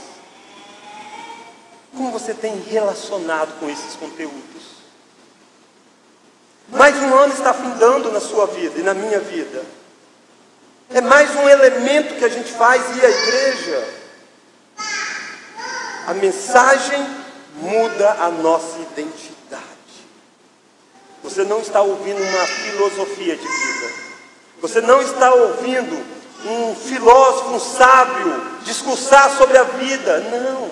Como 1.96 2.12
você 2.12 2.34
tem 2.34 2.60
relacionado 2.60 3.58
com 3.58 3.70
esses 3.70 3.96
conteúdos? 3.96 4.76
Mais 6.68 6.94
um 6.96 7.14
ano 7.14 7.32
está 7.32 7.54
findando 7.54 8.12
na 8.12 8.20
sua 8.20 8.46
vida 8.48 8.78
e 8.78 8.82
na 8.82 8.92
minha 8.92 9.18
vida. 9.18 9.64
É 10.90 11.00
mais 11.00 11.34
um 11.34 11.48
elemento 11.48 12.16
que 12.16 12.24
a 12.24 12.28
gente 12.28 12.52
faz 12.52 12.82
ir 12.96 13.04
à 13.04 13.08
igreja. 13.08 13.88
A 16.08 16.14
mensagem 16.14 17.02
muda 17.54 18.12
a 18.20 18.30
nossa 18.30 18.78
identidade. 18.78 19.64
Você 21.24 21.44
não 21.44 21.60
está 21.60 21.80
ouvindo 21.80 22.22
uma 22.22 22.46
filosofia 22.46 23.36
de 23.36 23.42
vida. 23.42 23.92
Você 24.60 24.80
não 24.80 25.00
está 25.00 25.32
ouvindo 25.32 26.15
um 26.46 26.74
filósofo, 26.74 27.50
um 27.50 27.60
sábio 27.60 28.42
discursar 28.64 29.36
sobre 29.36 29.58
a 29.58 29.64
vida. 29.64 30.20
Não. 30.20 30.70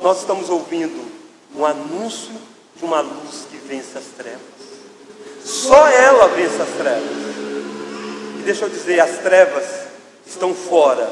Nós 0.00 0.20
estamos 0.20 0.50
ouvindo 0.50 1.10
um 1.54 1.64
anúncio 1.64 2.34
de 2.76 2.84
uma 2.84 3.00
luz 3.00 3.46
que 3.50 3.56
vence 3.58 3.96
as 3.96 4.04
trevas. 4.16 4.40
Só 5.44 5.86
ela 5.88 6.28
vence 6.28 6.60
as 6.60 6.68
trevas. 6.70 7.10
E 8.38 8.42
deixa 8.44 8.64
eu 8.64 8.68
dizer, 8.68 9.00
as 9.00 9.18
trevas 9.18 9.64
estão 10.26 10.54
fora, 10.54 11.10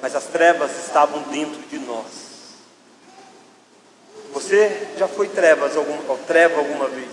mas 0.00 0.14
as 0.14 0.24
trevas 0.24 0.70
estavam 0.86 1.22
dentro 1.22 1.60
de 1.68 1.78
nós. 1.80 2.32
Você 4.32 4.88
já 4.96 5.06
foi 5.06 5.28
trevas 5.28 5.76
alguma, 5.76 6.16
treva 6.26 6.58
alguma 6.58 6.88
vez? 6.88 7.10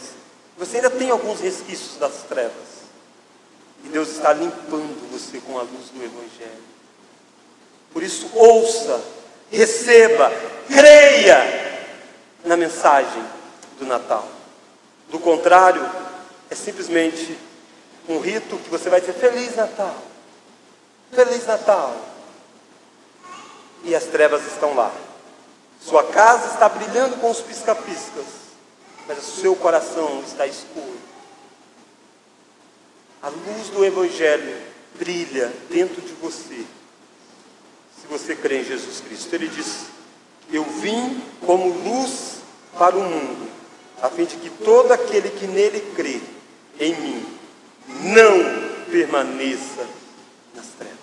Você 0.57 0.77
ainda 0.77 0.89
tem 0.89 1.09
alguns 1.09 1.39
resquícios 1.41 1.97
das 1.97 2.23
trevas. 2.29 2.78
E 3.83 3.89
Deus 3.89 4.09
está 4.09 4.33
limpando 4.33 5.11
você 5.11 5.39
com 5.39 5.57
a 5.57 5.61
luz 5.61 5.89
do 5.89 6.03
Evangelho. 6.03 6.69
Por 7.91 8.03
isso, 8.03 8.29
ouça, 8.35 9.01
receba, 9.51 10.31
creia 10.67 11.87
na 12.45 12.55
mensagem 12.55 13.23
do 13.79 13.85
Natal. 13.85 14.27
Do 15.09 15.19
contrário, 15.19 15.83
é 16.49 16.55
simplesmente 16.55 17.37
um 18.07 18.19
rito 18.19 18.57
que 18.57 18.69
você 18.69 18.89
vai 18.89 18.99
dizer 18.99 19.13
Feliz 19.13 19.55
Natal, 19.55 19.95
Feliz 21.11 21.45
Natal. 21.45 21.95
E 23.83 23.95
as 23.95 24.03
trevas 24.05 24.45
estão 24.45 24.75
lá. 24.75 24.91
Sua 25.81 26.03
casa 26.03 26.53
está 26.53 26.67
brilhando 26.67 27.15
com 27.17 27.31
os 27.31 27.39
pisca-piscas, 27.39 28.25
mas 29.07 29.17
o 29.19 29.41
seu 29.41 29.55
coração 29.55 30.21
está 30.27 30.45
escuro. 30.45 30.99
A 33.21 33.27
luz 33.27 33.67
do 33.69 33.83
Evangelho 33.83 34.55
brilha 34.97 35.51
dentro 35.69 36.01
de 36.01 36.13
você, 36.13 36.65
se 37.99 38.07
você 38.09 38.33
crê 38.33 38.61
em 38.61 38.65
Jesus 38.65 39.01
Cristo. 39.01 39.33
Ele 39.33 39.49
diz: 39.49 39.87
Eu 40.51 40.63
vim 40.63 41.21
como 41.45 41.69
luz 41.69 42.37
para 42.77 42.95
o 42.95 43.03
mundo, 43.03 43.49
a 44.01 44.09
fim 44.09 44.23
de 44.23 44.37
que 44.37 44.49
todo 44.49 44.91
aquele 44.93 45.29
que 45.31 45.47
nele 45.47 45.81
crê 45.95 46.21
em 46.79 46.95
mim 46.95 47.25
não 47.87 48.85
permaneça 48.89 49.85
nas 50.55 50.67
trevas. 50.77 50.97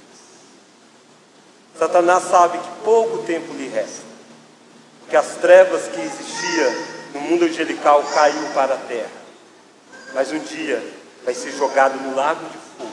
Satanás 1.79 2.25
sabe 2.25 2.57
que 2.59 2.83
pouco 2.83 3.19
tempo 3.25 3.53
lhe 3.53 3.69
resta, 3.69 4.07
que 5.11 5.17
as 5.17 5.37
trevas 5.37 5.87
que 5.89 6.01
existia 6.01 6.97
no 7.13 7.21
mundo 7.21 7.45
angelical 7.45 8.03
caiu 8.15 8.49
para 8.55 8.75
a 8.75 8.79
terra. 8.79 9.27
Mas 10.15 10.33
um 10.33 10.39
dia 10.39 10.83
vai 11.27 11.35
ser 11.35 11.51
jogado 11.51 12.01
no 12.01 12.15
lago 12.15 12.49
de 12.49 12.57
fogo. 12.57 12.93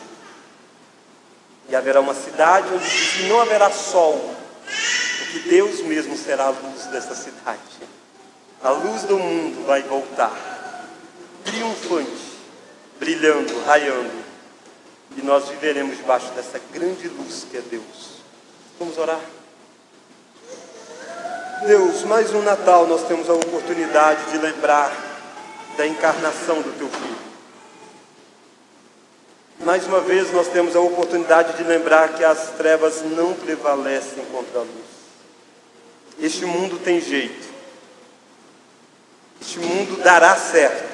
E 1.70 1.76
haverá 1.76 2.02
uma 2.02 2.16
cidade 2.16 2.68
onde 2.74 3.30
não 3.30 3.40
haverá 3.40 3.70
sol, 3.70 4.36
porque 5.20 5.40
Deus 5.48 5.82
mesmo 5.82 6.18
será 6.18 6.46
a 6.46 6.50
luz 6.50 6.88
dessa 6.88 7.14
cidade. 7.14 7.62
A 8.64 8.72
luz 8.72 9.04
do 9.04 9.20
mundo 9.20 9.66
vai 9.68 9.84
voltar, 9.84 10.34
triunfante, 11.46 12.40
brilhando, 13.00 13.64
raiando. 13.66 14.24
E 15.16 15.22
nós 15.22 15.48
viveremos 15.50 15.96
debaixo 15.96 16.32
dessa 16.32 16.60
grande 16.74 17.08
luz 17.08 17.46
que 17.50 17.58
é 17.58 17.62
Deus. 17.62 18.24
Vamos 18.80 18.98
orar? 18.98 19.22
Deus, 21.68 22.04
mais 22.04 22.34
um 22.34 22.42
Natal 22.42 22.88
nós 22.88 23.04
temos 23.08 23.30
a 23.30 23.34
oportunidade 23.34 24.32
de 24.32 24.38
lembrar 24.40 24.92
da 25.78 25.86
encarnação 25.86 26.62
do 26.62 26.78
Teu 26.78 26.90
Filho. 26.90 27.33
Mais 29.60 29.86
uma 29.86 30.02
vez 30.02 30.32
nós 30.34 30.48
temos 30.48 30.76
a 30.76 30.80
oportunidade 30.80 31.58
de 31.58 31.64
lembrar 31.64 32.14
que 32.14 32.24
as 32.24 32.50
trevas 32.58 33.02
não 33.04 33.34
prevalecem 33.34 34.26
contra 34.26 34.60
a 34.60 34.64
luz. 34.64 34.94
Este 36.20 36.46
mundo 36.46 36.80
tem 36.84 37.00
jeito. 37.00 37.54
Este 39.42 39.60
mundo 39.60 40.02
dará 40.04 40.36
certo. 40.36 40.92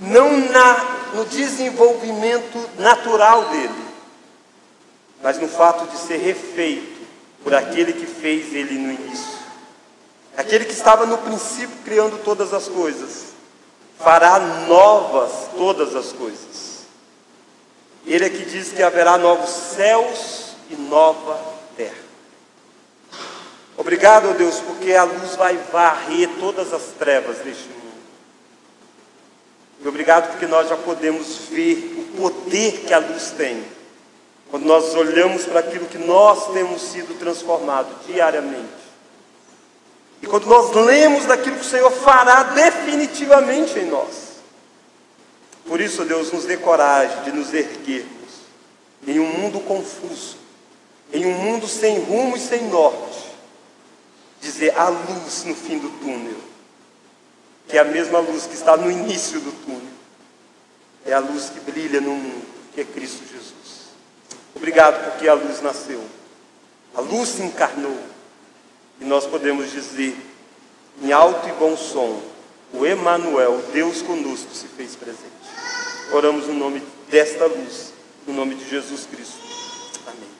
Não 0.00 0.36
na, 0.36 1.10
no 1.14 1.24
desenvolvimento 1.24 2.70
natural 2.78 3.46
dele, 3.46 3.88
mas 5.22 5.38
no 5.38 5.48
fato 5.48 5.86
de 5.90 5.98
ser 5.98 6.18
refeito 6.18 6.98
por 7.42 7.54
aquele 7.54 7.92
que 7.92 8.06
fez 8.06 8.54
ele 8.54 8.74
no 8.74 8.92
início. 8.92 9.38
Aquele 10.36 10.64
que 10.64 10.72
estava 10.72 11.04
no 11.04 11.18
princípio 11.18 11.76
criando 11.84 12.22
todas 12.22 12.54
as 12.54 12.68
coisas, 12.68 13.32
fará 13.98 14.38
novas 14.38 15.48
todas 15.56 15.96
as 15.96 16.12
coisas. 16.12 16.67
Ele 18.08 18.24
é 18.24 18.30
que 18.30 18.44
diz 18.46 18.72
que 18.72 18.82
haverá 18.82 19.18
novos 19.18 19.50
céus 19.50 20.54
e 20.70 20.76
nova 20.76 21.38
terra. 21.76 22.08
Obrigado, 23.76 24.36
Deus, 24.36 24.60
porque 24.60 24.94
a 24.94 25.04
luz 25.04 25.36
vai 25.36 25.58
varrer 25.70 26.30
todas 26.40 26.72
as 26.72 26.84
trevas 26.98 27.36
deste 27.38 27.68
mundo. 27.68 27.78
E 29.82 29.86
obrigado 29.86 30.30
porque 30.30 30.46
nós 30.46 30.68
já 30.70 30.76
podemos 30.76 31.36
ver 31.50 31.94
o 31.98 32.16
poder 32.16 32.80
que 32.86 32.94
a 32.94 32.98
luz 32.98 33.30
tem. 33.36 33.62
Quando 34.50 34.64
nós 34.64 34.94
olhamos 34.94 35.44
para 35.44 35.60
aquilo 35.60 35.84
que 35.84 35.98
nós 35.98 36.50
temos 36.54 36.80
sido 36.80 37.16
transformados 37.18 37.92
diariamente. 38.06 38.88
E 40.22 40.26
quando 40.26 40.46
nós 40.46 40.74
lemos 40.74 41.26
daquilo 41.26 41.56
que 41.56 41.66
o 41.66 41.68
Senhor 41.68 41.90
fará 41.90 42.42
definitivamente 42.44 43.78
em 43.78 43.84
nós. 43.84 44.27
Por 45.68 45.80
isso, 45.80 46.04
Deus, 46.06 46.32
nos 46.32 46.46
dê 46.46 46.56
coragem 46.56 47.24
de 47.24 47.32
nos 47.32 47.52
erguermos 47.52 48.08
em 49.06 49.20
um 49.20 49.26
mundo 49.26 49.60
confuso, 49.60 50.38
em 51.12 51.26
um 51.26 51.32
mundo 51.32 51.68
sem 51.68 52.00
rumo 52.00 52.36
e 52.36 52.40
sem 52.40 52.68
norte 52.68 53.28
dizer 54.40 54.76
a 54.76 54.88
luz 54.88 55.44
no 55.44 55.54
fim 55.54 55.78
do 55.78 55.90
túnel, 56.00 56.38
que 57.66 57.76
é 57.76 57.80
a 57.80 57.84
mesma 57.84 58.18
luz 58.20 58.46
que 58.46 58.54
está 58.54 58.76
no 58.76 58.90
início 58.90 59.40
do 59.40 59.52
túnel, 59.64 59.92
é 61.04 61.12
a 61.12 61.18
luz 61.18 61.50
que 61.50 61.60
brilha 61.60 62.00
no 62.00 62.14
mundo, 62.14 62.46
que 62.74 62.80
é 62.80 62.84
Cristo 62.84 63.24
Jesus. 63.30 63.88
Obrigado 64.54 65.10
porque 65.10 65.28
a 65.28 65.34
luz 65.34 65.60
nasceu, 65.60 66.02
a 66.94 67.00
luz 67.00 67.28
se 67.30 67.42
encarnou, 67.42 67.98
e 69.00 69.04
nós 69.04 69.26
podemos 69.26 69.70
dizer, 69.70 70.16
em 71.02 71.12
alto 71.12 71.48
e 71.48 71.52
bom 71.52 71.76
som, 71.76 72.22
o 72.72 72.86
Emanuel, 72.86 73.62
Deus 73.72 74.02
conosco, 74.02 74.54
se 74.54 74.66
fez 74.66 74.94
presente. 74.94 75.37
Oramos 76.12 76.46
no 76.46 76.54
nome 76.54 76.82
desta 77.10 77.46
luz, 77.46 77.92
no 78.26 78.34
nome 78.34 78.54
de 78.54 78.68
Jesus 78.68 79.06
Cristo. 79.06 79.38
Amém. 80.06 80.37